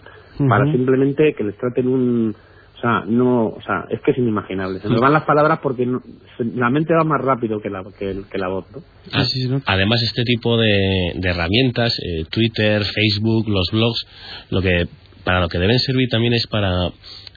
para 0.47 0.65
simplemente 0.71 1.34
que 1.34 1.43
les 1.43 1.55
traten 1.58 1.88
un, 1.88 2.36
o 2.79 2.82
sea, 2.82 3.03
no, 3.05 3.47
o 3.47 3.62
sea, 3.62 3.86
es 3.89 3.99
que 4.01 4.12
es 4.12 4.17
inimaginable. 4.17 4.79
Se 4.79 4.88
me 4.88 4.99
van 4.99 5.12
las 5.12 5.25
palabras 5.25 5.60
porque 5.62 5.86
la 5.86 6.69
mente 6.69 6.93
va 6.93 7.03
más 7.03 7.19
rápido 7.19 7.60
que 7.60 7.69
la, 7.69 7.84
que, 7.97 8.38
la 8.38 8.47
voz. 8.47 8.65
Ah, 9.12 9.25
además, 9.65 10.01
este 10.01 10.23
tipo 10.23 10.55
de, 10.55 11.12
herramientas, 11.21 11.99
eh, 11.99 12.23
Twitter, 12.32 12.84
Facebook, 12.86 13.49
los 13.49 13.67
blogs, 13.73 14.08
lo 14.49 14.62
que 14.62 14.88
para 15.25 15.41
lo 15.41 15.49
que 15.49 15.60
deben 15.60 15.77
servir 15.77 16.08
también 16.10 16.34
es 16.34 16.47
para 16.47 16.89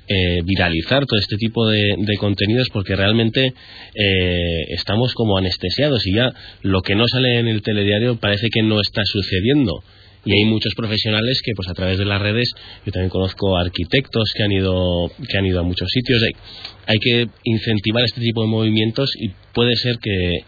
eh, 0.09 0.41
viralizar 0.45 1.07
todo 1.07 1.19
este 1.19 1.37
tipo 1.37 1.67
de, 1.69 1.97
contenidos 2.19 2.69
porque 2.73 2.97
realmente 2.97 3.47
eh, 3.47 4.61
estamos 4.71 5.15
como 5.15 5.39
anestesiados 5.39 6.07
y 6.07 6.15
ya 6.15 6.33
lo 6.63 6.83
que 6.83 6.95
no 6.95 7.07
sale 7.07 7.39
en 7.39 7.49
el 7.49 7.63
telediario 7.63 8.17
parece 8.17 8.49
que 8.53 8.63
no 8.63 8.81
está 8.81 9.03
sucediendo. 9.05 9.83
Y 10.25 10.31
hay 10.33 10.45
muchos 10.45 10.75
profesionales 10.77 11.41
que 11.45 11.53
pues 11.57 11.69
a 11.69 11.75
través 11.75 11.99
de 11.99 12.05
las 12.05 12.21
redes 12.21 12.49
yo 12.87 12.93
también 12.93 13.11
conozco 13.11 13.57
arquitectos 13.57 14.31
que 14.37 14.45
han 14.45 14.53
ido 14.53 15.11
que 15.29 15.39
han 15.39 15.47
ido 15.47 15.61
a 15.61 15.65
muchos 15.65 15.89
sitios. 15.91 16.23
Hay, 16.23 16.33
hay 16.87 16.99
que 16.99 17.29
incentivar 17.45 18.05
este 18.05 18.21
tipo 18.21 18.43
de 18.43 18.49
movimientos 18.49 19.11
y 19.19 19.31
puede 19.53 19.75
ser 19.77 19.97
que 20.01 20.45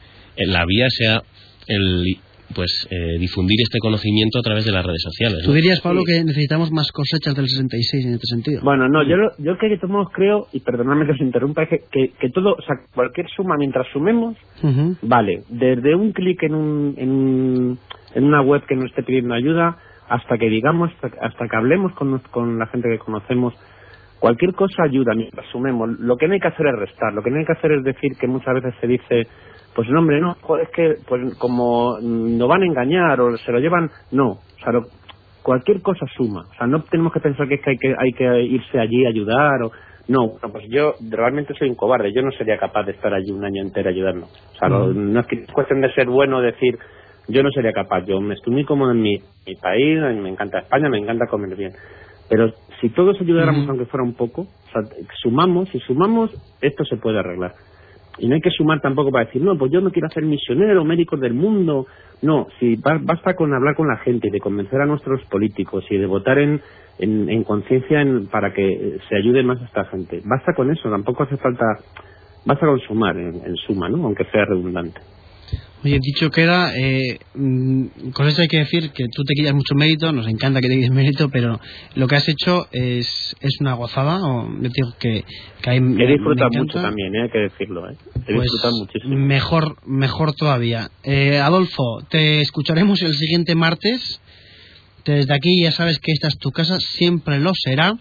la 0.46 0.64
vía 0.66 0.86
sea 0.90 1.22
el 1.66 2.18
pues 2.54 2.86
eh, 2.90 3.18
difundir 3.18 3.56
este 3.62 3.78
conocimiento 3.78 4.38
a 4.38 4.42
través 4.42 4.64
de 4.64 4.72
las 4.72 4.84
redes 4.84 5.02
sociales. 5.02 5.44
¿Tú 5.44 5.52
dirías, 5.52 5.80
Pablo, 5.80 6.02
que 6.06 6.22
necesitamos 6.24 6.70
más 6.72 6.90
cosechas 6.92 7.34
del 7.34 7.46
66 7.48 8.06
en 8.06 8.14
este 8.14 8.26
sentido? 8.26 8.60
Bueno, 8.62 8.88
no, 8.88 9.02
yo, 9.02 9.16
yo 9.38 9.56
que 9.58 9.76
todos 9.78 10.08
creo, 10.12 10.46
y 10.52 10.60
perdonadme 10.60 11.06
que 11.06 11.12
os 11.12 11.20
interrumpa, 11.20 11.66
que, 11.66 11.80
que, 11.90 12.30
todo, 12.30 12.54
o 12.54 12.62
sea, 12.62 12.76
cualquier 12.94 13.28
suma, 13.30 13.56
mientras 13.56 13.86
sumemos, 13.92 14.36
vale, 15.02 15.42
desde 15.48 15.94
un 15.94 16.12
clic 16.12 16.42
en, 16.42 16.54
un, 16.54 16.94
en, 16.96 17.78
en 18.14 18.24
una 18.24 18.42
web 18.42 18.62
que 18.66 18.76
nos 18.76 18.86
esté 18.86 19.02
pidiendo 19.02 19.34
ayuda, 19.34 19.78
hasta 20.08 20.36
que 20.38 20.48
digamos, 20.48 20.90
hasta, 21.20 21.48
que 21.48 21.56
hablemos 21.56 21.92
con, 21.94 22.18
con 22.30 22.58
la 22.58 22.66
gente 22.66 22.88
que 22.88 22.98
conocemos, 22.98 23.54
cualquier 24.18 24.54
cosa 24.54 24.84
ayuda 24.84 25.14
mientras 25.14 25.46
sumemos. 25.50 25.90
Lo 25.98 26.16
que 26.16 26.28
no 26.28 26.34
hay 26.34 26.40
que 26.40 26.48
hacer 26.48 26.66
es 26.66 26.78
restar, 26.78 27.12
lo 27.12 27.22
que 27.22 27.30
no 27.30 27.38
hay 27.38 27.44
que 27.44 27.52
hacer 27.52 27.72
es 27.72 27.84
decir 27.84 28.12
que 28.18 28.26
muchas 28.26 28.54
veces 28.54 28.74
se 28.80 28.86
dice, 28.86 29.26
pues 29.74 29.88
no, 29.88 30.00
hombre, 30.00 30.20
no, 30.20 30.36
es 30.60 30.68
que 30.70 30.96
pues 31.08 31.36
como 31.38 31.98
nos 32.00 32.48
van 32.48 32.62
a 32.62 32.66
engañar 32.66 33.20
o 33.20 33.36
se 33.36 33.52
lo 33.52 33.58
llevan, 33.58 33.90
no, 34.12 34.30
o 34.30 34.58
sea, 34.62 34.72
cualquier 35.42 35.82
cosa 35.82 36.06
suma, 36.16 36.46
o 36.50 36.54
sea, 36.54 36.66
no 36.66 36.82
tenemos 36.84 37.12
que 37.12 37.20
pensar 37.20 37.48
que, 37.48 37.54
es 37.54 37.60
que, 37.62 37.70
hay, 37.70 37.78
que 37.78 37.94
hay 37.98 38.12
que 38.12 38.42
irse 38.42 38.78
allí 38.78 39.04
a 39.04 39.08
ayudar 39.08 39.62
o 39.62 39.72
no, 40.06 40.32
pues 40.52 40.66
yo 40.68 40.94
realmente 41.10 41.54
soy 41.54 41.68
un 41.68 41.76
cobarde, 41.76 42.12
yo 42.12 42.22
no 42.22 42.30
sería 42.32 42.58
capaz 42.58 42.84
de 42.84 42.92
estar 42.92 43.12
allí 43.14 43.30
un 43.30 43.44
año 43.44 43.62
entero 43.62 43.88
ayudando. 43.88 44.26
O 44.26 44.58
sea, 44.58 44.68
mm. 44.68 45.12
no 45.12 45.20
es 45.20 45.26
que 45.26 45.36
es 45.36 45.50
cuestión 45.50 45.80
de 45.80 45.92
ser 45.94 46.08
bueno 46.08 46.42
decir, 46.42 46.78
yo 47.28 47.42
no 47.42 47.50
sería 47.50 47.72
capaz, 47.72 48.04
yo 48.04 48.20
me 48.20 48.34
estoy 48.34 48.52
muy 48.52 48.64
cómodo 48.64 48.92
en 48.92 49.00
mi, 49.00 49.18
país, 49.60 49.98
me 50.00 50.28
encanta 50.28 50.58
España, 50.58 50.88
me 50.90 50.98
encanta 50.98 51.26
comer 51.26 51.56
bien. 51.56 51.72
Pero 52.28 52.52
si 52.80 52.90
todos 52.90 53.18
ayudáramos, 53.20 53.68
aunque 53.68 53.86
fuera 53.86 54.04
un 54.04 54.14
poco, 54.14 54.42
o 54.42 54.70
sea, 54.72 54.82
sumamos, 55.22 55.74
y 55.74 55.80
sumamos, 55.80 56.30
esto 56.60 56.84
se 56.84 56.96
puede 56.96 57.18
arreglar. 57.18 57.52
Y 58.18 58.28
no 58.28 58.34
hay 58.34 58.40
que 58.40 58.50
sumar 58.50 58.80
tampoco 58.80 59.10
para 59.10 59.24
decir, 59.24 59.42
no, 59.42 59.56
pues 59.58 59.72
yo 59.72 59.80
no 59.80 59.90
quiero 59.90 60.06
hacer 60.06 60.24
misionero, 60.24 60.84
médico 60.84 61.16
del 61.16 61.34
mundo. 61.34 61.86
No, 62.22 62.46
si 62.58 62.76
basta 62.76 63.34
con 63.34 63.52
hablar 63.52 63.74
con 63.74 63.88
la 63.88 63.96
gente 63.98 64.28
y 64.28 64.30
de 64.30 64.40
convencer 64.40 64.80
a 64.80 64.86
nuestros 64.86 65.24
políticos 65.24 65.84
y 65.90 65.96
de 65.96 66.06
votar 66.06 66.38
en, 66.38 66.60
en, 66.98 67.44
conciencia 67.44 68.04
para 68.30 68.52
que 68.52 68.98
se 69.08 69.16
ayude 69.16 69.42
más 69.42 69.60
a 69.60 69.64
esta 69.64 69.84
gente. 69.86 70.22
Basta 70.24 70.54
con 70.54 70.70
eso, 70.70 70.88
tampoco 70.88 71.24
hace 71.24 71.36
falta, 71.36 71.66
basta 72.46 72.66
con 72.66 72.78
sumar 72.80 73.16
en 73.16 73.56
suma, 73.56 73.88
¿no? 73.88 74.04
Aunque 74.04 74.24
sea 74.26 74.44
redundante. 74.44 75.00
Oye, 75.84 75.98
dicho 76.00 76.30
queda, 76.30 76.74
eh, 76.74 77.18
mm, 77.34 78.10
con 78.14 78.26
esto 78.26 78.40
hay 78.40 78.48
que 78.48 78.56
decir 78.56 78.90
que 78.92 79.04
tú 79.14 79.22
te 79.22 79.34
quitas 79.34 79.52
mucho 79.52 79.74
mérito, 79.74 80.12
nos 80.12 80.26
encanta 80.26 80.62
que 80.62 80.68
te 80.68 80.76
quites 80.76 80.90
mérito, 80.90 81.28
pero 81.28 81.60
lo 81.94 82.08
que 82.08 82.16
has 82.16 82.26
hecho 82.26 82.68
es, 82.72 83.36
es 83.40 83.60
una 83.60 83.74
gozada, 83.74 84.24
o 84.24 84.48
digo 84.60 84.94
que, 84.98 85.24
que 85.60 85.70
hay... 85.70 85.76
He 85.76 86.06
disfrutado 86.06 86.48
mucho 86.54 86.80
también, 86.80 87.14
eh, 87.14 87.22
hay 87.24 87.28
que 87.28 87.38
decirlo, 87.38 87.90
eh. 87.90 87.96
He 88.26 88.32
pues 88.32 88.44
disfrutado 88.44 88.78
muchísimo. 88.78 89.14
Mejor, 89.14 89.76
mejor 89.86 90.32
todavía. 90.34 90.88
Eh, 91.02 91.36
Adolfo, 91.36 92.00
te 92.08 92.40
escucharemos 92.40 93.02
el 93.02 93.12
siguiente 93.12 93.54
martes. 93.54 94.22
Desde 95.04 95.34
aquí 95.34 95.62
ya 95.62 95.70
sabes 95.70 95.98
que 95.98 96.12
esta 96.12 96.28
es 96.28 96.38
tu 96.38 96.50
casa, 96.50 96.78
siempre 96.80 97.38
lo 97.40 97.52
será. 97.54 97.98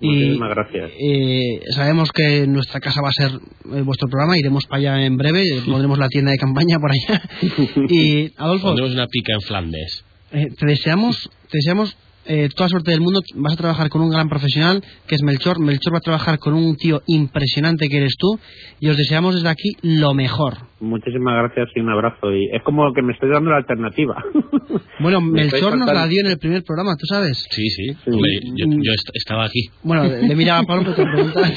Muchísimas 0.00 0.50
gracias. 0.50 0.90
Eh, 0.98 1.60
sabemos 1.74 2.10
que 2.12 2.46
nuestra 2.46 2.80
casa 2.80 3.00
va 3.00 3.08
a 3.08 3.12
ser 3.12 3.30
eh, 3.30 3.82
vuestro 3.82 4.08
programa, 4.08 4.38
iremos 4.38 4.64
para 4.66 4.78
allá 4.78 5.06
en 5.06 5.16
breve, 5.16 5.62
pondremos 5.66 5.98
la 5.98 6.08
tienda 6.08 6.32
de 6.32 6.38
campaña 6.38 6.78
por 6.78 6.90
allá. 6.90 7.22
y 7.88 8.32
Adolfo. 8.36 8.68
Pondremos 8.68 8.94
una 8.94 9.06
pica 9.06 9.32
en 9.34 9.40
Flandes. 9.40 10.04
Eh, 10.32 10.48
te 10.58 10.66
deseamos, 10.66 11.30
te 11.50 11.58
deseamos 11.58 11.96
eh, 12.26 12.48
toda 12.54 12.68
suerte 12.68 12.90
del 12.90 13.00
mundo. 13.00 13.20
Vas 13.34 13.54
a 13.54 13.56
trabajar 13.56 13.88
con 13.88 14.02
un 14.02 14.10
gran 14.10 14.28
profesional 14.28 14.82
que 15.06 15.14
es 15.14 15.22
Melchor. 15.22 15.60
Melchor 15.60 15.94
va 15.94 15.98
a 15.98 16.00
trabajar 16.00 16.38
con 16.38 16.54
un 16.54 16.76
tío 16.76 17.02
impresionante 17.06 17.88
que 17.88 17.98
eres 17.98 18.16
tú. 18.18 18.38
Y 18.80 18.88
os 18.88 18.96
deseamos 18.96 19.34
desde 19.34 19.48
aquí 19.48 19.72
lo 19.82 20.14
mejor. 20.14 20.54
Muchísimas 20.80 21.34
gracias 21.34 21.68
y 21.74 21.80
un 21.80 21.90
abrazo. 21.90 22.32
Y 22.32 22.48
es 22.54 22.62
como 22.62 22.92
que 22.92 23.02
me 23.02 23.12
estoy 23.12 23.30
dando 23.30 23.50
la 23.50 23.58
alternativa. 23.58 24.22
Bueno, 24.98 25.20
Melchor 25.20 25.76
nos 25.76 25.92
la 25.92 26.06
dio 26.06 26.20
en 26.24 26.30
el 26.32 26.38
primer 26.38 26.62
programa, 26.62 26.96
¿tú 26.96 27.06
sabes? 27.06 27.46
Sí, 27.50 27.68
sí. 27.68 27.96
yo, 28.06 28.92
estaba 29.14 29.44
aquí. 29.44 29.68
Bueno, 29.82 30.04
le 30.04 30.34
miraba 30.34 30.60
a 30.60 30.62
Pablo, 30.64 30.92
pero 30.94 30.96
te 30.96 31.04
preguntaba. 31.12 31.48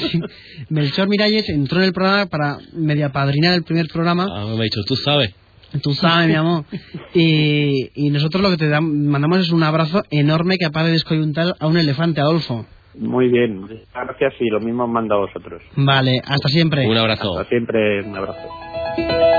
Melchor 0.68 1.08
Miralles 1.08 1.48
entró 1.48 1.78
en 1.78 1.86
el 1.86 1.92
programa 1.92 2.26
para 2.26 2.58
media 2.74 3.10
padrinar 3.10 3.54
el 3.54 3.62
primer 3.62 3.86
programa. 3.88 4.26
Ah, 4.30 4.44
me 4.46 4.60
ha 4.60 4.64
dicho, 4.64 4.80
tú 4.86 4.94
sabes. 4.96 5.34
Tú 5.82 5.92
sabes, 5.94 6.28
mi 6.28 6.34
amor. 6.34 6.64
Y, 7.14 7.90
y 7.94 8.10
nosotros 8.10 8.42
lo 8.42 8.50
que 8.50 8.56
te 8.56 8.80
mandamos 8.80 9.40
es 9.40 9.50
un 9.50 9.62
abrazo 9.62 10.02
enorme 10.10 10.56
que 10.58 10.66
de 10.84 10.92
descoyuntar 10.92 11.54
a 11.58 11.66
un 11.66 11.76
elefante, 11.76 12.20
Adolfo. 12.20 12.66
Muy 12.94 13.28
bien, 13.28 13.66
gracias 13.94 14.34
y 14.40 14.48
lo 14.50 14.60
mismo 14.60 14.86
mando 14.86 15.14
a 15.14 15.18
vosotros. 15.18 15.62
Vale, 15.76 16.20
hasta 16.26 16.48
siempre. 16.48 16.88
Un 16.88 16.96
abrazo. 16.96 17.38
Hasta 17.38 17.48
siempre, 17.48 18.02
un 18.02 18.16
abrazo. 18.16 19.29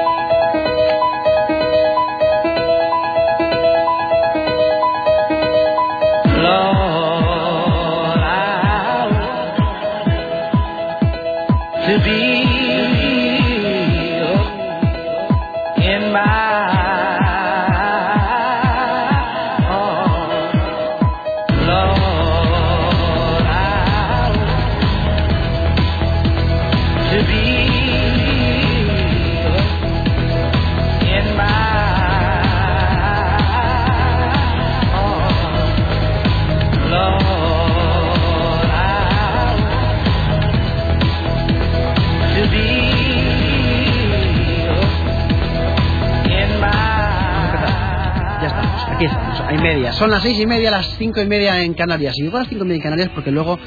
Hay 49.07 49.57
media. 49.57 49.93
Son 49.93 50.09
las 50.09 50.21
seis 50.21 50.39
y 50.39 50.45
media, 50.45 50.71
las 50.71 50.95
cinco 50.97 51.21
y 51.21 51.25
media 51.25 51.61
en 51.61 51.73
Canarias. 51.73 52.13
Y 52.17 52.23
digo 52.23 52.37
las 52.37 52.47
cinco 52.47 52.63
y 52.63 52.67
media 52.67 52.77
en 52.77 52.83
Canarias 52.83 53.09
porque 53.13 53.31
luego 53.31 53.57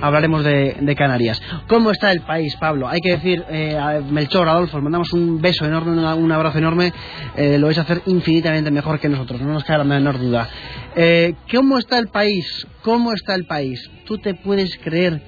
hablaremos 0.00 0.44
de, 0.44 0.94
Canarias. 0.96 1.40
¿Cómo 1.66 1.90
está 1.90 2.12
el 2.12 2.20
país, 2.20 2.54
Pablo? 2.56 2.88
Hay 2.88 3.00
que 3.00 3.10
decir, 3.10 3.44
eh, 3.50 3.76
a 3.76 4.00
Melchor, 4.00 4.48
Adolfo, 4.48 4.76
os 4.76 4.82
mandamos 4.82 5.12
un 5.12 5.40
beso 5.40 5.64
enorme, 5.64 5.92
un 5.92 6.32
abrazo 6.32 6.58
enorme. 6.58 6.92
Eh, 7.36 7.58
lo 7.58 7.66
vais 7.66 7.78
a 7.78 7.82
hacer 7.82 8.02
infinitamente 8.06 8.70
mejor 8.70 9.00
que 9.00 9.08
nosotros, 9.08 9.40
no 9.40 9.52
nos 9.52 9.64
cabe 9.64 9.78
la 9.78 9.84
menor 9.84 10.18
duda. 10.18 10.48
Eh, 10.94 11.34
¿Cómo 11.52 11.78
está 11.78 11.98
el 11.98 12.08
país? 12.08 12.66
¿Cómo 12.82 13.12
está 13.12 13.34
el 13.34 13.46
país? 13.46 13.90
¿Tú 14.04 14.18
te 14.18 14.34
puedes 14.34 14.76
creer 14.78 15.20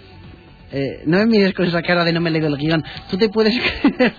eh, 0.73 1.03
no 1.07 1.19
me 1.19 1.27
mires 1.27 1.55
con 1.55 1.65
esa 1.67 1.81
cara 1.83 2.05
de 2.05 2.13
no 2.13 2.21
me 2.21 2.29
he 2.29 2.33
leído 2.33 2.49
el 2.49 2.57
guion. 2.57 2.85
Tú 3.09 3.17
te 3.17 3.29
puedes 3.29 3.55
creer, 3.83 4.15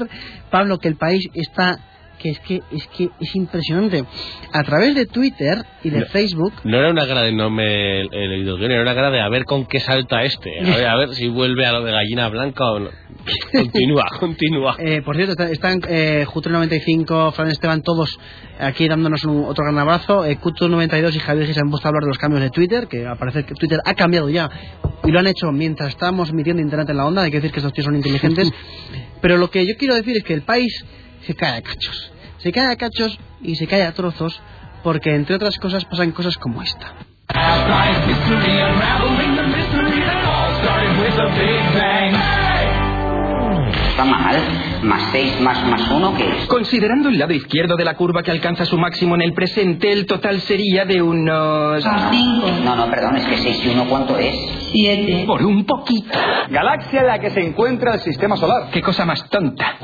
Pablo, 0.50 0.78
que 0.78 0.88
el 0.88 0.96
país 0.96 1.28
está 1.34 1.80
que 2.20 2.30
es 2.32 2.40
que 2.40 2.62
es 2.72 2.88
que 2.96 3.10
es 3.20 3.36
impresionante. 3.36 4.04
A 4.52 4.64
través 4.64 4.96
de 4.96 5.06
Twitter 5.06 5.58
y 5.84 5.90
de 5.90 6.00
No. 6.02 6.06
Facebook, 6.08 6.54
No 6.64 6.78
era 6.78 6.90
una 6.92 7.06
cara 7.08 7.22
de 7.22 7.32
no 7.32 7.50
me 7.50 8.02
he 8.02 8.28
leído 8.28 8.58
guion, 8.58 8.72
era 8.72 8.82
una 8.82 8.96
cara 8.96 9.12
de 9.12 9.22
a 9.22 9.30
ver 9.30 9.46
con 9.46 9.66
qué 9.66 9.80
salta 9.80 10.24
este. 10.24 10.60
A 10.60 10.76
ver, 10.78 10.88
a 10.88 10.96
ver 10.98 11.10
si 11.14 11.28
vuelve 11.28 11.66
a 11.66 11.72
lo 11.74 11.84
de 11.84 11.92
gallina 11.92 12.28
blanca 12.30 12.64
o 12.66 12.80
no. 12.80 12.90
Continúa, 13.52 14.06
continúa. 14.20 14.76
eh, 14.80 15.02
por 15.02 15.16
cierto, 15.16 15.32
está- 15.34 15.52
están 15.52 15.80
eh, 15.90 16.26
Jutro95, 16.28 17.34
Fran 17.34 17.50
Esteban, 17.50 17.82
todos 17.82 18.18
aquí 18.60 18.88
dándonos 18.88 19.24
un, 19.26 19.44
otro 19.46 19.64
gran 19.66 19.78
abrazo. 19.80 20.26
Eh, 20.26 20.38
Cuto92 20.40 21.16
y 21.16 21.20
Javier 21.20 21.46
Gil 21.46 21.54
se 21.56 21.62
han 21.62 21.70
puesto 21.70 21.88
a 21.88 21.90
hablar 21.90 22.04
de 22.04 22.08
los 22.10 22.18
cambios 22.18 22.42
de 22.42 22.50
Twitter, 22.50 22.88
que 22.88 23.06
al 23.06 23.18
parecer 23.18 23.46
que 23.46 23.54
Twitter 23.54 23.80
ha 23.86 23.94
cambiado 23.96 24.30
ya. 24.30 24.50
Y 25.04 25.12
lo 25.12 25.20
han 25.20 25.28
hecho 25.28 25.52
mientras 25.52 25.90
estábamos 25.90 26.30
emitiendo 26.30 26.62
internet 26.62 26.90
en 26.90 26.98
la 26.98 27.06
onda. 27.06 27.24
Hay 27.24 27.32
que 27.32 27.38
decir 27.38 27.52
que 27.52 27.60
estos 27.60 27.74
tíos 27.74 27.86
son 27.86 27.96
inteligentes. 27.96 28.52
Pero 29.22 29.38
lo 29.38 29.50
que 29.50 29.66
yo 29.66 29.74
quiero 29.78 29.96
decir 29.96 30.16
es 30.18 30.24
que 30.24 30.34
el 30.34 30.44
país 30.44 30.86
se 31.28 31.36
cae 31.36 31.58
a 31.58 31.62
cachos. 31.62 32.12
Se 32.38 32.52
cae 32.54 32.72
a 32.72 32.76
cachos 32.78 33.20
y 33.42 33.56
se 33.56 33.68
cae 33.68 33.84
a 33.84 33.92
trozos 33.92 34.40
porque, 34.82 35.14
entre 35.14 35.36
otras 35.36 35.58
cosas, 35.58 35.84
pasan 35.84 36.12
cosas 36.12 36.38
como 36.38 36.62
esta. 36.62 36.94
Está 43.90 44.06
mal. 44.06 44.38
Más 44.84 45.02
6 45.12 45.42
más 45.42 45.66
más 45.66 45.90
1, 45.90 46.14
¿qué 46.16 46.30
es? 46.30 46.46
Considerando 46.46 47.10
el 47.10 47.18
lado 47.18 47.34
izquierdo 47.34 47.76
de 47.76 47.84
la 47.84 47.96
curva 47.96 48.24
que 48.24 48.32
alcanza 48.32 48.64
su 48.64 48.78
máximo 48.78 49.16
en 49.16 49.24
el 49.24 49.34
presente, 49.34 49.92
el 49.92 50.06
total 50.06 50.40
sería 50.42 50.86
de 50.86 51.02
unos... 51.02 51.84
No, 52.64 52.76
no, 52.76 52.90
perdón, 52.90 53.18
es 53.18 53.26
que 53.26 53.38
6 53.38 53.66
y 53.66 53.70
1, 53.70 53.86
¿cuánto 53.90 54.18
es? 54.18 54.36
Por 55.26 55.44
un 55.44 55.66
poquito. 55.66 56.18
Galaxia 56.50 57.02
en 57.02 57.08
la 57.08 57.20
que 57.20 57.32
se 57.32 57.42
encuentra 57.42 57.96
el 57.96 58.00
sistema 58.02 58.38
solar. 58.38 58.70
Qué 58.72 58.82
cosa 58.82 59.04
más 59.04 59.28
tonta. 59.30 59.78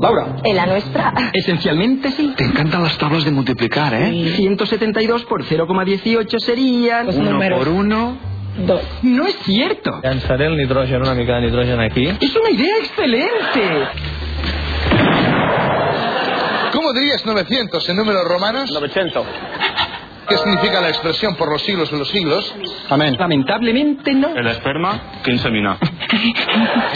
Laura. 0.00 0.36
En 0.44 0.56
la 0.56 0.66
nuestra. 0.66 1.12
Esencialmente 1.32 2.10
sí. 2.12 2.34
Te 2.36 2.44
encantan 2.44 2.82
las 2.82 2.96
tablas 2.98 3.24
de 3.24 3.30
multiplicar, 3.30 3.94
¿eh? 3.94 4.34
172 4.36 5.24
por 5.24 5.44
0,18 5.44 6.38
serían... 6.38 7.08
Uno 7.08 7.38
por 7.56 7.68
uno. 7.68 8.18
No 9.02 9.26
es 9.26 9.36
cierto. 9.44 10.00
Llançaré 10.02 10.46
el 10.46 10.56
nitrogen, 10.56 10.96
una 10.96 11.14
mica 11.14 11.36
de 11.36 11.42
nitrogen 11.42 11.80
aquí. 11.80 12.08
Es 12.20 12.34
una 12.34 12.50
idea 12.50 12.76
excelente. 12.78 13.88
¿Cómo 16.72 16.92
dirías 16.92 17.24
900 17.24 17.88
en 17.88 17.96
números 17.96 18.24
romanos? 18.24 18.70
900. 18.72 19.26
¿Qué 20.28 20.36
significa 20.36 20.80
la 20.80 20.88
expresión 20.88 21.36
por 21.36 21.50
los 21.50 21.62
siglos 21.62 21.90
de 21.90 21.98
los 21.98 22.08
siglos? 22.08 22.54
Amén. 22.90 23.16
Lamentablemente 23.18 24.12
no. 24.14 24.34
El 24.36 24.46
esperma, 24.48 25.20
15 25.24 25.50
mina. 25.50 25.78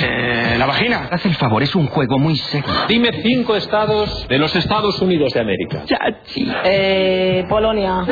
Eh, 0.05 0.57
la 0.59 0.66
vagina. 0.66 1.09
Haz 1.11 1.25
el 1.27 1.35
favor, 1.35 1.62
es 1.62 1.75
un 1.77 1.87
juego 1.87 2.18
muy 2.18 2.37
serio. 2.37 2.66
Dime 2.88 3.11
cinco 3.23 3.55
estados 3.55 4.27
de 4.27 4.38
los 4.38 4.55
Estados 4.57 5.01
Unidos 5.01 5.33
de 5.33 5.40
América. 5.40 5.85
Chachi. 5.85 6.51
Eh, 6.64 7.45
Polonia. 7.49 8.05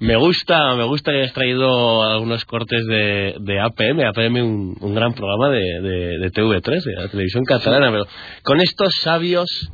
Me 0.00 0.16
gusta, 0.16 0.74
me 0.74 0.84
gusta 0.84 1.12
que 1.12 1.18
hayas 1.18 1.32
traído 1.32 2.02
algunos 2.02 2.44
cortes 2.44 2.84
de, 2.86 3.36
de 3.40 3.60
APM, 3.60 4.00
APM 4.04 4.42
un, 4.42 4.76
un 4.80 4.94
gran 4.94 5.12
programa 5.12 5.50
de, 5.50 5.60
de, 5.80 6.18
de 6.18 6.30
TV3, 6.32 6.82
de 6.82 7.02
la 7.02 7.08
televisión 7.08 7.44
catalana, 7.44 7.90
pero 7.90 8.06
con 8.42 8.60
estos 8.60 8.94
sabios, 9.00 9.70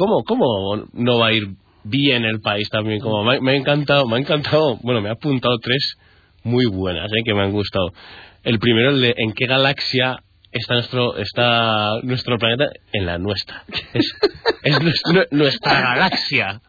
¿cómo, 0.00 0.24
cómo 0.24 0.86
no 0.94 1.18
va 1.18 1.26
a 1.26 1.32
ir 1.32 1.48
bien 1.84 2.24
el 2.24 2.40
país 2.40 2.70
también? 2.70 3.00
Como 3.00 3.22
me, 3.22 3.52
ha 3.52 3.54
encantado, 3.54 4.06
me 4.06 4.16
ha 4.16 4.20
encantado, 4.20 4.78
bueno, 4.82 5.02
me 5.02 5.10
ha 5.10 5.12
apuntado 5.12 5.58
tres 5.58 5.98
muy 6.42 6.64
buenas, 6.64 7.12
¿eh? 7.12 7.22
que 7.22 7.34
me 7.34 7.42
han 7.42 7.52
gustado. 7.52 7.92
El 8.42 8.58
primero, 8.58 8.90
el 8.90 9.02
de 9.02 9.14
¿en 9.18 9.32
qué 9.34 9.46
galaxia 9.46 10.22
está 10.50 10.74
nuestro, 10.74 11.18
está 11.18 12.00
nuestro 12.02 12.38
planeta? 12.38 12.70
En 12.94 13.04
la 13.04 13.18
nuestra. 13.18 13.64
Es, 13.92 14.14
es 14.62 14.82
nuestra, 14.82 15.26
nuestra 15.30 15.80
galaxia. 15.80 16.60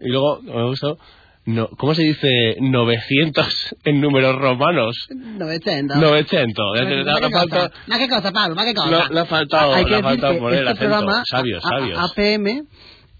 Y 0.00 0.08
luego, 0.08 0.40
me 0.42 0.60
ha 0.60 0.64
gustado, 0.64 0.98
no, 1.46 1.68
¿cómo 1.78 1.94
se 1.94 2.02
dice 2.02 2.56
900 2.60 3.76
en 3.84 4.00
números 4.00 4.36
romanos? 4.36 5.06
900. 5.10 5.96
900. 5.96 6.64
Le, 6.74 6.84
le- 6.84 6.96
le 6.96 7.04
¿Ma 7.04 7.12
ha 7.12 7.20
qué 7.20 7.30
cosa? 7.30 7.70
¿Ma 7.86 7.98
qué 7.98 8.08
cosa, 8.08 8.32
Pablo? 8.32 8.54
¿Ma 8.54 8.64
qué 8.64 8.74
cosa? 8.74 9.08
Le 9.10 9.20
ha 9.20 9.24
faltado- 9.24 9.74
Hay 9.74 9.84
le 9.84 9.88
que 9.88 9.94
ha 9.94 9.96
decir 9.98 10.10
faltado 10.10 10.32
que 10.34 10.38
poner 10.40 10.58
el 10.60 10.68
este 10.68 10.84
acento. 10.84 10.96
programa, 10.98 11.22
Sabios, 11.24 11.62
sabios. 11.62 11.98
APM, 11.98 12.62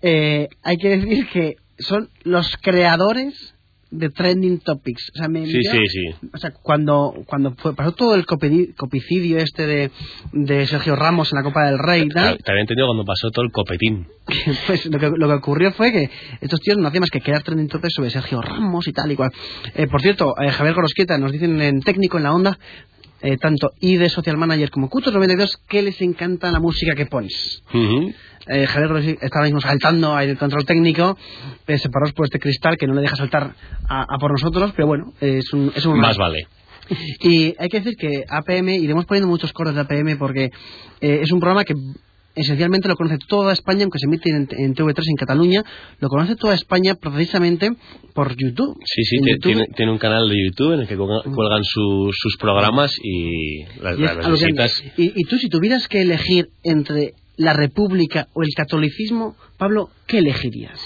eh, 0.03 0.49
hay 0.63 0.77
que 0.77 0.89
decir 0.99 1.29
que 1.29 1.55
son 1.79 2.09
los 2.25 2.57
creadores 2.61 3.55
de 3.99 4.11
Trending 4.11 4.61
Topics. 4.61 5.11
O 5.15 5.19
sea, 5.19 5.29
me- 5.29 5.47
Sí, 5.47 5.61
sí, 5.63 5.79
sí. 5.89 6.29
O 6.33 6.39
sea, 6.39 6.51
cuando, 6.63 7.15
cuando 7.27 7.55
fue, 7.57 7.75
pasó 7.75 7.93
todo 7.93 8.15
el 8.15 8.25
copicidio 8.27 9.39
este 9.39 9.67
de, 9.67 9.91
de 10.33 10.67
Sergio 10.67 10.97
Ramos 10.97 11.33
en 11.33 11.37
la 11.37 11.43
Copa 11.43 11.67
del 11.67 11.79
Rey 11.79 12.09
tal, 12.09 12.39
Te 12.39 12.51
había 12.51 12.63
entendido 12.63 12.87
cuando 12.89 13.05
pasó 13.05 13.31
todo 13.31 13.45
el 13.45 13.51
copetín. 13.53 14.07
pues 14.67 14.87
lo 14.87 14.99
que, 14.99 15.11
lo 15.17 15.29
que 15.29 15.35
ocurrió 15.35 15.73
fue 15.73 15.93
que 15.93 16.11
estos 16.41 16.61
tíos 16.61 16.77
no 16.79 16.89
hacían 16.89 17.01
más 17.03 17.11
que 17.11 17.21
crear 17.21 17.43
trending 17.43 17.69
topics 17.69 17.95
sobre 17.95 18.11
Sergio 18.11 18.41
Ramos 18.41 18.87
y 18.89 18.93
tal 18.93 19.11
y 19.13 19.17
cual. 19.17 19.31
Eh, 19.75 19.87
por 19.87 20.01
cierto, 20.03 20.35
eh, 20.41 20.51
Javier 20.51 20.75
Gorosquieta 20.75 21.19
nos 21.19 21.33
dicen 21.33 21.61
en 21.63 21.81
técnico 21.81 22.17
en 22.17 22.25
la 22.25 22.33
onda, 22.33 22.59
eh, 23.27 23.37
tanto 23.39 23.71
de 23.97 24.09
Social 24.09 24.37
Manager 24.37 24.71
como 24.71 24.89
Cutos92, 24.89 25.49
que 25.69 25.83
les 25.83 26.01
encanta 26.01 26.51
la 26.51 26.61
música 26.61 26.95
que 26.95 27.07
pones. 27.07 27.63
Ujú. 27.75 28.13
Eh, 28.49 28.67
Javier 28.67 29.19
está 29.21 29.43
mismo 29.43 29.61
saltando 29.61 30.15
ahí 30.15 30.29
del 30.29 30.39
control 30.39 30.65
técnico, 30.65 31.19
eh, 31.67 31.79
separados 31.79 32.13
por 32.15 32.27
este 32.27 32.39
cristal 32.39 32.77
que 32.79 32.87
no 32.87 32.95
le 32.95 33.01
deja 33.03 33.17
saltar 33.17 33.55
a, 33.89 34.03
a 34.03 34.19
por 34.19 34.31
nosotros, 34.31 34.73
pero 34.77 34.87
bueno, 34.87 35.13
es 35.21 35.53
un, 35.53 35.73
es 35.75 35.85
un 35.85 35.99
Más 35.99 36.17
vale. 36.17 36.47
y 37.21 37.55
hay 37.59 37.69
que 37.69 37.81
decir 37.81 37.97
que 37.99 38.23
APM, 38.29 38.69
iremos 38.69 39.05
poniendo 39.07 39.29
muchos 39.29 39.53
coros 39.53 39.75
de 39.75 39.81
APM 39.81 40.17
porque 40.19 40.51
eh, 41.01 41.21
es 41.23 41.33
un 41.33 41.41
programa 41.41 41.65
que 41.65 41.75
esencialmente 42.37 42.87
lo 42.89 42.95
conoce 42.97 43.19
toda 43.29 43.53
España, 43.53 43.83
aunque 43.83 43.99
se 43.99 44.07
emite 44.07 44.31
en, 44.31 44.49
en 44.51 44.75
TV3 44.75 45.03
en 45.09 45.17
Cataluña, 45.17 45.65
lo 46.01 46.09
conoce 46.09 46.37
toda 46.37 46.55
España 46.55 46.95
precisamente 46.95 47.71
por 48.15 48.37
YouTube. 48.37 48.77
Sí, 48.85 49.03
sí, 49.05 49.17
YouTube- 49.19 49.41
tiene, 49.43 49.67
tiene 49.75 49.91
un 49.93 49.99
canal 49.99 50.29
de 50.29 50.37
YouTube 50.45 50.75
en 50.75 50.81
el 50.81 50.87
que 50.89 50.97
cuelgan, 50.97 51.33
cuelgan 51.35 51.65
su- 51.65 52.11
sus 52.13 52.37
programas 52.37 52.95
y 53.03 53.65
las, 53.83 53.99
y 53.99 54.05
es 54.05 54.17
las 54.17 54.27
alucinante. 54.27 54.63
visitas. 54.63 54.99
Y, 54.99 55.13
y 55.21 55.25
tú, 55.25 55.39
si 55.39 55.49
tuvieras 55.49 55.89
que 55.89 56.03
elegir 56.03 56.51
entre 56.63 57.15
la 57.39 57.53
República 57.53 58.29
o 58.35 58.43
el 58.43 58.49
catolicismo, 58.57 59.35
Pablo, 59.59 59.91
¿qué 60.07 60.19
elegirías? 60.19 60.81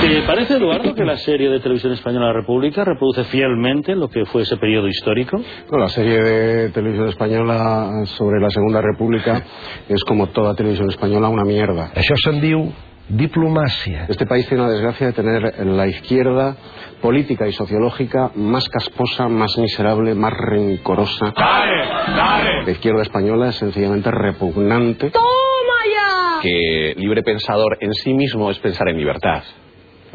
¿Te 0.00 0.22
parece, 0.22 0.54
Eduardo, 0.54 0.94
que 0.94 1.04
la 1.04 1.18
serie 1.18 1.50
de 1.50 1.60
televisión 1.60 1.92
española 1.92 2.28
La 2.28 2.32
República 2.32 2.84
reproduce 2.84 3.24
fielmente 3.24 3.94
lo 3.94 4.08
que 4.08 4.24
fue 4.24 4.42
ese 4.42 4.56
periodo 4.56 4.88
histórico? 4.88 5.36
Bueno, 5.68 5.84
la 5.84 5.90
serie 5.90 6.22
de 6.22 6.70
televisión 6.70 7.08
española 7.08 8.06
sobre 8.06 8.40
la 8.40 8.48
Segunda 8.48 8.80
República 8.80 9.44
es 9.88 10.02
como 10.04 10.28
toda 10.28 10.54
televisión 10.54 10.88
española 10.88 11.28
una 11.28 11.44
mierda. 11.44 11.90
Això 11.92 12.16
se'n 12.16 12.40
diu 12.40 12.64
diplomàcia. 13.10 14.06
Este 14.08 14.24
país 14.24 14.48
tiene 14.48 14.62
la 14.64 14.70
desgracia 14.70 15.08
de 15.08 15.12
tener 15.12 15.66
la 15.66 15.86
izquierda 15.86 16.56
política 17.02 17.46
y 17.46 17.52
sociológica 17.52 18.30
más 18.36 18.68
casposa, 18.70 19.28
más 19.28 19.58
miserable, 19.58 20.14
más 20.14 20.32
rencorosa. 20.32 21.34
La 21.36 22.70
izquierda 22.70 23.02
española 23.02 23.50
es 23.50 23.56
sencillamente 23.56 24.10
repugnante. 24.10 25.10
¡Toma 25.10 25.80
ya! 25.92 26.40
que 26.40 26.94
libre 26.96 27.22
pensador 27.22 27.76
en 27.80 27.92
sí 27.92 28.14
mismo 28.14 28.50
es 28.50 28.58
pensar 28.60 28.88
en 28.88 28.96
libertad. 28.96 29.42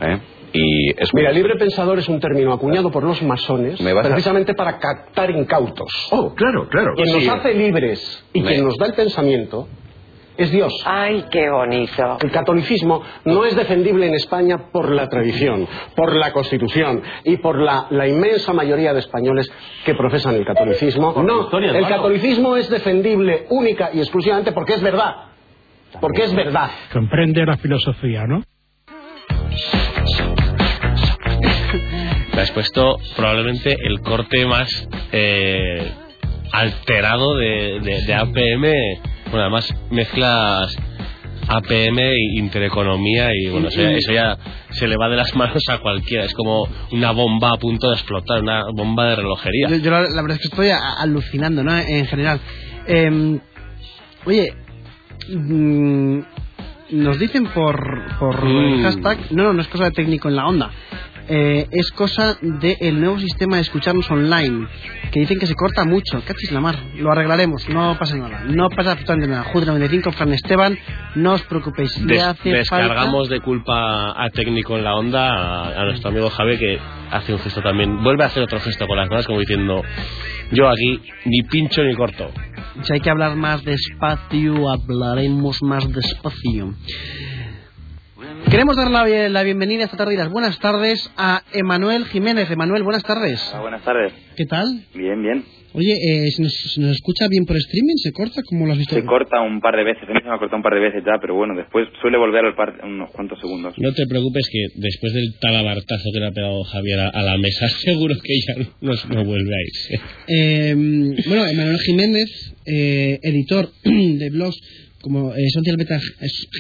¿Eh? 0.02 0.20
Y 0.54 0.90
es 1.02 1.14
Mira, 1.14 1.32
libre 1.32 1.56
pensador 1.58 2.00
es 2.00 2.08
un 2.08 2.20
término 2.20 2.54
acuñado 2.54 2.90
por 2.90 3.04
los 3.04 3.22
masones 3.24 3.80
Me 3.82 3.92
vas 3.94 4.06
a- 4.06 4.10
precisamente 4.10 4.54
para 4.54 4.78
captar 4.80 5.30
incautos. 5.32 6.08
Oh, 6.12 6.34
claro, 6.34 6.68
claro. 6.70 6.94
Quien 6.96 7.08
Sí. 7.08 7.26
nos 7.28 7.38
hace 7.40 7.54
libres 7.54 8.26
y 8.34 8.42
Me- 8.42 8.48
quien 8.48 8.64
nos 8.64 8.78
da 8.78 8.86
el 8.86 8.94
pensamiento 8.94 9.68
es 10.38 10.52
Dios. 10.52 10.74
Ay, 10.86 11.26
qué 11.30 11.50
bonito. 11.50 12.18
El 12.22 12.32
catolicismo 12.32 13.02
no 13.26 13.44
es 13.46 13.56
defendible 13.56 14.08
en 14.08 14.14
España 14.16 14.70
por 14.72 14.92
la 14.92 15.08
tradición, 15.10 15.68
por 15.96 16.16
la 16.16 16.32
constitución 16.32 17.02
y 17.26 17.38
por 17.38 17.60
la, 17.60 17.88
la 17.90 18.08
inmensa 18.08 18.54
mayoría 18.54 18.94
de 18.94 19.00
españoles 19.00 19.52
que 19.86 19.94
profesan 19.94 20.36
el 20.36 20.46
catolicismo. 20.46 21.22
No, 21.22 21.44
historia, 21.44 21.72
el 21.78 21.88
catolicismo 21.88 22.56
es 22.56 22.70
defendible 22.70 23.46
única 23.50 23.90
y 23.94 24.00
exclusivamente 24.00 24.52
porque 24.54 24.74
es 24.76 24.82
verdad. 24.82 25.16
Porque 26.00 26.24
es 26.24 26.34
verdad. 26.36 26.70
Comprende 26.94 27.46
la 27.46 27.58
filosofía, 27.58 28.24
¿no? 28.28 28.42
Me 32.36 32.42
has 32.42 32.52
puesto 32.52 32.98
probablemente 33.16 33.76
el 33.80 34.02
corte 34.02 34.46
más 34.46 34.88
eh, 35.12 35.92
alterado 36.52 37.36
de, 37.38 38.14
APM. 38.14 38.62
Bueno, 39.32 39.42
además 39.42 39.74
mezclas 39.90 40.76
APM 41.48 42.00
e 42.00 42.38
Intereconomía 42.38 43.30
y 43.34 43.50
bueno, 43.50 43.70
eso 43.70 44.12
ya, 44.12 44.38
se 44.72 44.88
le 44.88 44.98
va 44.98 45.10
de 45.10 45.16
las 45.16 45.34
manos 45.36 45.64
a 45.70 45.78
cualquiera. 45.78 46.26
Es 46.26 46.34
como 46.34 46.68
una 46.92 47.12
bomba 47.12 47.54
a 47.54 47.58
punto 47.58 47.90
de 47.90 47.96
explotar, 47.96 48.42
una 48.42 48.66
bomba 48.74 49.10
de 49.10 49.16
relojería. 49.16 49.70
Yo, 49.78 49.92
la, 49.92 50.00
verdad 50.00 50.32
es 50.32 50.40
que 50.40 50.50
estoy 50.50 50.72
alucinando, 50.72 51.64
¿no? 51.64 51.78
En 51.78 52.06
general. 52.08 52.42
Eh, 52.88 53.40
oye, 54.26 54.54
mm, 55.30 56.20
nos 56.92 57.18
dicen 57.20 57.46
por, 57.48 57.78
por 58.20 58.44
el 58.46 58.80
Mm. 58.80 58.84
hashtag, 58.84 59.18
no, 59.32 59.44
no, 59.44 59.54
no 59.54 59.62
es 59.62 59.68
cosa 59.68 59.86
de 59.86 59.92
técnico 59.92 60.30
en 60.30 60.36
la 60.36 60.48
onda. 60.48 60.70
Eh, 61.28 61.66
es 61.72 61.90
cosa 61.92 62.38
del 62.40 63.00
nuevo 63.00 63.18
sistema 63.18 63.56
de 63.56 63.64
escucharnos 63.64 64.12
online, 64.12 64.68
que 65.12 65.22
dicen 65.22 65.40
que 65.40 65.48
se 65.48 65.56
corta 65.56 65.84
mucho. 65.84 66.22
Cachis 66.24 66.52
la 66.52 66.62
mar, 66.62 66.76
lo 66.98 67.12
arreglaremos, 67.12 67.68
no 67.70 67.98
pasa 67.98 68.16
nada, 68.16 68.44
no 68.46 68.70
pasa 68.70 68.92
absolutamente 68.92 69.28
nada. 69.30 69.44
Jude 69.46 69.66
95, 69.66 70.12
Fran 70.12 70.32
Esteban, 70.34 70.78
no 71.16 71.34
os 71.34 71.42
preocupéis, 71.44 71.90
Des- 72.06 72.22
hace 72.22 72.50
descargamos 72.52 73.28
de 73.30 73.40
culpa 73.40 74.14
a 74.24 74.30
técnico 74.30 74.78
en 74.78 74.84
la 74.84 74.94
onda 74.94 75.34
a, 75.34 75.82
a 75.82 75.86
nuestro 75.86 76.10
amigo 76.12 76.30
Javi 76.30 76.60
que 76.60 76.80
hace 77.10 77.34
un 77.34 77.40
gesto 77.40 77.62
también, 77.64 78.04
vuelve 78.04 78.24
a 78.24 78.28
hacer 78.28 78.44
otro 78.44 78.60
gesto 78.60 78.86
con 78.86 78.96
las 78.98 79.10
manos 79.10 79.26
como 79.26 79.40
diciendo 79.40 79.82
yo 80.52 80.70
aquí 80.70 81.02
ni 81.26 81.42
pincho 81.50 81.84
ni 81.84 81.96
corto. 81.96 82.30
Si 82.84 82.94
hay 82.94 83.00
que 83.00 83.10
hablar 83.10 83.36
más 83.36 83.64
despacio, 83.64 84.70
hablaremos 84.70 85.62
más 85.64 85.88
despacio. 85.92 86.74
Queremos 88.50 88.76
dar 88.76 88.92
la, 88.92 89.06
la 89.30 89.44
bienvenida 89.44 89.86
esta 89.86 89.98
tarde 89.98 90.14
y 90.14 90.18
las 90.18 90.30
buenas 90.30 90.60
tardes 90.60 91.12
a 91.18 91.42
Emanuel 91.52 92.06
Jiménez. 92.06 92.50
Emanuel, 92.50 92.84
buenas 92.84 93.04
tardes. 93.04 93.42
Hola, 93.52 93.62
buenas 93.62 93.84
tardes. 93.84 94.14
¿Qué 94.36 94.46
tal? 94.46 94.86
Bien, 94.94 95.22
bien. 95.22 95.46
Oye, 95.76 95.92
eh, 95.92 96.32
¿se, 96.32 96.42
nos, 96.42 96.54
se 96.74 96.80
nos 96.82 96.92
escucha 96.96 97.28
bien 97.30 97.46
por 97.46 97.58
streaming? 97.58 97.96
¿Se 97.98 98.12
corta? 98.12 98.42
¿Cómo 98.48 98.66
lo 98.66 98.72
has 98.72 98.78
visto? 98.80 98.96
Se 98.96 99.04
corta 99.04 99.42
un 99.42 99.60
par 99.60 99.76
de 99.76 99.84
veces, 99.84 100.04
a 100.08 100.14
mí 100.14 100.20
se 100.24 100.28
me 100.28 100.34
ha 100.36 100.40
cortado 100.40 100.58
un 100.58 100.64
par 100.64 100.74
de 100.74 100.80
veces 100.80 101.04
ya, 101.06 101.20
pero 101.20 101.36
bueno, 101.36 101.54
después 101.56 101.88
suele 102.02 102.18
volver 102.18 102.46
al 102.46 102.56
par 102.56 102.80
unos 102.84 103.12
cuantos 103.12 103.38
segundos. 103.40 103.74
No 103.78 103.92
te 103.94 104.06
preocupes 104.08 104.48
que 104.50 104.62
después 104.80 105.12
del 105.14 105.36
talabartazo 105.40 106.08
que 106.14 106.20
le 106.20 106.28
ha 106.28 106.32
pegado 106.32 106.64
Javier 106.64 107.00
a, 107.00 107.10
a 107.10 107.24
la 107.24 107.38
mesa, 107.38 107.68
seguro 107.84 108.16
que 108.24 108.34
ya 108.48 108.54
no, 108.82 108.94
no 109.14 109.26
vuelve 109.26 109.52
a 109.52 109.62
irse. 109.68 109.94
Eh, 110.28 110.76
bueno, 111.28 111.46
Emanuel 111.48 111.80
Jiménez, 111.86 112.30
eh, 112.66 113.20
editor 113.22 113.70
de 113.84 114.30
blogs 114.32 114.58
como 115.02 115.36
eh, 115.36 115.50
Social 115.54 115.76
Beta, 115.78 116.00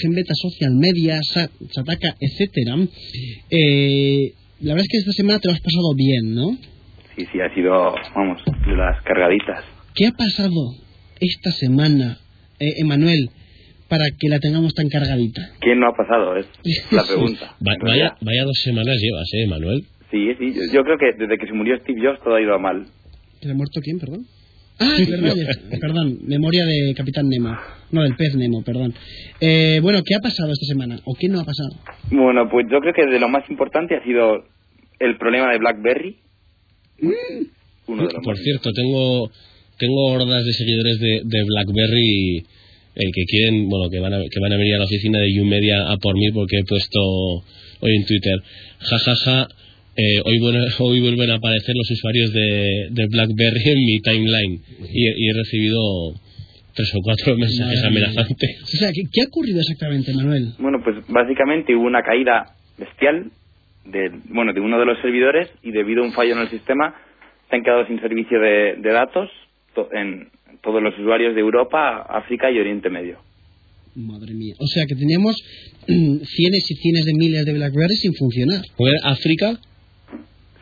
Genbeta 0.03 0.33
Social 0.35 0.71
Media, 0.75 1.19
Sa- 1.23 1.49
Sataka, 1.71 2.15
etcétera. 2.19 2.75
Eh, 3.49 4.33
la 4.61 4.73
verdad 4.73 4.85
es 4.85 4.91
que 4.91 4.97
esta 4.97 5.11
semana 5.13 5.39
te 5.39 5.47
lo 5.47 5.53
has 5.53 5.61
pasado 5.61 5.93
bien, 5.95 6.33
¿no? 6.35 6.57
Sí, 7.15 7.25
sí, 7.31 7.39
ha 7.39 7.53
sido, 7.53 7.95
vamos, 8.15 8.41
de 8.65 8.75
las 8.75 9.01
cargaditas. 9.03 9.63
¿Qué 9.95 10.07
ha 10.07 10.11
pasado 10.11 10.73
esta 11.19 11.51
semana, 11.51 12.17
eh, 12.59 12.73
Emanuel, 12.81 13.29
para 13.89 14.05
que 14.19 14.27
la 14.29 14.39
tengamos 14.39 14.73
tan 14.73 14.89
cargadita? 14.89 15.41
¿Quién 15.61 15.79
no 15.79 15.87
ha 15.87 15.93
pasado? 15.95 16.35
Es 16.35 16.47
la 16.91 17.03
pregunta. 17.07 17.55
Va- 17.65 17.77
vaya, 17.81 18.15
vaya 18.21 18.43
dos 18.43 18.59
semanas 18.63 18.97
llevas, 18.99 19.29
¿eh, 19.33 19.47
Manuel? 19.47 19.83
Sí, 20.11 20.27
sí, 20.39 20.53
yo, 20.53 20.61
yo 20.73 20.83
creo 20.83 20.97
que 20.97 21.13
desde 21.17 21.37
que 21.37 21.47
se 21.47 21.53
murió 21.53 21.77
Steve 21.79 22.01
Jobs 22.01 22.19
todo 22.23 22.35
ha 22.35 22.41
ido 22.41 22.53
a 22.53 22.59
mal. 22.59 22.85
¿Que 23.39 23.47
le 23.47 23.53
ha 23.53 23.55
muerto 23.55 23.79
quién, 23.81 23.99
perdón? 23.99 24.25
Ah, 24.77 24.95
es 24.99 25.09
verdad, 25.09 25.33
es- 25.37 25.79
perdón, 25.79 26.19
memoria 26.27 26.65
de 26.65 26.93
Capitán 26.97 27.29
Nemo. 27.29 27.55
No, 27.91 28.03
del 28.03 28.15
pez 28.17 28.35
Nemo, 28.35 28.61
perdón. 28.63 28.93
Eh, 29.39 29.79
bueno, 29.81 29.99
¿qué 30.05 30.15
ha 30.15 30.19
pasado 30.19 30.51
esta 30.51 30.65
semana? 30.65 30.99
¿O 31.05 31.15
qué 31.17 31.29
no 31.29 31.39
ha 31.39 31.45
pasado? 31.45 31.69
Bueno, 32.11 32.49
pues 32.49 32.65
yo 32.69 32.79
creo 32.81 32.93
que 32.93 33.05
de 33.05 33.19
lo 33.19 33.29
más 33.29 33.49
importante 33.49 33.95
ha 33.95 34.03
sido 34.03 34.43
el 34.99 35.17
problema 35.17 35.51
de 35.53 35.59
BlackBerry. 35.59 36.17
Uno 37.87 38.07
de 38.07 38.13
los 38.13 38.23
Por 38.23 38.37
cierto, 38.37 38.71
tengo 38.73 39.29
tengo 39.77 40.05
hordas 40.05 40.45
de 40.45 40.53
seguidores 40.53 40.99
de, 40.99 41.21
de 41.25 41.43
BlackBerry 41.43 42.37
eh, 42.95 43.11
que 43.13 43.23
quieren, 43.25 43.67
bueno, 43.67 43.89
que 43.89 43.99
van, 43.99 44.13
a, 44.13 44.17
que 44.19 44.39
van 44.39 44.53
a 44.53 44.57
venir 44.57 44.75
a 44.75 44.79
la 44.79 44.85
oficina 44.85 45.19
de 45.19 45.33
YouMedia 45.33 45.91
a 45.91 45.97
por 45.97 46.15
mí 46.15 46.31
porque 46.33 46.59
he 46.59 46.63
puesto 46.63 46.99
hoy 47.01 47.95
en 47.97 48.05
Twitter, 48.05 48.35
jajaja, 48.79 49.47
eh, 49.97 50.21
hoy, 50.23 50.39
bueno, 50.39 50.63
hoy 50.79 51.01
vuelven 51.01 51.29
a 51.31 51.35
aparecer 51.35 51.75
los 51.75 51.91
usuarios 51.91 52.31
de, 52.31 52.87
de 52.91 53.05
BlackBerry 53.07 53.69
en 53.69 53.85
mi 53.85 53.99
timeline 53.99 54.61
y, 54.93 55.07
he- 55.07 55.15
y 55.17 55.29
he 55.29 55.33
recibido 55.33 55.79
tres 56.73 56.91
o 56.95 56.99
cuatro 57.03 57.35
mensajes 57.37 57.81
Madre 57.83 57.91
mía. 57.91 58.07
amenazantes. 58.07 58.61
O 58.63 58.67
sea, 58.67 58.91
¿qué, 58.93 59.01
qué 59.11 59.21
ha 59.23 59.27
ocurrido 59.27 59.59
exactamente, 59.59 60.13
Manuel? 60.13 60.53
Bueno, 60.59 60.77
pues 60.83 60.95
básicamente 61.09 61.75
hubo 61.75 61.83
una 61.85 62.01
caída 62.01 62.55
bestial 62.77 63.29
de, 63.85 64.09
bueno, 64.29 64.53
de 64.53 64.61
uno 64.61 64.79
de 64.79 64.85
los 64.85 64.99
servidores 65.01 65.49
y 65.63 65.71
debido 65.71 66.03
a 66.03 66.05
un 66.05 66.13
fallo 66.13 66.33
en 66.33 66.39
el 66.41 66.49
sistema 66.49 66.95
se 67.49 67.55
han 67.55 67.63
quedado 67.63 67.85
sin 67.87 67.99
servicio 68.01 68.39
de, 68.39 68.75
de 68.79 68.91
datos 68.91 69.29
to- 69.73 69.89
en 69.93 70.29
todos 70.61 70.81
los 70.81 70.97
usuarios 70.97 71.35
de 71.35 71.41
Europa, 71.41 72.01
África 72.09 72.49
y 72.51 72.57
Oriente 72.59 72.89
Medio. 72.89 73.19
Madre 73.95 74.33
mía. 74.33 74.55
O 74.59 74.65
sea, 74.67 74.83
que 74.87 74.95
teníamos 74.95 75.35
mm, 75.87 76.17
cienes 76.25 76.71
y 76.71 76.75
cienes 76.75 77.05
de 77.05 77.13
miles 77.17 77.45
de 77.45 77.53
BlackBerry 77.53 77.95
sin 77.95 78.13
funcionar. 78.15 78.61
África? 79.05 79.53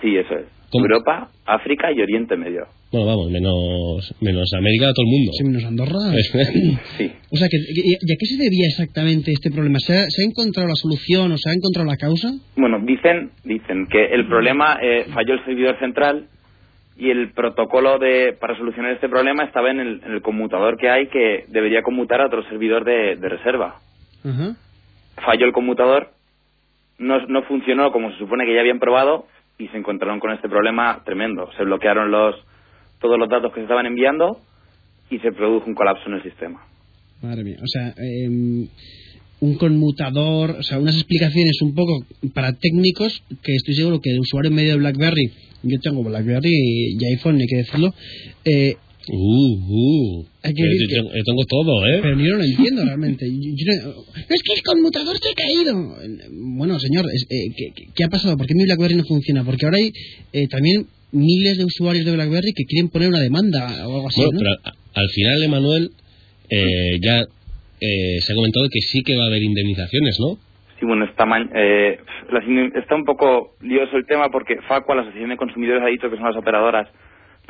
Sí, 0.02 0.16
eso 0.18 0.36
es. 0.36 0.46
Europa, 0.74 1.30
África 1.46 1.92
y 1.92 2.02
Oriente 2.02 2.36
Medio. 2.36 2.66
Bueno, 2.94 3.08
vamos, 3.08 3.32
menos, 3.32 4.16
menos 4.22 4.54
América, 4.54 4.94
todo 4.94 5.02
el 5.02 5.14
mundo. 5.18 5.32
Sí, 5.34 5.44
menos 5.44 5.66
Andorra. 5.66 6.14
Sí. 6.94 7.12
O 7.32 7.38
sea, 7.38 7.48
que, 7.50 7.58
¿y 7.58 7.96
a 7.96 8.18
qué 8.20 8.26
se 8.28 8.38
debía 8.38 8.68
exactamente 8.68 9.32
este 9.32 9.50
problema? 9.50 9.80
¿Se 9.80 9.94
ha, 9.94 10.06
se 10.10 10.22
ha 10.22 10.30
encontrado 10.30 10.70
la 10.70 10.76
solución 10.76 11.32
o 11.32 11.38
se 11.38 11.50
ha 11.50 11.54
encontrado 11.54 11.90
la 11.90 11.98
causa? 11.98 12.30
Bueno, 12.56 12.78
dicen, 12.86 13.32
dicen 13.44 13.88
que 13.90 14.14
el 14.14 14.28
problema 14.28 14.78
eh, 14.80 15.08
falló 15.12 15.34
el 15.34 15.44
servidor 15.44 15.80
central 15.80 16.28
y 16.96 17.10
el 17.10 17.32
protocolo 17.34 17.98
de, 17.98 18.38
para 18.40 18.56
solucionar 18.58 18.92
este 18.92 19.10
problema 19.10 19.44
estaba 19.44 19.72
en 19.72 19.80
el, 19.80 20.02
en 20.06 20.12
el 20.12 20.22
conmutador 20.22 20.78
que 20.78 20.90
hay 20.92 21.08
que 21.08 21.46
debería 21.48 21.82
conmutar 21.82 22.22
a 22.22 22.28
otro 22.28 22.48
servidor 22.48 22.86
de, 22.86 23.16
de 23.16 23.28
reserva. 23.28 23.80
Ajá. 24.24 24.56
Falló 25.26 25.48
el 25.48 25.54
conmutador, 25.54 26.12
no, 27.00 27.26
no 27.26 27.42
funcionó 27.44 27.92
como 27.92 28.12
se 28.12 28.20
supone 28.20 28.46
que 28.46 28.54
ya 28.54 28.60
habían 28.60 28.78
probado 28.78 29.26
y 29.58 29.68
se 29.70 29.78
encontraron 29.78 30.20
con 30.20 30.32
este 30.32 30.48
problema 30.48 31.02
tremendo. 31.04 31.50
Se 31.58 31.64
bloquearon 31.64 32.12
los, 32.12 32.36
todos 33.04 33.20
los 33.20 33.30
datos 33.30 33.52
que 33.54 33.60
se 33.60 33.64
estaban 33.64 33.86
enviando 33.86 34.40
y 35.12 35.20
se 35.20 35.32
produjo 35.32 35.68
un 35.68 35.76
colapso 35.76 36.08
en 36.08 36.16
el 36.16 36.24
sistema. 36.24 36.66
Madre 37.22 37.44
mía. 37.44 37.58
O 37.62 37.68
sea, 37.68 37.94
em, 37.98 38.68
un 39.42 39.56
conmutador, 39.58 40.52
o 40.60 40.64
sea, 40.64 40.80
unas 40.80 40.96
explicaciones 40.96 41.62
un 41.62 41.76
poco 41.76 42.06
para 42.34 42.54
técnicos 42.54 43.22
que 43.44 43.54
estoy 43.56 43.76
seguro 43.76 44.00
que 44.02 44.10
el 44.12 44.20
usuario 44.20 44.50
medio 44.52 44.72
de 44.72 44.78
BlackBerry, 44.80 45.32
yo 45.64 45.78
tengo 45.82 46.04
BlackBerry 46.04 46.52
y 46.98 47.06
iPhone, 47.16 47.36
hay 47.40 47.48
que 47.48 47.58
decirlo, 47.58 47.94
eh, 48.46 48.76
Uh, 49.06 49.58
uh. 49.68 50.26
Hay 50.44 50.54
que 50.54 50.62
Yo- 50.64 50.66
decir 50.70 50.82
yo, 50.82 50.88
que- 50.88 50.96
tengo- 50.96 51.12
yo 51.18 51.24
tengo 51.26 51.44
todo, 51.44 51.86
¿eh? 51.88 52.00
pero 52.02 52.18
yo 52.18 52.32
no 52.32 52.38
lo 52.38 52.44
entiendo 52.46 52.86
realmente. 52.86 53.26
Yo- 53.30 53.52
yo 53.54 53.66
no- 53.84 53.92
es 54.16 54.42
que 54.42 54.54
el 54.56 54.64
conmutador 54.64 55.18
se 55.22 55.28
ha 55.30 55.34
caído. 55.34 55.76
Bueno, 56.56 56.80
señor, 56.80 57.06
es- 57.14 57.28
eh, 57.30 57.52
¿qué, 57.54 57.74
qué- 57.76 57.88
qué 57.94 58.04
ha 58.06 58.08
pasado? 58.08 58.38
¿Por 58.38 58.48
qué 58.48 58.54
mi 58.56 58.64
BlackBerry 58.64 58.96
no 58.96 59.04
funciona? 59.04 59.44
Porque 59.44 59.66
ahora 59.66 59.78
hay 59.80 59.92
eh, 60.32 60.48
también 60.48 60.86
miles 61.14 61.58
de 61.58 61.66
usuarios 61.66 62.06
de 62.06 62.12
BlackBerry 62.12 62.54
que 62.54 62.66
quieren 62.66 62.90
poner 62.90 63.10
una 63.10 63.20
demanda 63.22 63.88
o 63.88 63.96
algo 63.96 64.08
así, 64.08 64.22
Bueno, 64.22 64.34
¿no? 64.34 64.40
pero 64.40 64.76
al 64.96 65.10
final, 65.10 65.44
Emanuel, 65.44 65.90
eh, 66.50 67.00
ya 67.02 67.22
eh, 67.22 68.20
se 68.20 68.34
ha 68.34 68.36
comentado 68.36 68.66
que 68.72 68.82
sí 68.82 69.02
que 69.04 69.16
va 69.16 69.24
a 69.24 69.28
haber 69.28 69.44
indemnizaciones, 69.44 70.18
¿no? 70.20 70.36
Sí, 70.80 70.86
bueno, 70.86 71.06
está, 71.06 71.26
eh, 71.56 72.00
está 72.76 72.96
un 72.96 73.06
poco 73.06 73.56
lioso 73.62 73.96
el 73.96 74.06
tema 74.06 74.30
porque 74.30 74.58
Facua, 74.68 74.96
la 74.96 75.02
Asociación 75.04 75.30
de 75.30 75.38
Consumidores, 75.38 75.84
ha 75.84 75.88
dicho 75.88 76.10
que 76.10 76.18
son 76.18 76.26
las 76.26 76.36
operadoras 76.36 76.90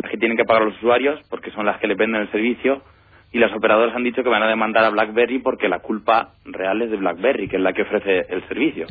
las 0.02 0.12
que 0.12 0.18
tienen 0.18 0.38
que 0.38 0.44
pagar 0.46 0.64
a 0.64 0.66
los 0.66 0.78
usuarios 0.78 1.20
porque 1.30 1.52
son 1.52 1.66
las 1.66 1.80
que 1.80 1.88
le 1.88 1.96
venden 1.96 2.22
el 2.22 2.32
servicio 2.32 2.84
y 3.32 3.40
las 3.40 3.52
operadoras 3.56 3.96
han 3.96 4.04
dicho 4.04 4.24
que 4.24 4.30
van 4.30 4.44
a 4.44 4.48
demandar 4.48 4.86
a 4.86 4.90
BlackBerry 4.90 5.40
porque 5.40 5.68
la 5.68 5.80
culpa 5.80 6.34
real 6.46 6.82
es 6.82 6.92
de 6.92 6.98
BlackBerry, 6.98 7.48
que 7.48 7.58
es 7.58 7.62
la 7.62 7.74
que 7.74 7.82
ofrece 7.82 8.26
el 8.30 8.48
servicio. 8.48 8.86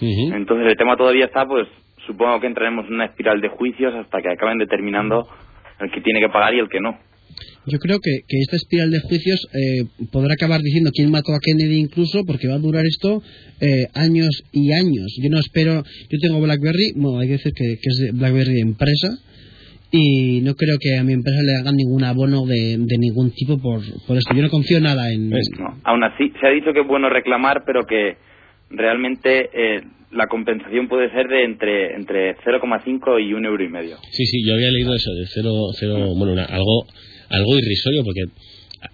Entonces 0.00 0.66
el 0.68 0.76
tema 0.76 0.96
todavía 0.96 1.26
está, 1.26 1.46
pues 1.46 1.66
supongo 2.06 2.40
que 2.40 2.46
entraremos 2.46 2.86
en 2.86 2.94
una 2.94 3.06
espiral 3.06 3.40
de 3.40 3.48
juicios 3.48 3.94
hasta 3.94 4.22
que 4.22 4.30
acaben 4.30 4.58
determinando 4.58 5.26
el 5.80 5.90
que 5.90 6.00
tiene 6.00 6.20
que 6.20 6.28
pagar 6.28 6.54
y 6.54 6.60
el 6.60 6.68
que 6.68 6.80
no. 6.80 6.98
Yo 7.66 7.78
creo 7.78 7.98
que, 7.98 8.22
que 8.28 8.38
esta 8.38 8.56
espiral 8.56 8.90
de 8.90 9.00
juicios 9.00 9.48
eh, 9.52 9.84
podrá 10.12 10.34
acabar 10.34 10.60
diciendo 10.60 10.90
quién 10.94 11.10
mató 11.10 11.34
a 11.34 11.42
Kennedy 11.42 11.80
incluso, 11.80 12.22
porque 12.24 12.48
va 12.48 12.54
a 12.54 12.58
durar 12.58 12.84
esto 12.86 13.20
eh, 13.60 13.86
años 13.94 14.44
y 14.52 14.72
años. 14.72 15.18
Yo 15.20 15.28
no 15.30 15.38
espero, 15.38 15.82
yo 15.82 16.18
tengo 16.22 16.40
BlackBerry, 16.40 16.92
bueno, 16.94 17.18
hay 17.18 17.26
que 17.26 17.32
decir 17.32 17.52
que, 17.52 17.76
que 17.82 17.88
es 17.90 18.14
BlackBerry 18.14 18.54
de 18.54 18.60
empresa, 18.60 19.08
y 19.90 20.40
no 20.42 20.54
creo 20.54 20.76
que 20.80 20.96
a 20.96 21.02
mi 21.02 21.12
empresa 21.12 21.42
le 21.42 21.56
hagan 21.60 21.74
ningún 21.76 22.04
abono 22.04 22.46
de, 22.46 22.76
de 22.78 22.98
ningún 22.98 23.30
tipo 23.32 23.58
por, 23.58 23.80
por 24.06 24.16
esto. 24.16 24.34
Yo 24.34 24.42
no 24.42 24.50
confío 24.50 24.80
nada 24.80 25.10
en... 25.10 25.30
No. 25.30 25.78
Aún 25.84 26.04
así, 26.04 26.32
se 26.40 26.46
ha 26.46 26.50
dicho 26.50 26.72
que 26.72 26.80
es 26.80 26.86
bueno 26.86 27.08
reclamar, 27.08 27.62
pero 27.64 27.84
que 27.84 28.16
realmente 28.70 29.48
eh, 29.52 29.80
la 30.12 30.26
compensación 30.28 30.88
puede 30.88 31.10
ser 31.10 31.26
de 31.28 31.44
entre 31.44 31.94
entre 31.94 32.36
0,5 32.44 33.18
y 33.28 33.32
un 33.34 33.44
euro 33.44 33.62
y 33.64 33.68
medio. 33.68 33.96
Sí, 34.12 34.24
sí, 34.26 34.42
yo 34.46 34.54
había 34.54 34.70
leído 34.70 34.94
eso 34.94 35.12
de 35.14 35.26
cero, 35.26 35.52
cero 35.78 36.14
bueno, 36.16 36.32
una- 36.32 36.44
algo, 36.44 36.86
algo 37.30 37.58
irrisorio, 37.58 38.02
porque 38.04 38.22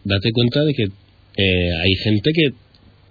date 0.04 0.30
cuenta 0.32 0.64
de 0.64 0.72
que 0.74 0.82
eh, 0.84 1.70
hay 1.82 1.94
gente 2.04 2.30
que 2.34 2.50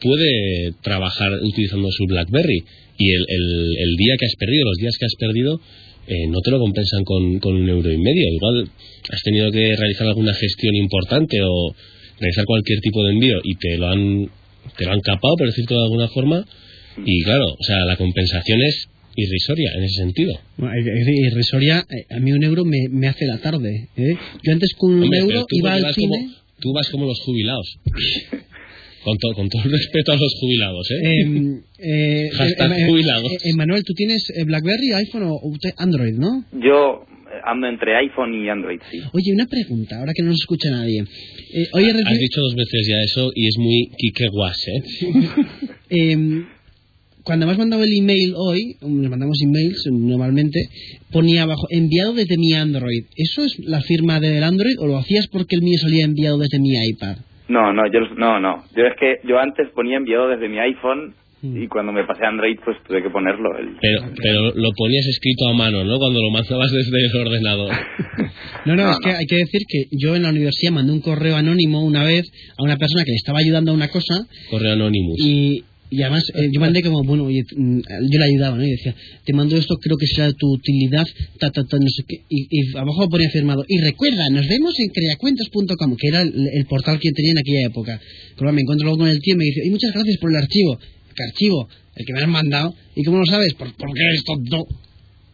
puede 0.01 0.73
trabajar 0.81 1.31
utilizando 1.43 1.89
su 1.91 2.05
BlackBerry 2.05 2.63
y 2.97 3.11
el, 3.13 3.21
el, 3.27 3.77
el 3.77 3.95
día 3.97 4.13
que 4.19 4.25
has 4.25 4.35
perdido, 4.35 4.65
los 4.65 4.77
días 4.77 4.97
que 4.99 5.05
has 5.05 5.15
perdido, 5.19 5.59
eh, 6.07 6.27
no 6.29 6.39
te 6.41 6.51
lo 6.51 6.59
compensan 6.59 7.03
con, 7.03 7.39
con 7.39 7.55
un 7.55 7.69
euro 7.69 7.91
y 7.91 7.97
medio. 7.97 8.25
Igual 8.33 8.67
has 9.11 9.21
tenido 9.23 9.51
que 9.51 9.75
realizar 9.77 10.07
alguna 10.07 10.33
gestión 10.33 10.75
importante 10.75 11.37
o 11.43 11.73
realizar 12.19 12.45
cualquier 12.45 12.79
tipo 12.79 13.03
de 13.05 13.13
envío 13.13 13.37
y 13.43 13.55
te 13.55 13.77
lo 13.77 13.87
han 13.87 14.29
te 14.77 14.85
lo 14.85 14.91
han 14.93 14.99
capado, 15.01 15.35
por 15.37 15.47
decirlo 15.47 15.77
de 15.77 15.83
alguna 15.83 16.07
forma, 16.09 16.45
y 17.05 17.23
claro, 17.23 17.45
o 17.45 17.63
sea, 17.63 17.77
la 17.85 17.95
compensación 17.97 18.59
es 18.61 18.87
irrisoria 19.15 19.71
en 19.77 19.83
ese 19.83 19.95
sentido. 20.01 20.33
Bueno, 20.57 20.73
irrisoria, 20.77 21.85
eh, 21.89 22.05
a 22.13 22.19
mí 22.19 22.31
un 22.31 22.43
euro 22.43 22.63
me, 22.65 22.77
me 22.89 23.07
hace 23.07 23.25
la 23.25 23.37
tarde. 23.39 23.89
¿eh? 23.97 24.13
Yo 24.43 24.51
antes 24.53 24.73
con 24.77 24.93
un 24.93 25.03
Hombre, 25.03 25.19
euro 25.19 25.45
tú 25.47 25.57
iba 25.57 25.73
al 25.73 25.83
vas 25.83 25.95
cine. 25.95 26.17
Como, 26.17 26.33
tú 26.59 26.73
vas 26.73 26.89
como 26.89 27.05
los 27.05 27.19
jubilados. 27.21 27.77
con, 29.03 29.17
to- 29.17 29.33
con 29.35 29.49
todo 29.49 29.63
el 29.65 29.71
respeto 29.71 30.11
a 30.11 30.15
los 30.15 30.33
jubilados, 30.39 30.87
¿eh? 30.91 31.21
Em, 31.23 31.61
eh, 31.79 32.29
Hashtag 32.33 32.71
eh, 32.71 32.81
eh, 32.83 32.87
jubilados. 32.87 33.31
eh, 33.43 33.53
Manuel, 33.55 33.83
tú 33.83 33.93
tienes 33.93 34.23
eh, 34.35 34.43
BlackBerry, 34.45 34.91
iPhone 34.93 35.23
o 35.23 35.39
Android, 35.77 36.13
¿no? 36.17 36.45
Yo 36.53 37.03
ando 37.43 37.67
entre 37.67 37.95
iPhone 37.97 38.33
y 38.33 38.49
Android, 38.49 38.79
sí. 38.89 38.99
Oye, 39.13 39.33
una 39.33 39.45
pregunta, 39.45 39.97
ahora 39.99 40.13
que 40.15 40.23
no 40.23 40.29
nos 40.29 40.39
escucha 40.39 40.69
nadie. 40.71 41.01
Eh, 41.01 41.67
hoy 41.73 41.83
he 41.83 41.91
Has 41.91 42.19
dicho 42.19 42.41
dos 42.41 42.55
veces 42.55 42.87
ya 42.87 42.97
eso 43.03 43.31
y 43.35 43.47
es 43.47 43.57
muy 43.57 43.89
Kike 43.97 44.27
Guas, 44.31 44.67
¿eh? 44.67 44.81
Em, 45.89 46.45
cuando 47.23 47.45
me 47.45 47.51
has 47.51 47.57
mandado 47.57 47.83
el 47.83 47.93
email 47.95 48.33
hoy, 48.35 48.75
nos 48.81 49.09
mandamos 49.09 49.37
emails 49.43 49.85
normalmente, 49.91 50.59
ponía 51.11 51.43
abajo 51.43 51.67
enviado 51.69 52.13
desde 52.13 52.37
mi 52.37 52.53
Android. 52.53 53.05
¿Eso 53.15 53.43
es 53.43 53.59
la 53.59 53.81
firma 53.81 54.19
del 54.19 54.43
Android 54.43 54.79
o 54.79 54.87
lo 54.87 54.97
hacías 54.97 55.27
porque 55.27 55.55
el 55.55 55.61
mío 55.61 55.77
salía 55.77 56.05
enviado 56.05 56.37
desde 56.37 56.59
mi 56.59 56.71
iPad? 56.89 57.17
No, 57.47 57.73
no, 57.73 57.83
yo 57.91 57.99
no, 58.15 58.39
no. 58.39 58.63
Yo 58.75 58.85
es 58.85 58.95
que 58.97 59.27
yo 59.27 59.37
antes 59.37 59.69
ponía 59.71 59.97
enviado 59.97 60.29
desde 60.29 60.47
mi 60.47 60.57
iPhone 60.59 61.13
y 61.43 61.67
cuando 61.67 61.91
me 61.91 62.05
pasé 62.05 62.23
a 62.23 62.29
Android 62.29 62.57
pues 62.63 62.77
tuve 62.87 63.01
que 63.01 63.09
ponerlo. 63.09 63.57
El... 63.57 63.75
Pero, 63.81 64.13
pero 64.15 64.41
lo 64.55 64.69
ponías 64.77 65.05
escrito 65.07 65.47
a 65.47 65.53
mano, 65.53 65.83
¿no? 65.83 65.97
Cuando 65.97 66.21
lo 66.21 66.29
mandabas 66.29 66.71
desde 66.71 67.05
el 67.05 67.27
ordenador. 67.27 67.71
No, 68.63 68.75
no, 68.75 68.91
es 68.91 68.97
que 69.03 69.09
hay 69.09 69.25
que 69.25 69.37
decir 69.37 69.61
que 69.67 69.85
yo 69.91 70.15
en 70.15 70.21
la 70.21 70.29
universidad 70.29 70.71
mandé 70.71 70.91
un 70.91 71.01
correo 71.01 71.35
anónimo 71.35 71.83
una 71.83 72.03
vez 72.03 72.29
a 72.57 72.63
una 72.63 72.77
persona 72.77 73.03
que 73.03 73.09
le 73.11 73.17
estaba 73.17 73.39
ayudando 73.39 73.71
a 73.71 73.73
una 73.73 73.87
cosa 73.87 74.27
Correo 74.51 74.73
Anonymous. 74.73 75.17
y, 75.19 75.63
y 75.91 76.01
además 76.03 76.23
eh, 76.35 76.49
yo 76.53 76.59
mandé 76.61 76.81
como, 76.81 77.03
bueno, 77.03 77.25
oye, 77.25 77.43
mm, 77.43 77.79
yo 77.79 78.19
le 78.19 78.25
ayudaba, 78.25 78.57
¿no? 78.57 78.65
Y 78.65 78.71
decía, 78.71 78.95
te 79.25 79.33
mando 79.33 79.57
esto, 79.57 79.75
creo 79.75 79.97
que 79.97 80.07
será 80.07 80.27
de 80.27 80.33
tu 80.33 80.53
utilidad, 80.53 81.05
ta, 81.37 81.51
ta, 81.51 81.63
ta, 81.65 81.77
no 81.77 81.89
sé 81.89 82.03
qué. 82.07 82.15
Y, 82.29 82.47
y 82.49 82.77
abajo 82.77 83.09
ponía 83.09 83.29
firmado. 83.29 83.65
Y 83.67 83.77
recuerda, 83.79 84.23
nos 84.31 84.47
vemos 84.47 84.73
en 84.79 84.87
creacuentos.com, 84.87 85.95
que 85.97 86.07
era 86.07 86.21
el, 86.21 86.33
el 86.53 86.65
portal 86.65 86.97
que 86.97 87.11
tenía 87.11 87.31
en 87.31 87.39
aquella 87.39 87.67
época. 87.67 87.99
Claro, 88.37 88.53
me 88.53 88.61
encuentro 88.61 88.85
luego 88.85 88.99
con 88.99 89.09
el 89.09 89.19
tío 89.19 89.33
y 89.33 89.37
me 89.37 89.45
dice, 89.45 89.61
y 89.65 89.69
muchas 89.69 89.91
gracias 89.93 90.17
por 90.21 90.31
el 90.31 90.37
archivo. 90.37 90.79
¿Qué 91.15 91.23
archivo? 91.23 91.67
El 91.95 92.05
que 92.05 92.13
me 92.13 92.21
has 92.21 92.27
mandado. 92.27 92.73
¿Y 92.95 93.03
cómo 93.03 93.17
lo 93.19 93.25
sabes? 93.25 93.53
Por, 93.55 93.73
porque 93.75 93.99
eres 94.01 94.23
tonto. 94.23 94.67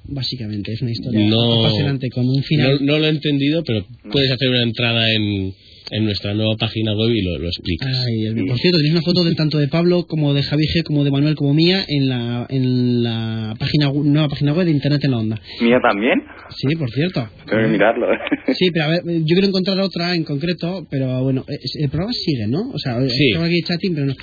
Básicamente, 0.10 0.72
es 0.72 0.82
una 0.82 0.92
historia 0.92 1.20
No, 1.28 1.66
apasionante 1.66 2.10
con 2.10 2.26
un 2.28 2.42
final. 2.44 2.78
no, 2.80 2.94
no 2.94 3.00
lo 3.00 3.06
he 3.08 3.10
entendido, 3.10 3.62
pero 3.66 3.86
puedes 4.10 4.32
hacer 4.32 4.48
una 4.50 4.64
entrada 4.64 5.06
en, 5.12 5.54
en 5.92 6.04
nuestra 6.06 6.34
nueva 6.34 6.56
página 6.58 6.94
web 6.96 7.12
y 7.14 7.22
lo, 7.22 7.38
lo 7.40 7.48
explicas. 7.48 7.88
Ay, 8.08 8.26
el- 8.26 8.46
por 8.46 8.58
cierto, 8.58 8.78
tenéis 8.78 8.94
una 8.94 9.02
foto 9.04 9.24
de 9.24 9.36
tanto 9.36 9.58
de 9.58 9.68
Pablo 9.68 10.06
como 10.06 10.34
de 10.34 10.44
Javi 10.44 10.64
G, 10.66 10.84
como 10.84 11.04
de 11.04 11.12
Manuel 11.12 11.36
como 11.36 11.54
mía 11.54 11.84
en 11.88 12.10
la, 12.10 12.46
en 12.50 13.04
la 13.04 13.54
página 13.58 13.92
nueva 13.94 14.28
página 14.28 14.54
web 14.54 14.66
de 14.66 14.72
Internet 14.72 15.04
en 15.06 15.12
la 15.12 15.18
Onda. 15.18 15.42
¿Mía 15.62 15.80
también? 15.82 16.22
Sí, 16.50 16.76
por 16.76 16.90
cierto. 16.92 17.30
Tengo 17.48 17.62
que 17.64 17.70
mirarlo. 17.70 18.08
Sí, 18.58 18.72
pero 18.72 18.86
a 18.86 18.88
ver, 18.88 19.02
yo 19.06 19.26
quiero 19.36 19.48
encontrar 19.48 19.78
otra 19.82 20.16
en 20.16 20.24
concreto, 20.24 20.88
pero 20.90 21.22
bueno, 21.22 21.44
es- 21.50 21.76
el 21.82 21.90
programa 21.90 22.14
sigue, 22.14 22.48
¿no? 22.48 22.70
O 22.74 22.80
sea, 22.80 22.98
Sí. 23.10 23.28
estaba 23.32 23.46
aquí 23.46 23.62
chatting, 23.62 23.94
pero 23.94 24.06
no. 24.08 24.14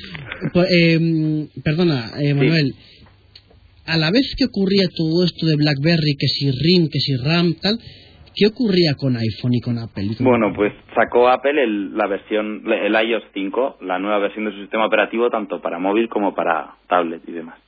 Pues, 0.55 0.67
eh, 0.73 1.47
perdona, 1.63 2.11
eh, 2.21 2.33
Manuel. 2.33 2.75
A 3.87 3.99
la 3.99 4.11
vez 4.11 4.35
que 4.39 4.47
ocurría 4.47 4.89
todo 4.97 5.25
esto 5.27 5.45
de 5.47 5.57
BlackBerry, 5.57 6.15
que 6.19 6.27
si 6.27 6.51
RIM, 6.51 6.89
que 6.89 6.99
si 7.01 7.17
RAM, 7.17 7.55
tal, 7.61 7.79
¿qué 8.35 8.47
ocurría 8.49 8.95
con 8.99 9.17
iPhone 9.17 9.55
y 9.55 9.61
con 9.61 9.79
Apple? 9.79 10.05
Y 10.05 10.17
con- 10.17 10.27
Bueno, 10.27 10.53
pues 10.55 10.73
sacó 10.95 11.29
Apple 11.29 11.63
el, 11.63 11.97
la 11.97 12.07
versión, 12.07 12.63
el 12.71 12.93
iOS 13.09 13.25
5, 13.35 13.79
la 13.83 13.99
nueva 13.99 14.19
versión 14.19 14.45
de 14.47 14.53
su 14.53 14.59
sistema 14.61 14.87
operativo, 14.87 15.31
tanto 15.31 15.61
para 15.61 15.79
móvil 15.79 16.09
como 16.09 16.35
para 16.35 16.75
tablet 16.89 17.23
y 17.27 17.33
demás. 17.33 17.59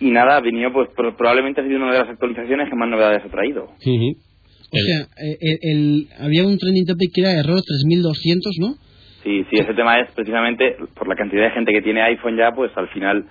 Y 0.00 0.10
nada, 0.10 0.36
ha 0.36 0.40
venido, 0.40 0.72
pues 0.72 0.88
pro- 0.96 1.16
probablemente 1.16 1.60
ha 1.60 1.64
sido 1.64 1.76
una 1.78 1.92
de 1.92 1.98
las 1.98 2.08
actualizaciones 2.08 2.68
que 2.70 2.76
más 2.76 2.88
novedades 2.88 3.24
ha 3.24 3.28
traído. 3.30 3.64
O 3.64 4.76
sea, 4.76 5.00
eh, 5.24 5.36
el- 5.40 5.58
el- 5.62 6.08
había 6.20 6.46
un 6.46 6.56
trending 6.58 6.86
topic 6.86 7.10
que 7.14 7.20
era 7.22 7.32
error 7.32 7.60
3200, 7.62 8.52
¿no? 8.60 8.74
Sí, 9.24 9.44
sí, 9.50 9.56
ese 9.58 9.74
tema 9.74 9.98
es 10.00 10.10
precisamente 10.12 10.76
por 10.94 11.08
la 11.08 11.16
cantidad 11.16 11.42
de 11.44 11.50
gente 11.50 11.72
que 11.72 11.82
tiene 11.82 12.02
iPhone 12.02 12.36
ya, 12.36 12.52
pues 12.54 12.70
al 12.76 12.88
final 12.90 13.24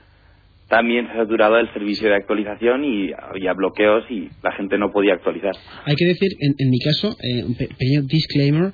también 0.70 1.06
se 1.08 1.14
ha 1.14 1.24
saturado 1.24 1.58
el 1.60 1.72
servicio 1.74 2.10
de 2.10 2.16
actualización 2.16 2.84
y 2.84 3.12
había 3.14 3.54
bloqueos 3.54 4.04
y 4.10 4.28
la 4.44 4.52
gente 4.52 4.78
no 4.78 4.92
podía 4.92 5.14
actualizar. 5.14 5.54
Hay 5.86 5.96
que 5.96 6.06
decir, 6.06 6.30
en, 6.40 6.56
en 6.58 6.70
mi 6.70 6.80
caso, 6.80 7.16
eh, 7.24 7.44
un 7.44 7.56
pe- 7.56 7.68
pequeño 7.70 8.02
disclaimer, 8.04 8.72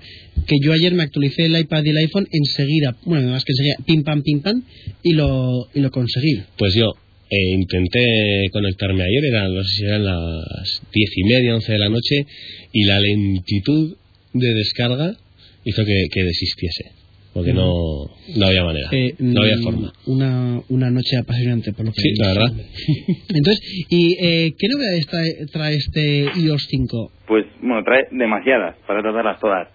que 0.47 0.55
yo 0.63 0.73
ayer 0.73 0.93
me 0.93 1.03
actualicé 1.03 1.45
el 1.45 1.59
iPad 1.59 1.83
y 1.85 1.89
el 1.89 1.97
iPhone 1.97 2.27
enseguida, 2.31 2.95
bueno, 3.05 3.29
más 3.29 3.45
que 3.45 3.51
enseguida, 3.53 3.75
pim 3.85 4.03
pam, 4.03 4.21
pim 4.23 4.41
pam, 4.41 4.63
y 5.03 5.13
lo, 5.13 5.67
y 5.73 5.81
lo 5.81 5.91
conseguí. 5.91 6.41
Pues 6.57 6.73
yo 6.75 6.93
eh, 7.29 7.51
intenté 7.53 8.45
conectarme 8.51 9.03
ayer, 9.03 9.25
eran, 9.29 9.53
no 9.53 9.63
sé 9.63 9.69
si 9.75 9.85
eran 9.85 10.03
las 10.05 10.81
diez 10.93 11.11
y 11.15 11.23
media, 11.25 11.53
once 11.55 11.71
de 11.71 11.79
la 11.79 11.89
noche, 11.89 12.25
y 12.71 12.85
la 12.85 12.99
lentitud 12.99 13.95
de 14.33 14.53
descarga 14.55 15.13
hizo 15.63 15.85
que, 15.85 16.07
que 16.11 16.23
desistiese, 16.23 16.91
porque 17.33 17.53
no, 17.53 17.65
no 18.37 18.45
había 18.45 18.63
manera, 18.63 18.87
Eh, 18.91 19.15
no 19.19 19.41
había 19.41 19.57
forma. 19.63 19.91
Una, 20.07 20.59
una 20.69 20.89
noche 20.91 21.17
apasionante, 21.17 21.73
por 21.73 21.85
lo 21.85 21.91
que 21.91 22.01
Sí, 22.01 22.13
la 22.21 22.27
verdad. 22.33 22.51
Entonces, 23.29 23.85
¿y 23.89 24.15
eh, 24.23 24.53
qué 24.57 24.67
novedades 24.69 25.07
trae, 25.07 25.45
trae 25.51 25.75
este 25.75 26.25
iOS 26.39 26.65
5? 26.69 27.11
Pues 27.27 27.45
bueno, 27.61 27.83
trae 27.83 28.07
demasiadas 28.11 28.75
para 28.87 29.01
tratarlas 29.01 29.39
todas. 29.39 29.67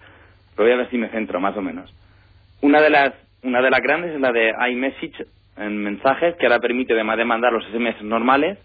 Pero 0.57 0.69
voy 0.69 0.73
a 0.75 0.77
ver 0.79 0.91
si 0.91 0.99
me 0.99 1.09
centro, 1.11 1.41
más 1.41 1.57
o 1.57 1.63
menos. 1.63 1.91
Una 2.63 2.81
de 2.81 2.91
las, 2.91 3.13
una 3.43 3.61
de 3.63 3.71
las 3.71 3.81
grandes 3.81 4.15
es 4.15 4.21
la 4.21 4.33
de 4.33 4.53
iMessage 4.73 5.27
en 5.57 5.77
mensajes, 5.79 6.35
que 6.39 6.47
ahora 6.47 6.59
permite, 6.61 6.93
además 6.93 7.17
de 7.19 7.25
mandar 7.25 7.53
los 7.53 7.65
SMS 7.67 8.03
normales, 8.05 8.59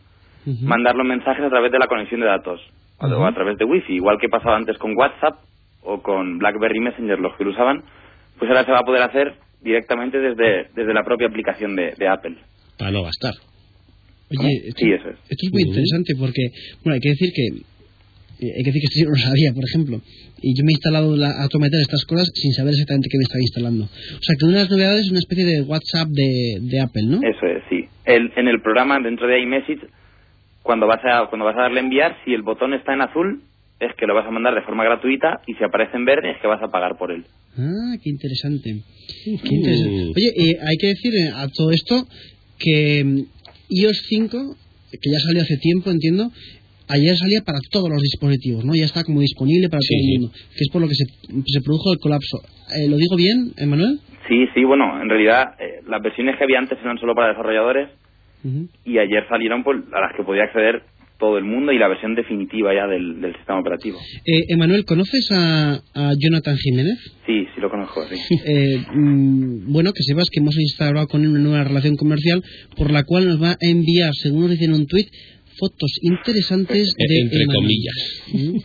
mandar 0.62 0.96
los 0.96 1.06
mensajes 1.08 1.44
a 1.44 1.50
través 1.50 1.72
de 1.72 1.80
la 1.80 1.88
conexión 1.88 2.20
de 2.20 2.28
datos 2.28 2.60
de- 3.02 3.16
o 3.16 3.26
a 3.26 3.34
través 3.34 3.58
de 3.58 3.66
Wi-Fi, 3.66 3.94
igual 3.96 4.18
que 4.20 4.30
pasaba 4.30 4.58
antes 4.58 4.78
con 4.78 4.96
WhatsApp 4.98 5.40
o 5.84 6.02
con 6.02 6.38
BlackBerry 6.38 6.80
Messenger, 6.80 7.20
los 7.20 7.36
que 7.38 7.44
lo 7.44 7.52
usaban, 7.52 7.84
pues 8.44 8.50
ahora 8.52 8.66
se 8.66 8.72
va 8.76 8.80
a 8.80 8.84
poder 8.84 9.02
hacer 9.04 9.36
directamente 9.62 10.20
desde, 10.20 10.68
desde 10.76 10.94
la 10.94 11.04
propia 11.06 11.28
aplicación 11.28 11.78
de, 11.78 11.94
de 11.98 12.08
Apple. 12.10 12.36
Para 12.78 12.92
no 12.92 13.04
gastar. 13.04 13.34
Oye, 14.38 14.68
esto, 14.68 14.80
Sí, 14.84 14.92
eso 14.92 15.08
es. 15.10 15.16
esto 15.30 15.44
es 15.48 15.54
muy 15.54 15.62
interesante 15.64 16.12
porque, 16.20 16.44
bueno, 16.84 16.96
hay 16.96 17.00
que 17.00 17.10
decir 17.16 17.30
que 17.34 17.46
eh, 18.44 18.52
hay 18.58 18.64
que 18.64 18.70
decir 18.76 18.82
que 18.82 18.90
esto 18.92 19.00
yo 19.00 19.06
no 19.06 19.16
lo 19.16 19.24
sabía, 19.24 19.54
por 19.56 19.64
ejemplo. 19.64 19.96
Y 20.42 20.52
yo 20.60 20.66
me 20.66 20.72
he 20.72 20.76
instalado 20.76 21.16
la 21.16 21.32
Autometer 21.44 21.80
estas 21.80 22.04
cosas 22.04 22.28
sin 22.36 22.52
saber 22.52 22.74
exactamente 22.74 23.08
qué 23.10 23.18
me 23.18 23.24
estaba 23.24 23.40
instalando. 23.48 23.84
O 23.86 24.24
sea, 24.24 24.36
que 24.38 24.44
una 24.46 24.58
de 24.58 24.64
las 24.68 24.72
novedades 24.72 25.06
es 25.06 25.12
una 25.12 25.20
especie 25.24 25.46
de 25.46 25.62
WhatsApp 25.62 26.10
de, 26.12 26.60
de 26.60 26.82
Apple, 26.82 27.04
¿no? 27.08 27.18
Eso 27.24 27.46
es, 27.48 27.64
sí. 27.70 27.88
El, 28.04 28.34
en 28.36 28.48
el 28.50 28.60
programa, 28.62 29.00
dentro 29.00 29.28
de 29.28 29.40
iMessage, 29.40 29.88
cuando 30.64 30.88
vas, 30.88 31.00
a, 31.06 31.28
cuando 31.30 31.46
vas 31.46 31.56
a 31.56 31.62
darle 31.72 31.80
a 31.80 31.84
enviar, 31.84 32.18
si 32.26 32.34
el 32.34 32.42
botón 32.42 32.74
está 32.74 32.94
en 32.94 33.02
azul, 33.08 33.42
es 33.86 33.96
que 33.96 34.06
lo 34.08 34.14
vas 34.16 34.26
a 34.28 34.32
mandar 34.32 34.54
de 34.56 34.62
forma 34.62 34.84
gratuita 34.84 35.42
y 35.48 35.54
si 35.54 35.64
aparece 35.64 35.98
en 35.98 36.06
verde, 36.06 36.32
es 36.32 36.38
que 36.42 36.48
vas 36.48 36.62
a 36.62 36.72
pagar 36.72 36.98
por 36.98 37.12
él. 37.12 37.26
Ah, 37.58 37.96
qué 38.02 38.10
interesante. 38.10 38.82
Qué 39.24 39.56
interesante. 39.56 40.12
Oye, 40.16 40.30
eh, 40.36 40.58
hay 40.62 40.78
que 40.80 40.88
decir 40.88 41.14
eh, 41.14 41.30
a 41.36 41.48
todo 41.48 41.72
esto 41.72 42.08
que 42.60 43.04
mm, 43.04 43.20
iOS 43.70 44.06
5, 44.10 44.56
que 44.92 45.10
ya 45.12 45.20
salió 45.20 45.42
hace 45.42 45.58
tiempo, 45.58 45.92
entiendo, 45.92 46.32
ayer 46.90 47.16
salía 47.18 47.42
para 47.46 47.60
todos 47.72 47.90
los 47.90 48.02
dispositivos, 48.02 48.66
¿no? 48.66 48.74
Ya 48.76 48.86
está 48.86 49.04
como 49.04 49.22
disponible 49.22 49.70
para 49.70 49.82
Sí, 49.82 49.94
todo 49.96 50.00
el 50.02 50.20
mundo. 50.20 50.34
Que 50.34 50.62
es 50.62 50.70
por 50.72 50.82
lo 50.82 50.88
que 50.88 50.96
se, 50.96 51.06
se 51.46 51.62
produjo 51.62 51.94
el 51.94 52.00
colapso. 52.00 52.38
Eh, 52.76 52.88
¿Lo 52.90 52.98
digo 52.98 53.16
bien, 53.16 53.54
Emanuel? 53.58 54.00
Sí, 54.28 54.46
sí, 54.56 54.64
bueno, 54.64 55.02
en 55.02 55.10
realidad 55.10 55.56
eh, 55.60 55.82
las 55.88 56.02
versiones 56.02 56.38
que 56.38 56.46
había 56.46 56.60
antes 56.60 56.78
eran 56.80 56.98
solo 56.98 57.14
para 57.14 57.30
desarrolladores 57.30 57.90
y 58.84 58.98
ayer 58.98 59.26
salieron 59.30 59.64
pues, 59.64 59.78
a 59.94 60.02
las 60.02 60.16
que 60.18 60.24
podía 60.24 60.44
acceder 60.44 60.84
todo 61.24 61.38
el 61.38 61.46
mundo 61.46 61.72
y 61.72 61.78
la 61.80 61.88
versión 61.88 62.16
definitiva 62.16 62.74
ya 62.76 62.86
del, 62.86 63.22
del 63.22 63.34
sistema 63.34 63.62
operativo. 63.62 63.98
Eh, 64.26 64.44
Emanuel, 64.50 64.84
¿conoces 64.84 65.26
a, 65.32 65.76
a 65.96 66.12
Jonathan 66.20 66.58
Jiménez? 66.58 66.98
Sí, 67.26 67.46
sí 67.56 67.62
lo 67.62 67.70
conozco, 67.70 68.04
sí. 68.10 68.16
Eh, 68.46 68.76
mm, 68.94 69.72
bueno, 69.72 69.92
que 69.94 70.04
sepas 70.04 70.28
que 70.30 70.42
hemos 70.42 70.58
instaurado 70.60 71.08
con 71.08 71.22
él 71.22 71.30
una 71.30 71.40
nueva 71.40 71.64
relación 71.64 71.96
comercial 71.96 72.44
por 72.76 72.92
la 72.92 73.04
cual 73.04 73.26
nos 73.30 73.42
va 73.42 73.52
a 73.52 73.58
enviar, 73.62 74.12
según 74.16 74.42
nos 74.42 74.52
dice 74.52 74.66
en 74.66 74.74
un 74.74 74.86
tuit, 74.86 75.08
fotos 75.58 75.92
interesantes 76.02 76.94
de 76.98 77.20
Entre 77.22 77.40
Emanuel. 77.44 77.56
comillas. 77.56 78.00
¿Mm? 78.34 78.58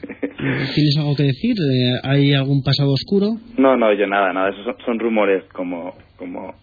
¿Tienes 0.74 0.96
algo 0.98 1.14
que 1.14 1.22
decir? 1.24 1.54
Eh, 1.54 1.92
¿Hay 2.02 2.32
algún 2.34 2.62
pasado 2.64 2.90
oscuro? 2.90 3.36
No, 3.56 3.76
no, 3.76 3.92
yo 3.96 4.08
nada, 4.08 4.32
nada, 4.32 4.50
esos 4.50 4.64
son, 4.64 4.74
son 4.84 4.98
rumores 4.98 5.44
como... 5.52 5.94
como... 6.16 6.54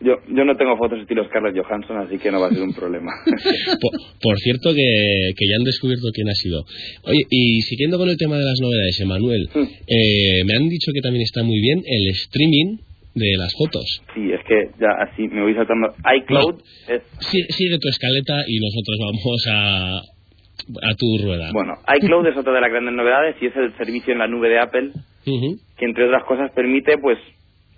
Yo, 0.00 0.16
yo 0.28 0.44
no 0.44 0.54
tengo 0.56 0.76
fotos 0.76 1.00
estilo 1.00 1.24
Scarlett 1.24 1.56
Johansson, 1.56 1.96
así 1.98 2.18
que 2.18 2.30
no 2.30 2.40
va 2.40 2.48
a 2.48 2.50
ser 2.50 2.62
un 2.62 2.74
problema. 2.74 3.10
Por, 3.80 3.92
por 4.20 4.36
cierto, 4.38 4.74
que, 4.74 5.30
que 5.36 5.46
ya 5.48 5.56
han 5.58 5.64
descubierto 5.64 6.08
quién 6.12 6.28
ha 6.28 6.34
sido. 6.34 6.64
Oye, 7.04 7.22
y 7.30 7.62
siguiendo 7.62 7.96
con 7.96 8.08
el 8.10 8.16
tema 8.18 8.36
de 8.36 8.44
las 8.44 8.58
novedades, 8.60 9.00
Emanuel, 9.00 9.48
eh, 9.86 10.44
me 10.44 10.54
han 10.56 10.68
dicho 10.68 10.90
que 10.92 11.00
también 11.00 11.22
está 11.22 11.42
muy 11.42 11.60
bien 11.60 11.78
el 11.86 12.10
streaming 12.10 12.78
de 13.14 13.36
las 13.38 13.52
fotos. 13.56 14.02
sí, 14.14 14.32
es 14.32 14.40
que 14.46 14.70
ya 14.80 14.90
así 15.08 15.22
me 15.28 15.42
voy 15.42 15.54
saltando. 15.54 15.94
iCloud 16.18 16.60
es 16.88 17.00
Sí- 17.20 17.46
sigue 17.50 17.78
tu 17.78 17.88
escaleta 17.88 18.42
y 18.48 18.58
nosotros 18.58 18.98
vamos 18.98 19.46
a, 19.48 20.90
a 20.90 20.94
tu 20.98 21.18
rueda. 21.22 21.50
Bueno, 21.52 21.74
iCloud 21.96 22.26
es 22.26 22.36
otra 22.36 22.52
de 22.52 22.60
las 22.60 22.70
grandes 22.70 22.92
novedades 22.94 23.36
y 23.40 23.46
es 23.46 23.56
el 23.56 23.72
servicio 23.76 24.12
en 24.12 24.18
la 24.18 24.26
nube 24.26 24.48
de 24.48 24.58
Apple 24.58 24.90
que 25.24 25.84
entre 25.84 26.06
otras 26.06 26.24
cosas 26.24 26.50
permite 26.52 26.98
pues 26.98 27.16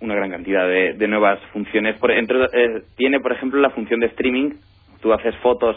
una 0.00 0.14
gran 0.14 0.30
cantidad 0.30 0.66
de, 0.68 0.94
de 0.94 1.08
nuevas 1.08 1.40
funciones. 1.52 1.98
Por, 1.98 2.10
entre, 2.10 2.44
eh, 2.44 2.82
tiene, 2.96 3.20
por 3.20 3.32
ejemplo, 3.32 3.60
la 3.60 3.70
función 3.70 4.00
de 4.00 4.06
streaming. 4.06 4.54
Tú 5.00 5.12
haces 5.12 5.34
fotos 5.36 5.76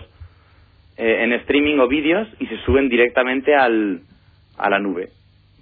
eh, 0.98 1.24
en 1.24 1.34
streaming 1.34 1.80
o 1.80 1.88
vídeos 1.88 2.28
y 2.40 2.46
se 2.48 2.58
suben 2.66 2.90
directamente 2.90 3.56
al, 3.56 4.02
a 4.58 4.70
la 4.70 4.80
nube 4.80 5.10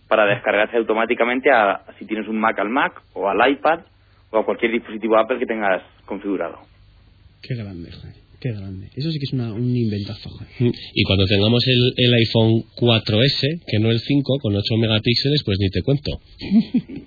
para 0.08 0.26
descargarse 0.26 0.78
automáticamente 0.78 1.50
a, 1.52 1.82
si 2.00 2.06
tienes 2.06 2.28
un 2.28 2.40
Mac 2.40 2.58
al 2.60 2.70
Mac 2.70 3.02
o 3.14 3.30
al 3.30 3.52
iPad 3.52 3.82
o 4.32 4.38
a 4.40 4.46
cualquier 4.46 4.72
dispositivo 4.72 5.18
Apple 5.18 5.40
que 5.40 5.46
tengas 5.46 5.84
configurado. 6.06 6.60
Qué 7.42 7.56
grande, 7.56 7.90
qué 8.40 8.52
grande. 8.52 8.90
Eso 8.96 9.12
sí 9.12 9.20
que 9.20 9.26
es 9.26 9.34
una, 9.34 9.54
un 9.54 9.76
inventazo. 9.76 10.30
Y 10.60 11.04
cuando 11.04 11.26
tengamos 11.26 11.64
el, 11.68 11.94
el 11.98 12.14
iPhone 12.14 12.64
4S, 12.76 13.62
que 13.68 13.80
no 13.80 13.92
el 13.92 14.00
5, 14.00 14.40
con 14.42 14.56
8 14.56 14.64
megapíxeles, 14.80 15.44
pues 15.46 15.58
ni 15.60 15.70
te 15.70 15.82
cuento. 15.84 16.12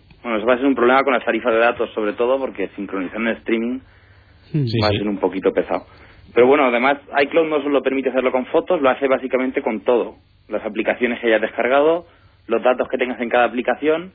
Bueno, 0.23 0.39
eso 0.39 0.47
va 0.47 0.55
a 0.55 0.59
ser 0.59 0.67
un 0.67 0.75
problema 0.75 1.03
con 1.03 1.15
las 1.15 1.25
tarifas 1.25 1.53
de 1.53 1.59
datos, 1.59 1.91
sobre 1.95 2.13
todo 2.13 2.39
porque 2.39 2.69
sincronizar 2.77 3.21
en 3.21 3.29
streaming 3.29 3.81
Sí, 4.53 4.79
va 4.83 4.89
a 4.89 4.91
ser 4.91 5.09
un 5.09 5.19
poquito 5.19 5.53
pesado. 5.53 5.87
Pero 6.35 6.47
bueno, 6.47 6.65
además 6.65 6.99
iCloud 7.23 7.49
no 7.49 7.63
solo 7.63 7.83
permite 7.83 8.11
hacerlo 8.11 8.33
con 8.33 8.47
fotos, 8.47 8.81
lo 8.81 8.91
hace 8.91 9.07
básicamente 9.07 9.63
con 9.63 9.81
todo. 9.81 10.17
Las 10.49 10.65
aplicaciones 10.65 11.21
que 11.21 11.29
hayas 11.29 11.41
descargado, 11.41 12.07
los 12.47 12.63
datos 12.63 12.89
que 12.89 12.99
tengas 12.99 13.21
en 13.21 13.29
cada 13.29 13.45
aplicación, 13.45 14.13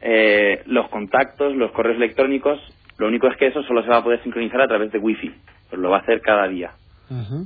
eh, 0.00 0.62
los 0.66 0.88
contactos, 0.88 1.54
los 1.56 1.72
correos 1.72 1.96
electrónicos. 1.96 2.60
Lo 2.98 3.08
único 3.08 3.26
es 3.28 3.36
que 3.36 3.46
eso 3.46 3.62
solo 3.62 3.82
se 3.82 3.88
va 3.88 3.98
a 3.98 4.04
poder 4.04 4.22
sincronizar 4.22 4.60
a 4.60 4.68
través 4.68 4.92
de 4.92 4.98
Wi-Fi. 4.98 5.34
Pues 5.70 5.80
lo 5.80 5.90
va 5.90 5.98
a 5.98 6.00
hacer 6.00 6.20
cada 6.20 6.46
día. 6.48 6.72
Ajá. 7.10 7.44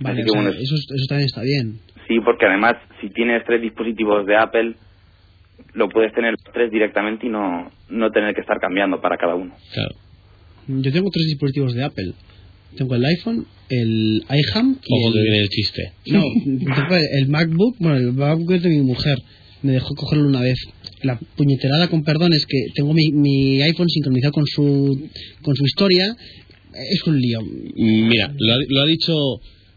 Vale, 0.00 0.22
que 0.22 0.30
o 0.30 0.32
sea, 0.32 0.42
bueno, 0.42 0.50
eso, 0.50 0.74
eso 0.76 1.06
también 1.08 1.26
está 1.26 1.42
bien. 1.42 1.80
Sí, 2.06 2.20
porque 2.20 2.46
además 2.46 2.74
si 3.00 3.10
tienes 3.10 3.44
tres 3.44 3.60
dispositivos 3.60 4.24
de 4.26 4.36
Apple, 4.36 4.74
lo 5.74 5.88
puedes 5.88 6.12
tener 6.12 6.32
los 6.32 6.52
tres 6.52 6.70
directamente 6.70 7.26
y 7.26 7.30
no, 7.30 7.70
no 7.88 8.10
tener 8.10 8.34
que 8.34 8.40
estar 8.40 8.58
cambiando 8.60 9.00
para 9.00 9.16
cada 9.16 9.34
uno. 9.34 9.54
Yo 10.66 10.92
tengo 10.92 11.08
tres 11.10 11.26
dispositivos 11.26 11.74
de 11.74 11.84
Apple. 11.84 12.12
Tengo 12.76 12.94
el 12.94 13.04
iPhone, 13.04 13.46
el 13.70 14.22
iHam 14.28 14.78
y 14.84 15.04
Ojo 15.06 15.12
que 15.12 15.18
el... 15.18 15.24
viene 15.24 15.40
el 15.40 15.48
chiste. 15.48 15.92
No, 16.06 16.22
tengo 16.74 16.96
el 16.96 17.28
MacBook, 17.28 17.76
bueno, 17.78 17.96
el 17.96 18.12
MacBook 18.12 18.52
es 18.52 18.62
de 18.62 18.68
mi 18.68 18.80
mujer. 18.80 19.18
Me 19.62 19.72
dejó 19.72 19.94
cogerlo 19.94 20.28
una 20.28 20.40
vez. 20.40 20.58
La 21.02 21.18
puñeterada, 21.36 21.88
con 21.88 22.04
perdón, 22.04 22.32
es 22.32 22.46
que 22.46 22.58
tengo 22.74 22.92
mi, 22.92 23.10
mi 23.12 23.62
iPhone 23.62 23.88
sincronizado 23.88 24.32
con 24.32 24.46
su, 24.46 25.08
con 25.42 25.54
su 25.56 25.64
historia. 25.64 26.14
Es 26.74 27.02
un 27.06 27.20
lío. 27.20 27.40
Mira, 27.74 28.32
lo 28.38 28.52
ha, 28.52 28.56
lo 28.68 28.82
ha 28.82 28.86
dicho 28.86 29.14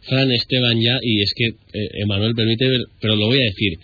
Fran 0.02 0.32
Esteban 0.32 0.80
ya, 0.80 0.98
y 1.02 1.22
es 1.22 1.34
que 1.36 1.46
eh, 1.48 1.90
Emanuel 2.04 2.34
permite, 2.36 2.68
ver, 2.68 2.82
pero 3.00 3.16
lo 3.16 3.28
voy 3.28 3.38
a 3.38 3.46
decir. 3.46 3.80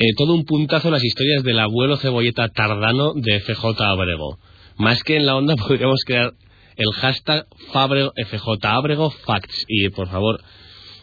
Eh, 0.00 0.14
todo 0.16 0.34
un 0.34 0.44
puntazo 0.46 0.90
las 0.90 1.04
historias 1.04 1.42
del 1.44 1.58
abuelo 1.58 1.96
cebolleta 1.98 2.48
tardano 2.48 3.12
de 3.14 3.38
FJ 3.40 3.66
Abrego. 3.84 4.38
Más 4.78 5.02
que 5.04 5.16
en 5.16 5.26
la 5.26 5.36
onda 5.36 5.54
podríamos 5.68 6.00
crear 6.06 6.32
el 6.76 6.92
hashtag 6.94 7.44
Fabrego, 7.72 8.10
FJ 8.26 8.46
Abrego 8.66 9.10
Facts. 9.10 9.64
Y 9.68 9.90
por 9.90 10.08
favor, 10.08 10.40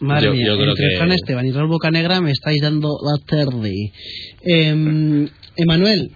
Madre 0.00 0.26
yo, 0.26 0.32
mía, 0.32 0.46
yo 0.48 0.56
creo 0.56 0.70
entre 0.70 0.84
que... 0.90 0.96
Fran 0.96 1.12
Esteban 1.12 1.46
y 1.46 1.52
Raúl 1.52 1.68
Bocanegra 1.68 2.20
me 2.20 2.32
estáis 2.32 2.60
dando 2.60 2.88
la 3.04 3.24
tarde. 3.24 3.72
Em, 4.42 5.28
Emanuel, 5.56 6.10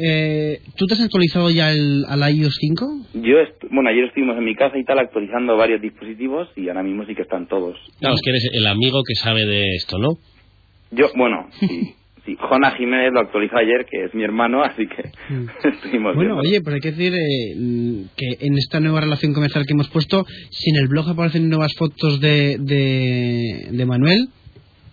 eh, 0.00 0.60
¿tú 0.76 0.86
te 0.86 0.94
has 0.94 1.00
actualizado 1.00 1.50
ya 1.50 1.70
el, 1.72 2.04
al 2.08 2.20
iOS 2.36 2.56
5? 2.60 2.86
Yo, 3.14 3.38
est- 3.38 3.62
bueno, 3.70 3.90
ayer 3.90 4.04
estuvimos 4.06 4.36
en 4.38 4.44
mi 4.44 4.54
casa 4.56 4.76
y 4.78 4.84
tal 4.84 4.98
actualizando 4.98 5.56
varios 5.56 5.80
dispositivos 5.82 6.48
y 6.56 6.68
ahora 6.68 6.82
mismo 6.82 7.04
sí 7.06 7.14
que 7.14 7.22
están 7.22 7.46
todos. 7.46 7.76
Claro, 8.00 8.14
es 8.16 8.20
que 8.22 8.30
eres 8.30 8.48
el 8.54 8.66
amigo 8.66 9.02
que 9.06 9.14
sabe 9.14 9.44
de 9.46 9.62
esto, 9.76 9.98
¿no? 9.98 10.10
Yo, 10.90 11.06
bueno, 11.16 11.48
sí, 11.60 11.94
sí, 12.28 12.36
Jona 12.38 12.72
Jiménez 12.72 13.10
lo 13.12 13.20
actualizó 13.20 13.56
ayer, 13.56 13.86
que 13.90 14.04
es 14.04 14.14
mi 14.14 14.22
hermano, 14.22 14.62
así 14.62 14.86
que 14.86 15.02
estuvimos 15.68 16.14
Bueno, 16.14 16.34
viendo. 16.36 16.48
oye, 16.48 16.60
pues 16.60 16.74
hay 16.74 16.80
que 16.80 16.92
decir 16.92 17.14
eh, 17.14 17.54
mm, 17.56 18.00
que 18.16 18.46
en 18.46 18.58
esta 18.58 18.80
nueva 18.80 19.00
relación 19.00 19.32
comercial 19.32 19.64
que 19.66 19.72
hemos 19.72 19.88
puesto, 19.88 20.24
si 20.50 20.70
en 20.70 20.76
el 20.82 20.88
blog 20.88 21.08
aparecen 21.08 21.48
nuevas 21.48 21.72
fotos 21.76 22.20
de, 22.20 22.56
de, 22.60 23.68
de 23.70 23.86
Manuel, 23.86 24.28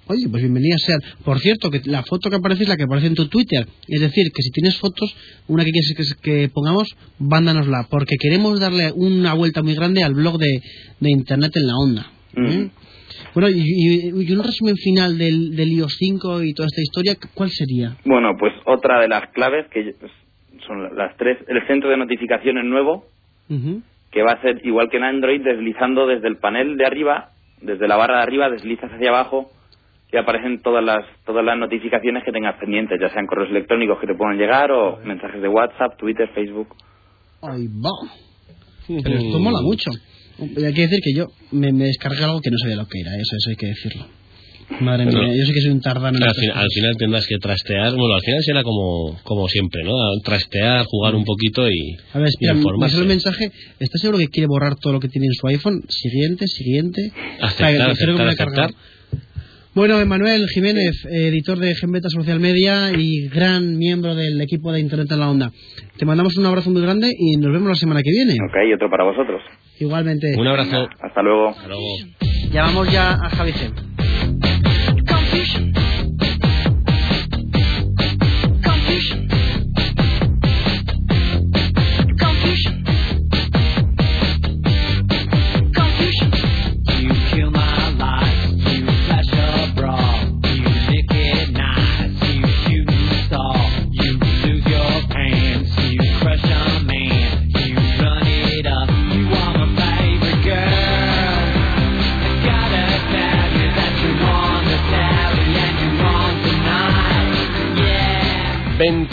oye, 0.08 0.28
pues 0.30 0.44
bienvenidas 0.44 0.82
sean. 0.86 1.00
Por 1.24 1.40
cierto, 1.40 1.70
que 1.72 1.82
la 1.86 2.04
foto 2.04 2.30
que 2.30 2.38
aparece 2.38 2.64
es 2.64 2.70
la 2.70 2.78
que 2.78 2.84
aparece 2.84 3.08
en 3.08 3.16
tu 3.16 3.28
Twitter. 3.28 3.68
Es 3.88 4.00
decir, 4.02 4.32
que 4.34 4.42
si 4.42 4.52
tienes 4.52 4.78
fotos, 4.78 5.14
una 5.48 5.66
que 5.66 5.72
quieres 5.72 6.16
que, 6.22 6.50
pongamos, 6.54 6.96
mándanosla, 7.20 7.88
porque 7.90 8.16
queremos 8.20 8.60
darle 8.60 8.92
una 8.96 9.34
vuelta 9.34 9.62
muy 9.64 9.76
grande 9.76 10.04
al 10.04 10.14
blog 10.14 10.38
de, 10.38 10.62
de 11.00 11.10
Internet 11.12 11.52
en 11.56 11.68
la 11.68 11.74
onda. 11.76 12.12
¿eh? 12.38 12.70
Bueno, 13.36 13.50
y, 13.50 13.60
y- 13.62 14.10
y 14.28 14.32
un 14.34 14.44
resumen 14.44 14.76
final 14.78 15.18
del, 15.18 15.56
del 15.56 15.72
iOS 15.74 15.96
5 16.00 16.42
y 16.44 16.54
toda 16.54 16.68
esta 16.68 16.82
historia, 16.82 17.16
¿cuál 17.36 17.50
sería? 17.52 17.96
Bueno, 18.06 18.32
pues 18.40 18.54
otra 18.66 19.00
de 19.02 19.08
las 19.10 19.30
claves 19.34 19.68
que 19.72 19.94
son 20.66 20.96
las 20.96 21.16
tres, 21.18 21.38
el 21.48 21.66
centro 21.68 21.90
de 21.92 21.98
notificaciones 21.98 22.64
nuevo, 22.66 23.06
que 24.12 24.24
va 24.24 24.32
a 24.32 24.42
ser 24.42 24.66
igual 24.66 24.90
que 24.90 24.98
en 24.98 25.04
Android, 25.04 25.42
deslizando 25.44 26.08
desde 26.08 26.28
el 26.30 26.38
panel 26.38 26.78
de 26.78 26.86
arriba, 26.86 27.30
desde 27.62 27.88
la 27.88 27.98
barra 27.98 28.18
de 28.18 28.24
arriba, 28.24 28.50
deslizas 28.50 28.90
hacia 28.92 29.10
abajo 29.10 29.52
y 30.12 30.18
aparecen 30.18 30.62
todas 30.62 30.84
las 30.84 31.04
todas 31.26 31.44
las 31.44 31.58
notificaciones 31.58 32.24
que 32.24 32.32
tengas 32.32 32.58
pendientes, 32.58 32.98
ya 33.02 33.10
sean 33.10 33.28
correos 33.28 33.50
electrónicos 33.50 34.00
que 34.00 34.08
te 34.08 34.16
puedan 34.16 34.38
llegar 34.38 34.72
o 34.72 34.98
mensajes 35.04 35.42
de 35.42 35.48
WhatsApp, 35.50 35.98
Twitter, 35.98 36.30
Facebook. 36.34 36.70
Ahí 37.42 37.68
va. 37.68 37.92
Pero 38.88 39.16
esto 39.18 39.40
mola 39.40 39.60
mucho. 39.62 39.92
Hay 40.40 40.74
que 40.74 40.82
decir 40.82 41.00
que 41.04 41.14
yo 41.14 41.28
me, 41.52 41.72
me 41.72 41.86
descargué 41.86 42.24
algo 42.24 42.42
que 42.42 42.50
no 42.52 42.58
sabía 42.58 42.76
lo 42.76 42.88
que 42.88 43.00
era, 43.00 43.12
eso, 43.16 43.36
eso 43.38 43.50
hay 43.50 43.56
que 43.56 43.68
decirlo. 43.68 44.08
Madre 44.82 45.06
mía, 45.06 45.28
yo 45.38 45.46
sé 45.46 45.54
que 45.54 45.62
soy 45.62 45.72
un 45.72 45.80
tardano. 45.82 46.18
Al, 46.20 46.34
fin- 46.34 46.50
al 46.52 46.68
final 46.74 46.98
tendrás 46.98 47.28
que 47.28 47.38
trastear, 47.38 47.92
bueno, 47.96 48.16
al 48.16 48.22
final 48.22 48.44
será 48.44 48.64
como, 48.64 49.16
como 49.24 49.48
siempre, 49.48 49.84
¿no? 49.84 49.92
Trastear, 50.24 50.86
jugar 50.86 51.14
un 51.14 51.24
poquito 51.24 51.70
y, 51.70 51.96
A 52.14 52.18
ver, 52.20 52.30
espera, 52.30 52.56
sale 52.90 53.04
el 53.04 53.08
mensaje. 53.08 53.52
¿Estás 53.80 54.02
seguro 54.02 54.18
que 54.18 54.28
quiere 54.28 54.48
borrar 54.48 54.76
todo 54.76 54.94
lo 54.94 55.00
que 55.00 55.08
tiene 55.08 55.28
en 55.28 55.34
su 55.34 55.46
iPhone? 55.48 55.84
Siguiente, 55.88 56.48
siguiente. 56.48 57.12
Aceptar, 57.42 57.90
he 57.90 57.92
aceptar, 57.92 58.36
cargado. 58.36 58.74
Bueno, 59.76 60.00
Emanuel 60.00 60.48
Jiménez, 60.48 61.06
editor 61.12 61.58
de 61.60 61.76
Genbeta 61.76 62.08
Social 62.08 62.40
Media 62.40 62.94
y 62.98 63.28
gran 63.28 63.78
miembro 63.78 64.16
del 64.16 64.40
equipo 64.40 64.72
de 64.72 64.80
Internet 64.80 65.12
en 65.12 65.20
la 65.20 65.30
Onda. 65.30 65.52
Te 65.98 66.06
mandamos 66.06 66.38
un 66.38 66.46
abrazo 66.46 66.72
muy 66.72 66.82
grande 66.82 67.12
y 67.14 67.36
nos 67.36 67.52
vemos 67.52 67.68
la 67.68 67.76
semana 67.76 68.00
que 68.02 68.10
viene. 68.10 68.36
Ok, 68.48 68.56
y 68.70 68.74
otro 68.74 68.90
para 68.90 69.04
vosotros. 69.04 69.42
Igualmente. 69.78 70.34
Un 70.38 70.48
abrazo. 70.48 70.88
Hasta 71.02 71.22
luego. 71.22 71.50
Hasta 71.50 71.68
luego. 71.68 71.84
Llamamos 72.54 72.90
ya 72.90 73.16
a 73.16 73.30
Javi 73.30 73.52
G. 73.52 73.95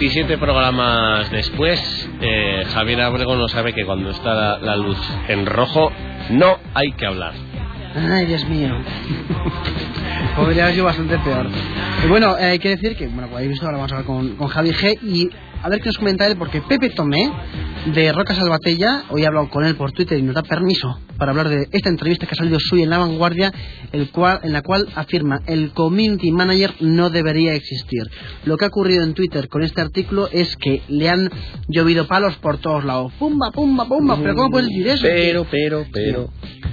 27 0.02 0.36
programas 0.38 1.30
después, 1.30 2.10
eh, 2.20 2.64
Javier 2.74 3.02
Abrego 3.02 3.36
no 3.36 3.46
sabe 3.46 3.72
que 3.72 3.86
cuando 3.86 4.10
está 4.10 4.34
la, 4.34 4.58
la 4.58 4.76
luz 4.76 4.98
en 5.28 5.46
rojo 5.46 5.92
no 6.30 6.58
hay 6.74 6.90
que 6.94 7.06
hablar. 7.06 7.34
Ay, 7.94 8.26
Dios 8.26 8.44
mío. 8.48 8.74
Podría 10.36 10.64
haber 10.64 10.74
sido 10.74 10.86
bastante 10.86 11.18
peor. 11.18 11.48
Y 12.04 12.08
bueno, 12.08 12.36
eh, 12.38 12.44
hay 12.44 12.58
que 12.58 12.70
decir 12.70 12.96
que, 12.96 13.06
bueno, 13.06 13.24
como 13.24 13.36
habéis 13.36 13.50
visto, 13.50 13.66
ahora 13.66 13.78
vamos 13.78 13.92
a 13.92 13.96
hablar 13.96 14.06
con, 14.06 14.36
con 14.36 14.48
Javi 14.48 14.70
G. 14.70 14.98
Y 15.02 15.30
a 15.62 15.68
ver 15.68 15.80
qué 15.80 15.86
nos 15.86 15.98
comenta 15.98 16.26
él, 16.26 16.36
porque 16.36 16.60
Pepe 16.60 16.90
Tomé, 16.90 17.30
de 17.86 18.12
Roca 18.12 18.34
Salvatella, 18.34 19.04
hoy 19.10 19.22
he 19.22 19.26
hablado 19.26 19.48
con 19.48 19.64
él 19.64 19.76
por 19.76 19.92
Twitter 19.92 20.18
y 20.18 20.22
nos 20.22 20.34
da 20.34 20.42
permiso 20.42 20.98
para 21.18 21.30
hablar 21.30 21.48
de 21.48 21.68
esta 21.70 21.88
entrevista 21.88 22.26
que 22.26 22.32
ha 22.32 22.36
salido 22.36 22.58
suya 22.58 22.84
en 22.84 22.90
La 22.90 22.98
Vanguardia, 22.98 23.52
el 23.92 24.10
cual, 24.10 24.40
en 24.42 24.52
la 24.52 24.62
cual 24.62 24.88
afirma 24.94 25.40
el 25.46 25.70
Community 25.72 26.32
Manager 26.32 26.74
no 26.80 27.10
debería 27.10 27.54
existir. 27.54 28.02
Lo 28.44 28.56
que 28.56 28.64
ha 28.64 28.68
ocurrido 28.68 29.04
en 29.04 29.14
Twitter 29.14 29.48
con 29.48 29.62
este 29.62 29.80
artículo 29.80 30.28
es 30.32 30.56
que 30.56 30.82
le 30.88 31.08
han 31.08 31.30
llovido 31.68 32.06
palos 32.06 32.36
por 32.36 32.58
todos 32.58 32.84
lados. 32.84 33.12
Pumba, 33.18 33.50
pumba, 33.52 33.86
pumba. 33.86 34.16
¿Pero 34.16 34.34
cómo 34.34 34.50
puedes 34.50 34.68
decir 34.68 34.88
eso? 34.88 35.02
Pero, 35.02 35.46
pero, 35.48 35.86
pero. 35.92 36.30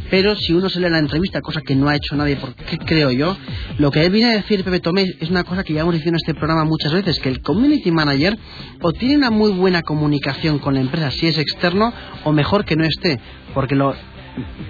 Pero 0.10 0.36
si 0.36 0.54
uno 0.54 0.70
se 0.70 0.80
lee 0.80 0.90
la 0.90 0.98
entrevista, 0.98 1.42
cosa 1.42 1.62
que 1.62 1.76
no 1.76 1.88
ha 1.88 1.96
hecho 1.96 2.16
nadie, 2.16 2.36
porque 2.38 2.78
creo 2.80 3.12
yo, 3.12 3.38
lo 3.78 3.92
que 3.92 4.06
él 4.06 4.12
viene 4.12 4.32
a 4.32 4.36
decir 4.36 4.64
Pepe 4.64 4.80
Tomé 4.80 5.06
es 5.20 5.30
una 5.30 5.44
cosa 5.44 5.64
que 5.64 5.74
ya 5.74 5.82
hemos 5.82 5.94
dicho 5.94 6.10
en 6.10 6.16
este 6.16 6.34
programa 6.34 6.66
muchas 6.66 6.94
veces, 6.94 7.20
que 7.20 7.30
el 7.30 7.42
community 7.42 7.92
manager 7.92 8.38
o 8.82 8.92
tiene 8.94 9.18
una 9.18 9.30
muy 9.32 9.52
buena 9.52 9.82
comunicación 9.82 10.60
con 10.60 10.74
la 10.74 10.82
empresa 10.82 11.12
si 11.12 11.28
es 11.28 11.38
externo, 11.38 11.94
o 12.24 12.32
mejor 12.32 12.66
que 12.66 12.76
no 12.76 12.84
esté, 12.84 13.20
porque 13.54 13.76
lo 13.76 13.96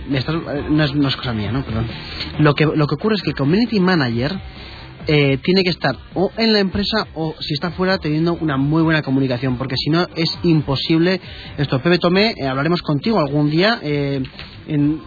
no, 0.10 0.84
es, 0.84 0.96
no 0.96 1.08
es 1.08 1.16
cosa 1.16 1.34
mía, 1.34 1.52
¿no? 1.52 1.64
Perdón. 1.64 1.88
Lo 2.40 2.56
que, 2.56 2.66
lo 2.66 2.88
que 2.88 2.96
ocurre 2.96 3.16
es 3.16 3.22
que 3.22 3.32
el 3.32 3.36
community 3.36 3.80
manager 3.80 4.40
eh, 5.08 5.38
tiene 5.44 5.64
que 5.64 5.70
estar 5.70 5.96
o 6.14 6.32
en 6.38 6.54
la 6.54 6.60
empresa 6.60 7.08
o 7.16 7.34
si 7.40 7.54
está 7.54 7.72
fuera 7.72 7.98
teniendo 7.98 8.34
una 8.34 8.58
muy 8.58 8.84
buena 8.84 9.02
comunicación, 9.02 9.58
porque 9.58 9.76
si 9.78 9.90
no 9.90 10.08
es 10.16 10.38
imposible 10.44 11.20
esto. 11.58 11.82
Pepe 11.82 11.98
Tomé, 11.98 12.36
eh, 12.38 12.48
hablaremos 12.48 12.82
contigo 12.82 13.20
algún 13.20 13.50
día. 13.50 13.80
eh, 13.82 14.22
en- 14.68 15.02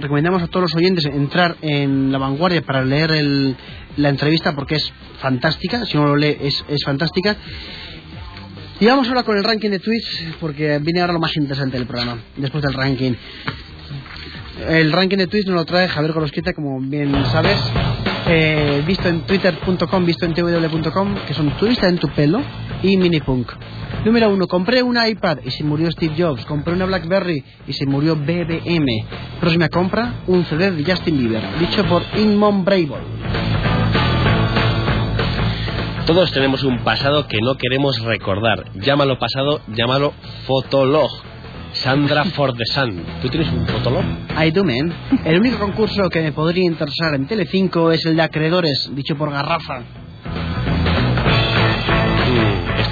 recomendamos 0.00 0.42
a 0.42 0.46
todos 0.48 0.62
los 0.62 0.74
oyentes 0.74 1.04
entrar 1.04 1.56
en 1.62 2.10
la 2.12 2.18
vanguardia 2.18 2.62
para 2.62 2.84
leer 2.84 3.10
el- 3.12 3.56
la 3.96 4.08
entrevista 4.08 4.54
porque 4.54 4.76
es 4.76 4.92
fantástica. 5.20 5.86
Si 5.86 5.96
uno 5.96 6.08
lo 6.08 6.16
lee, 6.16 6.36
es, 6.40 6.64
es 6.68 6.82
fantástica. 6.84 7.36
Y 8.80 8.86
vamos 8.86 9.06
ahora 9.08 9.22
con 9.22 9.36
el 9.36 9.44
ranking 9.44 9.70
de 9.70 9.78
tweets, 9.78 10.34
porque 10.40 10.78
viene 10.80 11.00
ahora 11.00 11.12
lo 11.12 11.20
más 11.20 11.36
interesante 11.36 11.76
del 11.78 11.86
programa, 11.86 12.18
después 12.36 12.62
del 12.64 12.74
ranking. 12.74 13.12
El 14.68 14.92
ranking 14.92 15.16
de 15.18 15.26
tweets 15.26 15.46
nos 15.46 15.56
lo 15.56 15.64
trae 15.64 15.88
Javier 15.88 16.12
Gorosquita, 16.12 16.52
como 16.52 16.80
bien 16.80 17.12
sabes. 17.26 17.58
Eh, 18.26 18.82
visto 18.86 19.08
en 19.08 19.20
twitter.com, 19.22 20.04
visto 20.06 20.24
en 20.24 20.34
tw.com, 20.34 21.14
que 21.26 21.34
son 21.34 21.50
turista 21.58 21.88
en 21.88 21.98
tu 21.98 22.08
pelo 22.08 22.42
y 22.84 22.96
minipunk. 22.98 23.50
Número 24.04 24.28
uno, 24.28 24.46
compré 24.46 24.82
una 24.82 25.08
iPad 25.08 25.38
y 25.44 25.50
se 25.50 25.64
murió 25.64 25.90
Steve 25.90 26.14
Jobs. 26.16 26.44
Compré 26.44 26.74
una 26.74 26.84
BlackBerry 26.84 27.42
y 27.66 27.72
se 27.72 27.86
murió 27.86 28.14
BBM. 28.14 28.86
Próxima 29.40 29.68
compra, 29.70 30.20
un 30.26 30.44
CD 30.44 30.70
de 30.70 30.84
Justin 30.84 31.18
Bieber, 31.18 31.58
dicho 31.58 31.84
por 31.86 32.02
Inmon 32.16 32.64
Brable. 32.64 33.02
Todos 36.06 36.30
tenemos 36.32 36.62
un 36.64 36.84
pasado 36.84 37.26
que 37.26 37.38
no 37.40 37.56
queremos 37.56 37.98
recordar. 38.02 38.70
Llámalo 38.74 39.18
pasado, 39.18 39.62
llámalo 39.68 40.12
fotolog. 40.46 41.10
Sandra 41.72 42.24
for 42.26 42.54
the 42.54 42.64
Sun. 42.66 43.02
¿Tú 43.22 43.28
tienes 43.30 43.50
un 43.50 43.66
fotolog? 43.66 44.04
I 44.38 44.50
do, 44.50 44.62
man. 44.62 44.92
El 45.24 45.40
único 45.40 45.58
concurso 45.58 46.08
que 46.10 46.20
me 46.20 46.32
podría 46.32 46.64
interesar 46.64 47.14
en 47.14 47.26
Telecinco 47.26 47.90
es 47.90 48.04
el 48.04 48.16
de 48.16 48.22
acreedores, 48.22 48.90
dicho 48.94 49.16
por 49.16 49.30
Garrafa. 49.30 50.03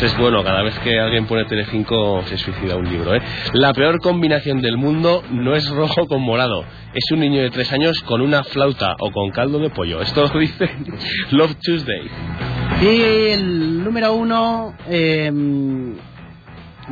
Mm, 0.02 0.04
Este 0.04 0.06
es 0.06 0.18
bueno, 0.18 0.42
cada 0.42 0.62
vez 0.62 0.76
que 0.80 0.98
alguien 0.98 1.26
pone 1.26 1.44
Telecinco 1.44 2.22
se 2.26 2.36
suicida 2.36 2.76
un 2.76 2.88
libro, 2.88 3.14
¿eh? 3.14 3.22
La 3.52 3.72
peor 3.72 4.00
combinación 4.00 4.60
del 4.60 4.76
mundo 4.76 5.22
no 5.30 5.54
es 5.54 5.68
rojo 5.70 6.06
con 6.08 6.22
morado, 6.22 6.64
es 6.92 7.04
un 7.12 7.20
niño 7.20 7.40
de 7.40 7.50
tres 7.50 7.72
años 7.72 8.00
con 8.00 8.20
una 8.20 8.42
flauta 8.42 8.96
o 8.98 9.10
con 9.12 9.30
caldo 9.30 9.58
de 9.60 9.70
pollo. 9.70 10.00
Esto 10.02 10.26
lo 10.26 10.40
dice 10.40 10.68
Love 11.30 11.54
Tuesday. 11.62 12.10
Y 12.82 13.30
el 13.30 13.84
número 13.84 14.14
uno 14.14 14.74
eh, 14.88 15.30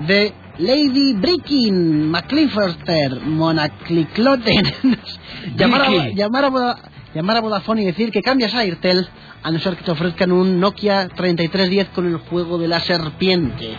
de 0.07 0.33
Lady 0.59 1.15
Brickin, 1.15 2.11
McClifferter, 2.11 3.21
Monaclicloten. 3.23 4.65
llamar, 5.57 5.83
a, 5.83 6.09
llamar, 6.11 6.45
a, 6.45 6.77
llamar 7.15 7.37
a 7.39 7.41
Vodafone 7.41 7.83
y 7.83 7.87
decir 7.87 8.11
que 8.13 8.23
cambias 8.23 8.55
a 8.55 8.61
Airtel, 8.61 9.09
a 9.43 9.51
no 9.51 9.59
ser 9.59 9.77
que 9.77 9.85
te 9.85 9.91
ofrezcan 9.91 10.33
un 10.33 10.61
Nokia 10.61 11.09
3310 11.09 11.89
con 11.89 12.07
el 12.07 12.17
juego 12.19 12.59
de 12.59 12.69
la 12.69 12.81
serpiente. 12.81 13.77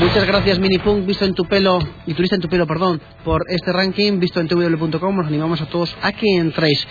Muchas 0.00 0.26
gracias 0.26 0.58
Minipunk, 0.58 1.04
visto 1.04 1.24
en 1.26 1.34
tu 1.34 1.44
pelo, 1.44 1.78
y 2.06 2.14
turista 2.14 2.36
en 2.36 2.40
tu 2.40 2.48
pelo, 2.48 2.66
perdón, 2.66 3.00
por 3.22 3.42
este 3.48 3.70
ranking, 3.72 4.18
visto 4.18 4.40
en 4.40 4.48
tw.com, 4.48 5.16
nos 5.16 5.26
animamos 5.26 5.60
a 5.60 5.66
todos 5.66 5.94
a 6.00 6.12
que 6.12 6.36
entréis. 6.36 6.86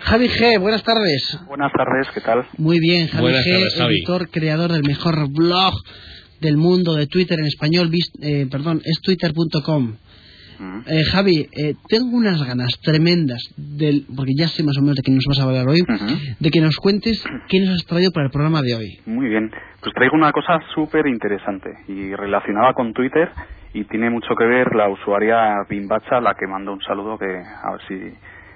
Javi 0.00 0.28
G, 0.28 0.60
buenas 0.60 0.84
tardes. 0.84 1.36
Buenas 1.48 1.72
tardes, 1.72 2.06
¿qué 2.14 2.20
tal? 2.20 2.46
Muy 2.56 2.78
bien, 2.78 3.08
Javi 3.08 3.22
Buenas 3.22 3.44
G, 3.44 3.50
tardes, 3.50 3.74
Javi. 3.76 3.94
editor, 3.96 4.30
creador 4.30 4.72
del 4.72 4.84
mejor 4.84 5.28
blog 5.32 5.74
del 6.40 6.56
mundo 6.56 6.94
de 6.94 7.08
Twitter 7.08 7.40
en 7.40 7.46
español, 7.46 7.90
eh, 8.22 8.46
perdón, 8.48 8.80
es 8.84 9.00
twitter.com. 9.00 9.96
Mm. 10.58 10.80
Eh, 10.86 11.04
Javi, 11.12 11.48
eh, 11.52 11.74
tengo 11.88 12.16
unas 12.16 12.42
ganas 12.46 12.78
tremendas, 12.82 13.54
del, 13.56 14.06
porque 14.14 14.32
ya 14.36 14.48
sé 14.48 14.62
más 14.64 14.76
o 14.78 14.82
menos 14.82 14.96
de 14.96 15.02
qué 15.02 15.12
nos 15.12 15.24
vas 15.26 15.38
a 15.40 15.44
hablar 15.44 15.68
hoy, 15.68 15.80
de 16.38 16.50
que 16.50 16.60
nos 16.60 16.76
cuentes 16.76 17.24
qué 17.48 17.60
nos 17.60 17.76
has 17.76 17.86
traído 17.86 18.10
para 18.12 18.26
el 18.26 18.32
programa 18.32 18.62
de 18.62 18.74
hoy. 18.74 18.98
Muy 19.06 19.28
bien. 19.28 19.50
Pues 19.80 19.94
traigo 19.94 20.16
una 20.16 20.32
cosa 20.32 20.58
súper 20.74 21.06
interesante 21.06 21.70
y 21.88 22.14
relacionada 22.14 22.72
con 22.74 22.92
Twitter 22.92 23.30
y 23.72 23.84
tiene 23.84 24.10
mucho 24.10 24.34
que 24.36 24.44
ver 24.44 24.74
la 24.74 24.88
usuaria 24.88 25.64
Bimbacha, 25.68 26.16
a 26.16 26.20
la 26.20 26.34
que 26.34 26.46
mando 26.46 26.72
un 26.72 26.80
saludo 26.82 27.18
que 27.18 27.26
a 27.26 27.72
ver 27.72 27.80
si 27.86 27.94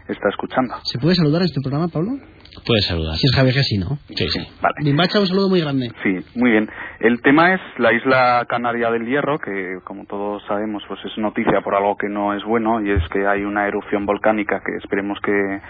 está 0.09 0.29
escuchando. 0.31 0.75
¿Se 0.85 0.99
puede 0.99 1.15
saludar 1.15 1.43
en 1.43 1.47
este 1.47 1.61
programa, 1.63 1.89
Pablo? 1.89 2.19
Puedes 2.67 2.87
saludar. 2.87 3.17
Si 3.17 3.27
es 3.27 3.35
Javi 3.35 3.51
G, 3.51 3.63
sí, 3.63 3.79
¿no? 3.79 3.99
Sí, 4.09 4.29
sí. 4.29 4.41
Vale. 4.61 4.75
Bimbacha, 4.85 5.21
un 5.21 5.27
saludo 5.27 5.49
muy 5.49 5.61
grande. 5.61 5.91
Sí, 6.03 6.19
muy 6.35 6.51
bien. 6.51 6.69
El 7.01 7.21
tema 7.23 7.55
es 7.55 7.61
la 7.79 7.93
isla 7.93 8.47
canaria 8.49 8.91
del 8.91 9.07
Hierro, 9.07 9.39
que 9.39 9.79
como 9.85 10.05
todos 10.07 10.43
sabemos, 10.47 10.83
pues 10.87 11.01
es 11.05 11.17
noticia 11.19 11.61
por 11.63 11.75
algo 11.75 11.97
que 11.97 12.09
no 12.09 12.35
es 12.35 12.45
bueno, 12.45 12.81
y 12.81 12.91
es 12.91 13.03
que 13.09 13.27
hay 13.27 13.43
una 13.43 13.67
erupción 13.67 14.07
volcánica 14.07 14.61
que 14.65 14.77
esperemos 14.77 15.19
que, 15.21 15.61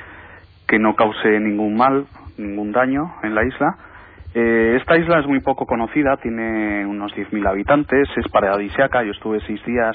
que 0.66 0.78
no 0.78 0.94
cause 0.94 1.40
ningún 1.40 1.76
mal, 1.76 2.06
ningún 2.36 2.72
daño 2.72 3.14
en 3.22 3.34
la 3.34 3.44
isla. 3.44 3.76
Eh, 4.34 4.78
esta 4.80 4.96
isla 4.96 5.20
es 5.20 5.26
muy 5.26 5.40
poco 5.40 5.66
conocida, 5.66 6.16
tiene 6.16 6.86
unos 6.86 7.12
10.000 7.12 7.46
habitantes, 7.48 8.08
es 8.16 8.28
paradisíaca, 8.28 9.02
yo 9.04 9.12
estuve 9.12 9.40
seis 9.46 9.62
días 9.66 9.94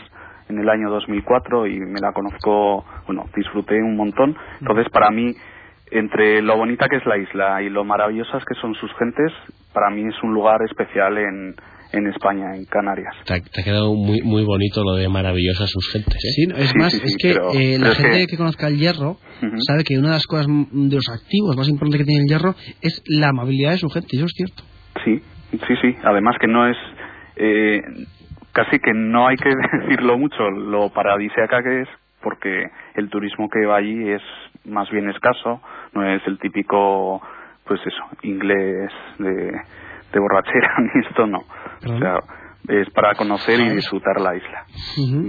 en 0.49 0.59
el 0.59 0.69
año 0.69 0.89
2004 0.89 1.67
y 1.67 1.79
me 1.79 1.99
la 1.99 2.13
conozco, 2.13 2.85
bueno, 3.05 3.25
disfruté 3.35 3.81
un 3.81 3.95
montón. 3.95 4.37
Entonces, 4.61 4.89
para 4.89 5.09
mí, 5.09 5.33
entre 5.91 6.41
lo 6.41 6.57
bonita 6.57 6.87
que 6.89 6.97
es 6.97 7.05
la 7.05 7.17
isla 7.17 7.61
y 7.61 7.69
lo 7.69 7.83
maravillosas 7.83 8.43
que 8.45 8.55
son 8.59 8.73
sus 8.75 8.91
gentes, 8.97 9.31
para 9.73 9.89
mí 9.89 10.01
es 10.07 10.15
un 10.23 10.33
lugar 10.33 10.59
especial 10.69 11.17
en, 11.17 11.55
en 11.93 12.07
España, 12.07 12.55
en 12.55 12.65
Canarias. 12.65 13.13
Te 13.25 13.33
ha, 13.35 13.39
te 13.39 13.61
ha 13.61 13.63
quedado 13.63 13.93
muy, 13.93 14.21
muy 14.21 14.43
bonito 14.43 14.83
lo 14.83 14.95
de 14.95 15.07
maravillosas 15.09 15.69
sus 15.69 15.89
gentes, 15.91 16.15
¿eh? 16.15 16.31
Sí, 16.35 16.47
es 16.55 16.75
más, 16.75 16.93
es 16.93 17.15
que 17.17 17.33
pero- 17.33 17.51
eh, 17.53 17.77
la 17.79 17.95
gente 17.95 18.19
que- 18.21 18.27
que... 18.27 18.37
conozca 18.37 18.67
el 18.67 18.77
hierro 18.77 19.17
sabe 19.67 19.83
que 19.83 19.97
una 19.97 20.09
de 20.09 20.13
las 20.15 20.27
cosas 20.27 20.47
de 20.47 20.95
los 20.95 21.09
activos 21.09 21.55
más 21.55 21.69
importantes 21.69 21.99
que 22.01 22.05
tiene 22.05 22.21
el 22.23 22.27
hierro 22.27 22.55
es 22.81 23.01
la 23.07 23.29
amabilidad 23.29 23.71
de 23.71 23.77
su 23.77 23.89
gente, 23.89 24.07
y 24.11 24.17
eso 24.17 24.25
es 24.25 24.33
cierto. 24.35 24.63
Sí, 25.05 25.21
sí, 25.51 25.75
sí. 25.81 25.95
Además 26.03 26.35
que 26.39 26.47
no 26.47 26.67
es... 26.67 26.77
eh, 27.37 27.81
casi 28.53 28.79
que 28.79 28.91
no 28.93 29.27
hay 29.27 29.35
que 29.37 29.49
decirlo 29.83 30.17
mucho 30.17 30.49
lo 30.49 30.89
paradisíaca 30.89 31.61
que 31.61 31.81
es, 31.81 31.87
porque 32.23 32.63
el 32.95 33.09
turismo 33.09 33.47
que 33.49 33.65
va 33.67 33.77
allí 33.77 34.09
es 34.09 34.21
más 34.65 34.89
bien 34.89 35.09
escaso, 35.11 35.61
no 35.93 36.07
es 36.07 36.21
el 36.27 36.39
típico, 36.39 37.21
pues 37.65 37.79
eso, 37.85 38.03
inglés 38.23 38.91
de, 39.19 39.51
de 40.11 40.19
borrachera, 40.19 40.75
ni 40.79 41.05
esto 41.07 41.27
no. 41.27 41.39
O 41.39 41.97
sea, 41.99 42.19
es 42.67 42.89
para 42.91 43.15
conocer 43.15 43.59
y 43.59 43.69
disfrutar 43.69 44.19
la 44.19 44.35
isla. 44.35 44.65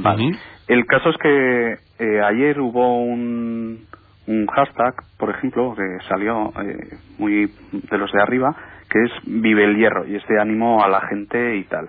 Vale. 0.02 0.32
El 0.66 0.84
caso 0.86 1.10
es 1.10 1.16
que 1.18 1.72
eh, 1.98 2.20
ayer 2.22 2.60
hubo 2.60 3.02
un, 3.02 3.86
un 4.26 4.46
hashtag, 4.46 4.94
por 5.18 5.30
ejemplo, 5.30 5.74
que 5.74 6.04
salió 6.08 6.52
eh, 6.60 6.96
muy 7.18 7.50
de 7.72 7.98
los 7.98 8.10
de 8.12 8.22
arriba, 8.22 8.54
que 8.90 9.02
es 9.04 9.12
Vive 9.24 9.64
el 9.64 9.76
Hierro, 9.76 10.06
y 10.06 10.16
este 10.16 10.38
ánimo 10.38 10.82
a 10.82 10.88
la 10.88 11.00
gente 11.02 11.56
y 11.56 11.64
tal. 11.64 11.88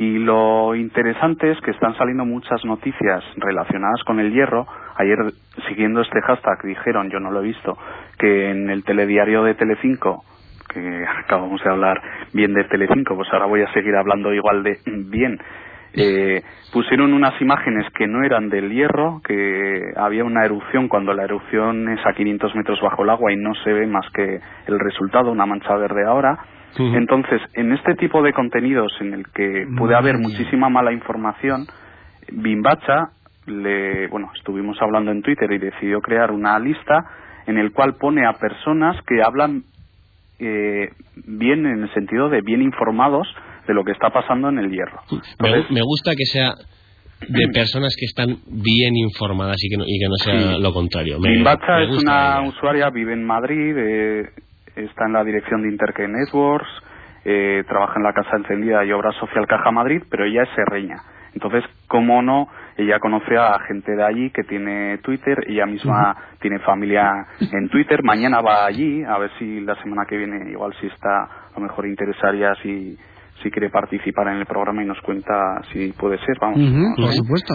Y 0.00 0.18
lo 0.18 0.74
interesante 0.74 1.50
es 1.50 1.60
que 1.60 1.72
están 1.72 1.94
saliendo 1.94 2.24
muchas 2.24 2.64
noticias 2.64 3.22
relacionadas 3.36 4.02
con 4.06 4.18
el 4.18 4.32
hierro. 4.32 4.66
Ayer, 4.96 5.18
siguiendo 5.68 6.00
este 6.00 6.22
hashtag, 6.22 6.62
dijeron, 6.64 7.10
yo 7.10 7.20
no 7.20 7.30
lo 7.30 7.40
he 7.40 7.48
visto, 7.48 7.76
que 8.18 8.50
en 8.50 8.70
el 8.70 8.82
telediario 8.82 9.42
de 9.42 9.56
Telecinco, 9.56 10.24
que 10.72 11.04
acabamos 11.22 11.62
de 11.62 11.68
hablar 11.68 12.00
bien 12.32 12.54
de 12.54 12.64
Telecinco, 12.64 13.14
pues 13.14 13.28
ahora 13.30 13.44
voy 13.44 13.60
a 13.60 13.70
seguir 13.74 13.94
hablando 13.94 14.32
igual 14.32 14.62
de 14.62 14.78
bien, 14.86 15.38
eh, 15.92 16.40
pusieron 16.72 17.12
unas 17.12 17.38
imágenes 17.38 17.84
que 17.92 18.06
no 18.06 18.24
eran 18.24 18.48
del 18.48 18.70
hierro, 18.70 19.20
que 19.22 19.82
había 19.96 20.24
una 20.24 20.46
erupción 20.46 20.88
cuando 20.88 21.12
la 21.12 21.24
erupción 21.24 21.90
es 21.90 22.00
a 22.06 22.14
500 22.14 22.54
metros 22.54 22.80
bajo 22.80 23.02
el 23.02 23.10
agua 23.10 23.34
y 23.34 23.36
no 23.36 23.52
se 23.64 23.74
ve 23.74 23.86
más 23.86 24.08
que 24.14 24.40
el 24.66 24.78
resultado, 24.78 25.30
una 25.30 25.44
mancha 25.44 25.76
verde 25.76 26.06
ahora. 26.06 26.38
Entonces, 26.78 27.40
en 27.54 27.72
este 27.72 27.94
tipo 27.96 28.22
de 28.22 28.32
contenidos 28.32 28.92
en 29.00 29.12
el 29.14 29.24
que 29.34 29.66
puede 29.76 29.94
haber 29.94 30.18
muchísima 30.18 30.68
mala 30.68 30.92
información, 30.92 31.66
Bimbacha, 32.32 33.10
le, 33.46 34.06
bueno, 34.08 34.30
estuvimos 34.36 34.80
hablando 34.80 35.10
en 35.10 35.22
Twitter 35.22 35.50
y 35.52 35.58
decidió 35.58 36.00
crear 36.00 36.30
una 36.30 36.58
lista 36.58 37.04
en 37.46 37.58
el 37.58 37.72
cual 37.72 37.96
pone 37.96 38.26
a 38.26 38.34
personas 38.34 38.96
que 39.06 39.22
hablan 39.22 39.62
eh, 40.38 40.88
bien 41.26 41.66
en 41.66 41.82
el 41.82 41.92
sentido 41.94 42.28
de 42.28 42.40
bien 42.42 42.62
informados 42.62 43.26
de 43.66 43.74
lo 43.74 43.84
que 43.84 43.92
está 43.92 44.10
pasando 44.10 44.48
en 44.48 44.58
el 44.58 44.70
hierro. 44.70 45.00
Me, 45.40 45.48
gu- 45.50 45.66
me 45.70 45.80
gusta 45.82 46.12
que 46.16 46.24
sea 46.24 46.54
de 47.28 47.48
personas 47.52 47.94
que 47.98 48.06
están 48.06 48.36
bien 48.46 48.96
informadas 48.96 49.56
y 49.64 49.68
que 49.70 49.76
no, 49.76 49.84
y 49.86 49.98
que 49.98 50.06
no 50.08 50.14
sea 50.16 50.56
Sí. 50.56 50.62
lo 50.62 50.72
contrario. 50.72 51.18
Me, 51.18 51.30
Bimbacha 51.32 51.76
me 51.78 51.84
es 51.84 52.02
una 52.02 52.42
usuaria, 52.42 52.90
vive 52.90 53.12
en 53.12 53.24
Madrid, 53.26 53.74
eh, 53.76 54.22
está 54.76 55.06
en 55.06 55.12
la 55.12 55.24
dirección 55.24 55.62
de 55.62 55.68
Interque 55.68 56.06
Networks, 56.06 56.68
eh, 57.24 57.64
trabaja 57.68 57.94
en 57.96 58.02
la 58.02 58.12
Casa 58.12 58.36
Encendida 58.36 58.84
y 58.84 58.92
Obra 58.92 59.12
Social 59.12 59.46
Caja 59.46 59.70
Madrid, 59.70 60.02
pero 60.10 60.24
ella 60.24 60.42
es 60.44 60.48
serreña. 60.54 60.96
Entonces, 61.32 61.64
cómo 61.86 62.22
no, 62.22 62.48
ella 62.76 62.98
conoce 62.98 63.36
a 63.36 63.58
gente 63.68 63.94
de 63.94 64.02
allí 64.02 64.30
que 64.30 64.42
tiene 64.42 64.98
Twitter, 64.98 65.44
ella 65.46 65.66
misma 65.66 66.16
tiene 66.40 66.58
familia 66.60 67.26
en 67.40 67.68
Twitter, 67.68 68.02
mañana 68.02 68.40
va 68.40 68.66
allí, 68.66 69.04
a 69.04 69.16
ver 69.18 69.30
si 69.38 69.60
la 69.60 69.80
semana 69.82 70.06
que 70.06 70.16
viene 70.16 70.50
igual 70.50 70.74
si 70.80 70.86
está 70.88 71.22
a 71.22 71.52
lo 71.54 71.60
mejor 71.62 71.86
interesaría 71.86 72.54
si, 72.62 72.98
si 73.42 73.50
quiere 73.50 73.70
participar 73.70 74.28
en 74.28 74.38
el 74.38 74.46
programa 74.46 74.82
y 74.82 74.86
nos 74.86 75.00
cuenta 75.02 75.60
si 75.72 75.92
puede 75.92 76.18
ser, 76.18 76.36
vamos. 76.40 76.58
Por 76.96 77.12
supuesto. 77.12 77.54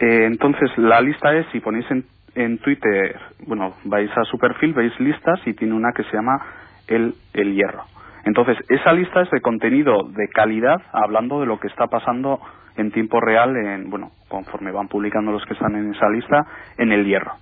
Eh, 0.00 0.26
entonces, 0.26 0.70
la 0.76 1.00
lista 1.00 1.34
es, 1.34 1.46
si 1.52 1.60
ponéis 1.60 1.88
en, 1.90 2.04
en 2.34 2.58
Twitter, 2.58 3.18
bueno, 3.46 3.74
vais 3.84 4.10
a 4.16 4.24
su 4.24 4.38
perfil, 4.38 4.74
veis 4.74 4.98
listas 5.00 5.40
y 5.46 5.54
tiene 5.54 5.74
una 5.74 5.92
que 5.92 6.04
se 6.04 6.16
llama 6.16 6.40
El, 6.88 7.14
el 7.32 7.54
Hierro. 7.54 7.84
Entonces, 8.24 8.56
esa 8.68 8.92
lista 8.92 9.20
es 9.22 9.30
de 9.30 9.40
contenido 9.40 10.04
de 10.08 10.28
calidad, 10.28 10.80
hablando 10.92 11.40
de 11.40 11.46
lo 11.46 11.60
que 11.60 11.68
está 11.68 11.86
pasando 11.86 12.40
en 12.76 12.90
tiempo 12.90 13.20
real, 13.20 13.56
en, 13.56 13.90
bueno, 13.90 14.10
conforme 14.28 14.72
van 14.72 14.88
publicando 14.88 15.30
los 15.30 15.44
que 15.44 15.52
están 15.52 15.76
en 15.76 15.94
esa 15.94 16.08
lista, 16.08 16.46
en 16.78 16.92
El 16.92 17.04
Hierro. 17.04 17.32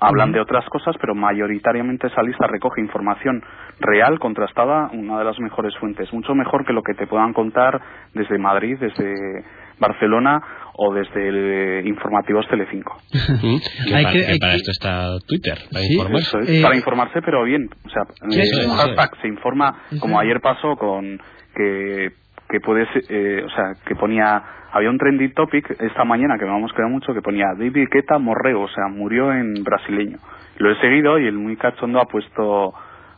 Hablan 0.00 0.32
de 0.32 0.40
otras 0.40 0.64
cosas, 0.68 0.96
pero 1.00 1.14
mayoritariamente 1.14 2.08
esa 2.08 2.22
lista 2.22 2.48
recoge 2.48 2.80
información 2.80 3.40
real, 3.78 4.18
contrastada, 4.18 4.90
una 4.92 5.18
de 5.18 5.24
las 5.24 5.38
mejores 5.38 5.76
fuentes, 5.76 6.12
mucho 6.12 6.34
mejor 6.34 6.64
que 6.64 6.72
lo 6.72 6.82
que 6.82 6.94
te 6.94 7.06
puedan 7.06 7.32
contar 7.32 7.80
desde 8.12 8.36
Madrid, 8.38 8.78
desde 8.80 9.44
Barcelona 9.82 10.40
o 10.76 10.94
desde 10.94 11.28
el 11.28 11.86
Informativos 11.86 12.48
Telecinco. 12.48 12.96
Que 13.12 13.94
Hay 13.94 14.04
para, 14.04 14.12
que- 14.12 14.24
que 14.24 14.32
hay 14.32 14.38
para 14.38 14.52
que- 14.52 14.56
esto 14.56 14.70
está 14.70 15.18
Twitter, 15.28 15.58
para 15.70 15.84
Sí, 15.84 15.92
informarse. 15.94 16.38
Es, 16.40 16.48
Eh, 16.48 16.62
para 16.62 16.76
informarse, 16.76 17.20
pero 17.22 17.44
bien. 17.44 17.68
O 17.84 17.88
sea, 17.90 18.02
es, 18.30 18.66
hashtag 18.76 19.10
se 19.20 19.28
informa, 19.28 19.74
Eso 19.90 20.00
como 20.00 20.18
es. 20.20 20.24
ayer 20.26 20.40
pasó 20.40 20.76
con 20.76 21.20
que 21.54 22.12
que 22.48 22.60
puedes, 22.60 22.86
eh, 23.08 23.42
o 23.46 23.48
sea, 23.48 23.72
que 23.86 23.94
ponía, 23.96 24.42
había 24.72 24.90
un 24.90 24.98
trending 24.98 25.32
topic 25.32 25.70
esta 25.80 26.04
mañana 26.04 26.36
que 26.38 26.44
me 26.44 26.54
hemos 26.54 26.70
quedado 26.74 26.90
mucho 26.90 27.14
que 27.14 27.22
ponía 27.22 27.46
David 27.56 27.88
Guetta 27.90 28.18
morreo, 28.18 28.60
o 28.62 28.68
sea, 28.68 28.88
murió 28.90 29.32
en 29.32 29.54
brasileño. 29.64 30.18
Lo 30.58 30.70
he 30.70 30.78
seguido 30.82 31.18
y 31.18 31.26
el 31.28 31.32
muy 31.38 31.56
cachondo 31.56 31.98
ha 31.98 32.04
puesto 32.04 32.74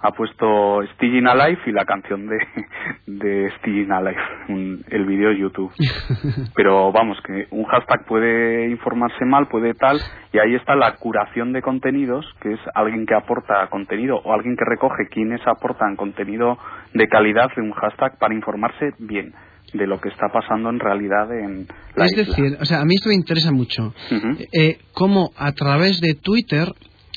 ha 0.07 0.11
puesto 0.13 0.83
Stinging 0.95 1.27
Alive 1.27 1.63
y 1.65 1.73
la 1.73 1.87
canción 1.87 2.27
de, 2.29 2.37
de 3.07 3.51
Stinging 3.59 3.91
Alive, 3.91 4.21
un- 4.51 4.85
el 4.91 5.07
vídeo 5.07 5.31
de 5.31 5.39
YouTube. 5.39 5.73
Pero 6.55 6.93
vamos, 6.93 7.17
que 7.27 7.47
un 7.51 7.65
hashtag 7.65 8.05
puede 8.07 8.69
informarse 8.69 9.25
mal, 9.25 9.49
puede 9.49 9.73
tal, 9.75 9.99
y 10.33 10.39
ahí 10.39 10.55
está 10.55 10.75
la 10.77 10.97
curación 10.97 11.53
de 11.55 11.63
contenidos, 11.63 12.27
que 12.43 12.53
es 12.53 12.61
alguien 12.75 13.07
que 13.07 13.15
aporta 13.15 13.67
contenido 13.71 14.17
o 14.25 14.33
alguien 14.35 14.57
que 14.57 14.65
recoge 14.67 15.09
quienes 15.11 15.41
aportan 15.47 15.97
contenido 15.97 16.59
de 16.93 17.09
calidad 17.09 17.49
de 17.57 17.63
un 17.63 17.73
hashtag 17.73 18.19
para 18.19 18.35
informarse 18.35 18.91
bien 18.99 19.33
de 19.73 19.87
lo 19.87 20.01
que 20.01 20.11
está 20.11 20.29
pasando 20.29 20.69
en 20.69 20.79
realidad 20.79 21.33
en 21.37 21.67
la 21.97 22.05
Es 22.05 22.13
isla. 22.13 22.25
decir, 22.27 22.59
o 22.61 22.65
sea, 22.67 22.81
a 22.81 22.85
mí 22.85 22.95
esto 22.95 23.09
me 23.09 23.15
interesa 23.15 23.51
mucho. 23.53 23.95
Ujú. 24.13 24.37
Eh, 24.53 24.79
cómo 24.93 25.31
a 25.39 25.51
través 25.53 26.01
de 26.01 26.15
Twitter 26.15 26.69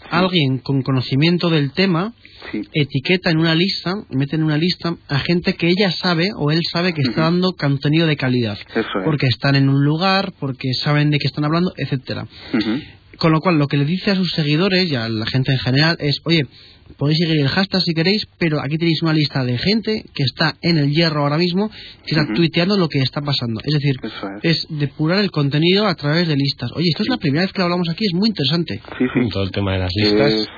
alguien 0.10 0.60
con 0.60 0.82
conocimiento 0.82 1.50
del 1.50 1.72
tema 1.72 2.14
etiqueta 2.74 3.30
en 3.30 3.38
una 3.38 3.56
lista, 3.56 3.94
mete 4.10 4.36
en 4.36 4.44
una 4.44 4.58
lista 4.58 4.96
a 5.08 5.20
gente 5.20 5.54
que 5.54 5.68
ella 5.68 5.92
sabe 5.92 6.30
o 6.36 6.52
él 6.52 6.62
sabe 6.72 6.94
que 6.94 7.02
está 7.02 7.22
dando 7.22 7.54
contenido 7.54 8.08
de 8.08 8.16
calidad. 8.16 8.58
Eso 8.70 8.80
es. 8.80 9.06
Porque 9.06 9.28
están 9.28 9.56
en 9.56 9.70
un 9.70 9.84
lugar, 9.84 10.34
porque 10.40 10.74
saben 10.74 11.10
de 11.10 11.18
qué 11.18 11.28
están 11.28 11.46
hablando, 11.46 11.74
etcétera. 11.78 12.28
Con 13.18 13.32
lo 13.32 13.40
cual, 13.40 13.58
lo 13.58 13.68
que 13.68 13.78
le 13.78 13.86
dice 13.86 14.12
a 14.12 14.16
sus 14.16 14.32
seguidores 14.32 14.92
y 14.92 14.96
a 14.96 15.10
la 15.10 15.26
gente 15.26 15.52
en 15.52 15.58
general 15.60 15.96
es, 16.00 16.20
oye, 16.26 16.44
podéis 16.98 17.18
seguir 17.18 17.42
el 17.42 17.48
hashtag 17.50 17.82
si 17.82 17.94
queréis, 17.96 18.28
pero 18.38 18.60
aquí 18.62 18.78
tenéis 18.78 19.02
una 19.02 19.14
lista 19.14 19.44
de 19.44 19.58
gente 19.58 20.04
que 20.14 20.24
está 20.24 20.54
en 20.62 20.78
el 20.78 20.92
hierro 20.92 21.24
ahora 21.24 21.38
mismo, 21.38 21.70
que 21.70 22.12
está 22.16 22.24
Ujú. 22.24 22.34
tuiteando 22.36 22.78
lo 22.78 22.88
que 22.90 23.00
está 23.00 23.22
pasando. 23.22 23.60
Es 23.64 23.74
decir, 23.74 23.96
es 24.44 24.68
depurar 24.70 25.20
el 25.20 25.32
contenido 25.32 25.88
a 25.88 25.96
través 25.96 26.28
de 26.28 26.36
listas. 26.36 26.72
Oye, 26.74 26.90
esto 26.90 27.04
es 27.04 27.10
la 27.10 27.18
primera 27.18 27.42
vez 27.44 27.52
que 27.54 27.60
lo 27.60 27.66
hablamos 27.66 27.90
aquí, 27.90 28.06
es 28.06 28.14
muy 28.14 28.30
interesante. 28.30 28.82
Sí, 29.00 29.06
sí. 29.14 29.30
Todo 29.30 29.44
el 29.44 29.52
tema 29.52 29.74
de 29.74 29.80
las 29.80 29.92
listas. 29.96 30.34
Es- 30.34 30.50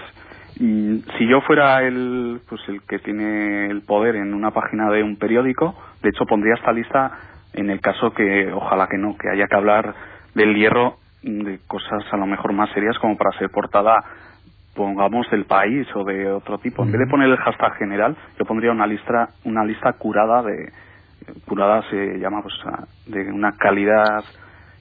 si 0.57 1.29
yo 1.29 1.39
fuera 1.47 1.87
el, 1.87 2.41
pues 2.49 2.59
el 2.67 2.81
que 2.81 2.99
tiene 2.99 3.67
el 3.71 3.81
poder 3.83 4.17
en 4.17 4.33
una 4.33 4.51
página 4.51 4.91
de 4.91 5.01
un 5.03 5.15
periódico, 5.17 5.73
de 6.03 6.09
hecho 6.09 6.25
pondría 6.25 6.55
esta 6.55 6.73
lista 6.73 7.11
en 7.53 7.69
el 7.69 7.79
caso 7.79 8.11
que, 8.11 8.51
ojalá 8.53 8.87
que 8.91 8.97
no, 8.97 9.15
que 9.17 9.29
haya 9.29 9.47
que 9.47 9.55
hablar 9.55 9.95
del 10.35 10.53
hierro, 10.55 10.97
de 11.23 11.59
cosas 11.67 12.03
a 12.11 12.17
lo 12.17 12.25
mejor 12.25 12.53
más 12.53 12.69
serias 12.71 12.97
como 12.99 13.17
para 13.17 13.37
ser 13.37 13.49
portada, 13.49 13.95
pongamos 14.73 15.29
del 15.31 15.45
país 15.45 15.85
o 15.95 16.03
de 16.05 16.31
otro 16.31 16.57
tipo. 16.59 16.83
En 16.83 16.91
vez 16.91 16.99
de 16.99 17.07
poner 17.11 17.27
el 17.29 17.37
hashtag 17.37 17.73
general, 17.77 18.15
yo 18.39 18.45
pondría 18.45 18.71
una 18.71 18.87
lista, 18.87 19.29
una 19.43 19.65
lista 19.65 19.93
curada 19.93 20.41
de, 20.43 20.71
curada 21.45 21.83
se 21.89 22.17
llama 22.19 22.41
pues 22.41 22.53
a- 22.65 22.87
de 23.07 23.31
una 23.31 23.51
calidad 23.57 24.23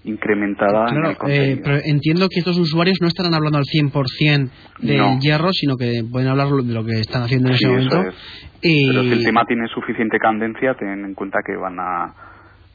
incrementada 0.04 0.88
en 0.90 1.04
el 1.04 1.16
contenido. 1.16 1.44
eh, 1.56 1.60
pero 1.62 1.76
entiendo 1.84 2.28
que 2.30 2.38
estos 2.38 2.56
usuarios 2.58 2.98
no 3.00 3.08
estarán 3.08 3.34
hablando 3.34 3.58
al 3.58 3.64
100% 3.64 4.50
del 4.78 4.98
No. 4.98 5.18
hierro, 5.20 5.52
sino 5.52 5.76
que 5.76 6.02
pueden 6.10 6.28
hablar 6.28 6.48
de 6.48 6.72
lo 6.72 6.84
que 6.84 7.00
están 7.00 7.22
haciendo 7.22 7.48
en 7.50 7.56
Sí, 7.56 7.64
ese 7.66 7.72
momento. 7.74 8.08
es. 8.08 8.14
Y... 8.62 8.88
Pero 8.88 9.02
si 9.02 9.12
el 9.12 9.24
tema 9.24 9.44
tiene 9.44 9.66
suficiente 9.68 10.18
candencia, 10.18 10.74
ten 10.74 11.04
en 11.04 11.14
cuenta 11.14 11.40
que 11.44 11.56
van 11.56 11.78
a. 11.80 12.14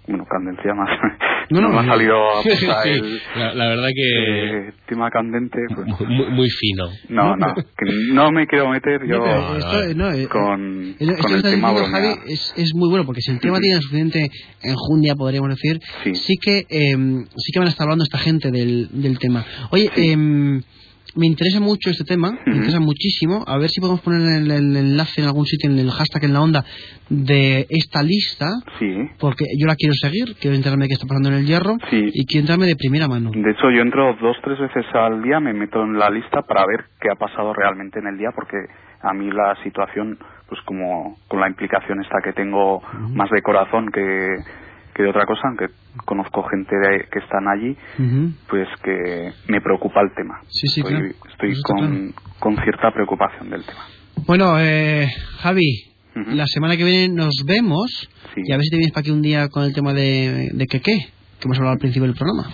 Bueno, 0.08 0.26
candencia 0.30 0.74
más. 0.74 0.90
No, 1.50 1.60
no, 1.60 1.70
me 1.70 1.80
ha 1.80 1.82
no. 1.84 1.92
salido 1.94 2.16
a 2.16 2.42
Sí, 2.42 2.50
sí. 2.56 2.66
el 2.86 3.22
La, 3.36 3.54
la 3.54 3.68
verdad 3.68 3.90
que 3.94 4.68
eh, 4.70 4.74
tema 4.88 5.12
candente. 5.12 5.60
Pues, 5.76 5.88
muy, 6.10 6.30
muy 6.32 6.50
fino. 6.50 6.86
no, 7.10 7.36
no, 7.36 7.54
que 7.54 8.14
no 8.14 8.32
me 8.32 8.48
quiero 8.48 8.70
meter 8.70 9.02
yo 9.06 9.18
No, 9.20 9.58
esto, 9.58 9.84
eh, 9.84 9.94
no, 9.94 10.10
eh, 10.14 10.28
con, 10.30 10.92
eh, 10.92 10.96
esto 11.00 11.16
con 11.18 11.28
que 11.32 11.36
el 11.36 11.42
tema 11.44 11.72
diciendo. 11.72 11.92
Javi 11.98 12.16
es, 12.28 12.54
es 12.56 12.74
muy 12.74 12.90
bueno 12.90 13.06
porque 13.06 13.20
si 13.22 13.32
el 13.32 13.42
tema 13.42 13.60
tiene 13.60 13.82
suficiente 13.82 14.32
enjundia 14.64 15.16
podríamos 15.16 15.50
decir 15.50 15.82
sí, 16.14 16.36
que 16.42 16.60
eh, 16.70 16.96
sí 17.36 17.52
que 17.52 17.60
van 17.60 17.68
a 17.68 17.72
estar 17.72 17.84
hablando 17.84 18.06
esta 18.06 18.20
gente 18.20 18.50
del, 18.50 18.88
del 19.02 19.20
tema 19.20 19.46
oye 19.72 19.92
em, 19.98 20.62
me 21.16 21.28
interesa 21.28 21.60
mucho 21.60 21.90
este 21.92 22.04
tema 22.06 22.32
me 22.46 22.56
interesa 22.56 22.80
muchísimo 22.80 23.44
a 23.48 23.58
ver 23.58 23.70
si 23.70 23.80
podemos 23.82 24.02
poner 24.02 24.22
el, 24.42 24.50
el 24.52 24.76
enlace 24.76 25.22
en 25.22 25.28
algún 25.28 25.46
sitio 25.46 25.70
en 25.70 25.78
el 25.78 25.92
hashtag 25.92 26.24
en 26.26 26.34
la 26.34 26.42
onda 26.42 26.64
de 27.10 27.66
esta 27.70 28.02
lista 28.02 28.48
Sí. 28.80 28.92
porque 29.20 29.46
yo 29.60 29.68
la 29.68 29.76
quiero 29.76 29.94
seguir 29.94 30.36
quiero 30.42 30.56
enterarme 30.56 30.86
de 30.86 30.90
qué 30.90 30.94
está 30.96 31.06
pasando 31.08 31.30
en 31.30 31.36
el 31.36 31.46
hierro 31.46 31.78
Sí. 31.90 32.10
y 32.14 32.26
quiero 32.26 32.42
enterarme 32.42 32.66
de 32.68 32.76
primera 32.76 33.08
mano 33.08 33.32
De 33.34 33.52
hecho, 33.52 33.70
yo 33.72 33.82
entro 33.82 34.16
dos, 34.22 34.38
tres 34.44 34.60
veces 34.60 34.86
al 34.94 35.22
día, 35.22 35.40
me 35.40 35.54
meto 35.54 35.84
en 35.84 35.98
la 36.00 36.10
lista 36.10 36.42
para 36.42 36.66
ver 36.66 36.86
qué 37.00 37.10
ha 37.12 37.16
pasado 37.16 37.54
realmente 37.54 38.00
en 38.00 38.08
el 38.08 38.18
día, 38.18 38.30
porque 38.34 38.58
a 39.02 39.14
mí 39.14 39.30
la 39.32 39.56
situación, 39.64 40.18
pues 40.48 40.62
como 40.66 41.18
con 41.28 41.40
la 41.42 41.48
implicación 41.50 42.02
esta 42.02 42.22
que 42.24 42.34
tengo 42.34 42.82
más 43.14 43.30
de 43.30 43.42
corazón 43.42 43.90
que, 43.92 44.38
que 44.96 45.04
de 45.04 45.10
otra 45.10 45.26
cosa, 45.26 45.42
aunque 45.48 45.68
conozco 46.06 46.44
gente 46.44 46.76
de- 46.76 47.08
que 47.12 47.20
están 47.20 47.48
allí, 47.48 47.76
pues 48.50 48.68
que 48.84 49.32
me 49.48 49.62
preocupa 49.62 50.02
el 50.02 50.14
tema. 50.16 50.40
Sí, 50.48 50.68
sí, 50.68 50.82
estoy 50.82 50.94
claro. 50.94 51.16
estoy 51.30 51.62
con, 51.64 52.14
con 52.40 52.56
cierta 52.64 52.92
preocupación 52.92 53.50
del 53.50 53.64
tema. 53.66 53.82
Bueno, 54.28 54.56
eh, 54.60 55.08
Javi, 55.40 55.86
la 56.16 56.46
semana 56.46 56.78
que 56.78 56.84
viene 56.84 57.14
nos 57.14 57.44
vemos 57.46 58.08
y 58.36 58.52
a 58.52 58.58
ver 58.58 58.64
si 58.64 58.70
te 58.70 58.78
vienes 58.78 58.92
para 58.94 59.02
aquí 59.02 59.12
un 59.12 59.22
día 59.24 59.50
con 59.50 59.64
el 59.64 59.74
tema 59.74 59.94
de, 59.94 60.52
de 60.54 60.66
que 60.68 60.80
qué, 60.82 60.98
que 61.40 61.46
hemos 61.46 61.58
hablado 61.58 61.74
al 61.74 61.80
principio 61.80 62.08
del 62.08 62.16
programa. 62.16 62.50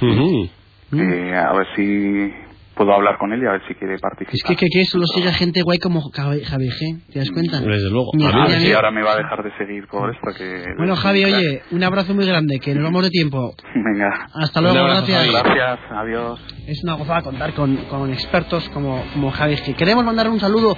Eh, 0.91 1.35
a 1.35 1.53
ver 1.53 1.67
si 1.75 2.33
puedo 2.79 2.93
hablar 2.93 3.17
con 3.17 3.33
él 3.33 3.43
y 3.43 3.45
a 3.45 3.51
ver 3.51 3.61
si 3.67 3.75
quiere 3.75 3.99
participar. 3.99 4.33
Es 4.35 4.43
que 4.43 4.55
que, 4.55 4.67
que 4.71 4.85
solo 4.85 5.05
sigue 5.05 5.31
gente 5.33 5.61
guay 5.63 5.79
como 5.79 5.99
Javi, 6.01 6.39
G, 6.69 7.01
¿te 7.11 7.19
das 7.19 7.29
cuenta? 7.31 7.59
Desde 7.59 7.89
luego. 7.89 8.11
Ni 8.13 8.25
a 8.25 8.29
a 8.29 8.47
ver 8.47 8.55
mí, 8.57 8.61
si 8.61 8.67
ni 8.67 8.71
a- 8.71 8.75
ahora 8.77 8.91
me 8.91 9.03
va 9.03 9.11
a 9.13 9.17
dejar 9.17 9.43
de 9.43 9.51
seguir 9.57 9.85
por 9.87 10.09
esto 10.09 10.27
que... 10.37 10.63
Bueno, 10.77 10.95
Javi, 10.95 11.25
oye, 11.25 11.61
un 11.71 11.83
abrazo 11.83 12.13
muy 12.15 12.25
grande, 12.25 12.59
que 12.59 12.73
nos 12.73 12.83
vamos 12.85 13.03
de 13.03 13.09
tiempo. 13.09 13.53
Venga. 13.75 14.27
Hasta 14.33 14.61
luego, 14.61 14.77
abrazo, 14.79 15.05
gracias. 15.07 15.19
Javi. 15.43 15.55
Gracias, 15.55 15.91
adiós. 15.91 16.39
Es 16.67 16.83
una 16.85 16.93
gozada 16.93 17.21
contar 17.21 17.53
con, 17.53 17.75
con 17.89 18.11
expertos 18.13 18.69
como, 18.69 19.03
como 19.13 19.29
Javi 19.31 19.55
G. 19.57 19.75
Queremos 19.75 20.05
mandar 20.05 20.29
un 20.29 20.39
saludo 20.39 20.75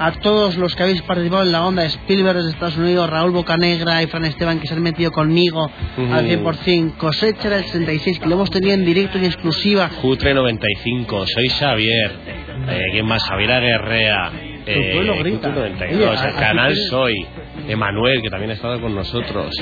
a 0.00 0.12
todos 0.12 0.56
los 0.56 0.74
que 0.74 0.82
habéis 0.82 1.02
participado 1.02 1.42
en 1.42 1.52
la 1.52 1.66
onda 1.66 1.84
Spielberg 1.84 2.38
desde 2.38 2.50
Estados 2.52 2.78
Unidos, 2.78 3.08
Raúl 3.10 3.32
Bocanegra 3.32 4.02
y 4.02 4.06
Fran 4.06 4.24
Esteban 4.24 4.58
que 4.58 4.66
se 4.66 4.72
han 4.72 4.82
metido 4.82 5.12
conmigo 5.12 5.70
al 6.10 6.26
100%, 6.26 6.96
Cosecha 6.96 7.50
del 7.50 7.64
66 7.64 8.18
que 8.18 8.26
lo 8.26 8.36
hemos 8.36 8.50
tenido 8.50 8.72
en 8.72 8.86
directo 8.86 9.18
y 9.18 9.26
exclusiva. 9.26 9.90
Cutre 10.00 10.32
95, 10.32 11.26
soy 11.26 11.48
Xavier. 11.50 12.12
Eh, 12.68 12.80
¿Quién 12.92 13.06
más? 13.06 13.22
Javier 13.24 13.52
Aguerrea. 13.52 14.32
Eh, 14.64 14.90
pueblo 14.94 15.18
grita. 15.18 15.48
Cutre 15.48 15.70
92, 15.70 16.18
Oye, 16.18 16.28
el 16.28 16.34
canal 16.34 16.74
Soy. 16.88 17.26
Emanuel, 17.68 18.22
que 18.22 18.30
también 18.30 18.52
ha 18.52 18.54
estado 18.54 18.80
con 18.80 18.94
nosotros. 18.94 19.52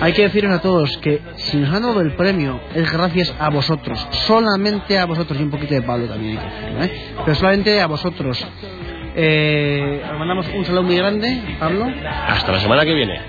Hay 0.00 0.12
que 0.14 0.22
deciros 0.22 0.52
a 0.52 0.60
todos 0.62 0.96
que 0.98 1.20
si 1.36 1.58
nos 1.58 1.74
han 1.74 1.82
dado 1.82 2.00
el 2.00 2.12
premio 2.12 2.60
es 2.74 2.90
gracias 2.90 3.34
a 3.38 3.50
vosotros, 3.50 4.06
solamente 4.26 4.98
a 4.98 5.04
vosotros 5.04 5.38
y 5.38 5.42
un 5.42 5.50
poquito 5.50 5.74
de 5.74 5.82
Pablo 5.82 6.06
también 6.06 6.38
hay 6.38 6.44
que 6.44 6.54
decirlo, 6.54 6.84
¿eh? 6.84 6.92
pero 7.24 7.34
solamente 7.34 7.80
a 7.80 7.86
vosotros. 7.86 8.46
Eh, 9.16 10.02
os 10.10 10.18
mandamos 10.18 10.48
un 10.48 10.64
saludo 10.64 10.82
muy 10.82 10.96
grande, 10.96 11.40
Pablo. 11.60 11.86
Hasta 12.26 12.52
la 12.52 12.58
semana 12.58 12.84
que 12.84 12.94
viene. 12.94 13.20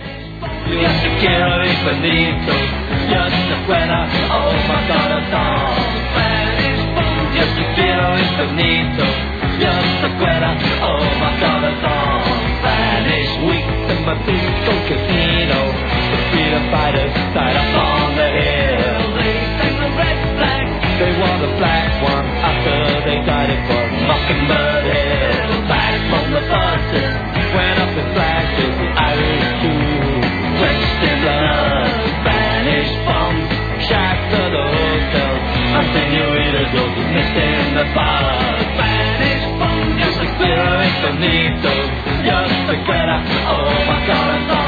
Yo 0.72 0.80
te 0.82 1.10
quiero 1.20 1.64
infinito, 1.64 2.54
yo 3.10 3.24
te 3.24 3.66
fuera, 3.68 4.08
oh 4.32 4.52
my 4.68 4.88
god, 4.88 5.12
a 24.62 24.75
algo 36.66 36.96
que 36.96 37.02
me 37.02 37.24
stand 37.24 37.78
Spanish 38.74 39.46
funk 39.60 40.02
is. 40.02 40.16
Just 42.26 42.66
oh 43.48 43.86
my 43.88 44.08
god, 44.08 44.65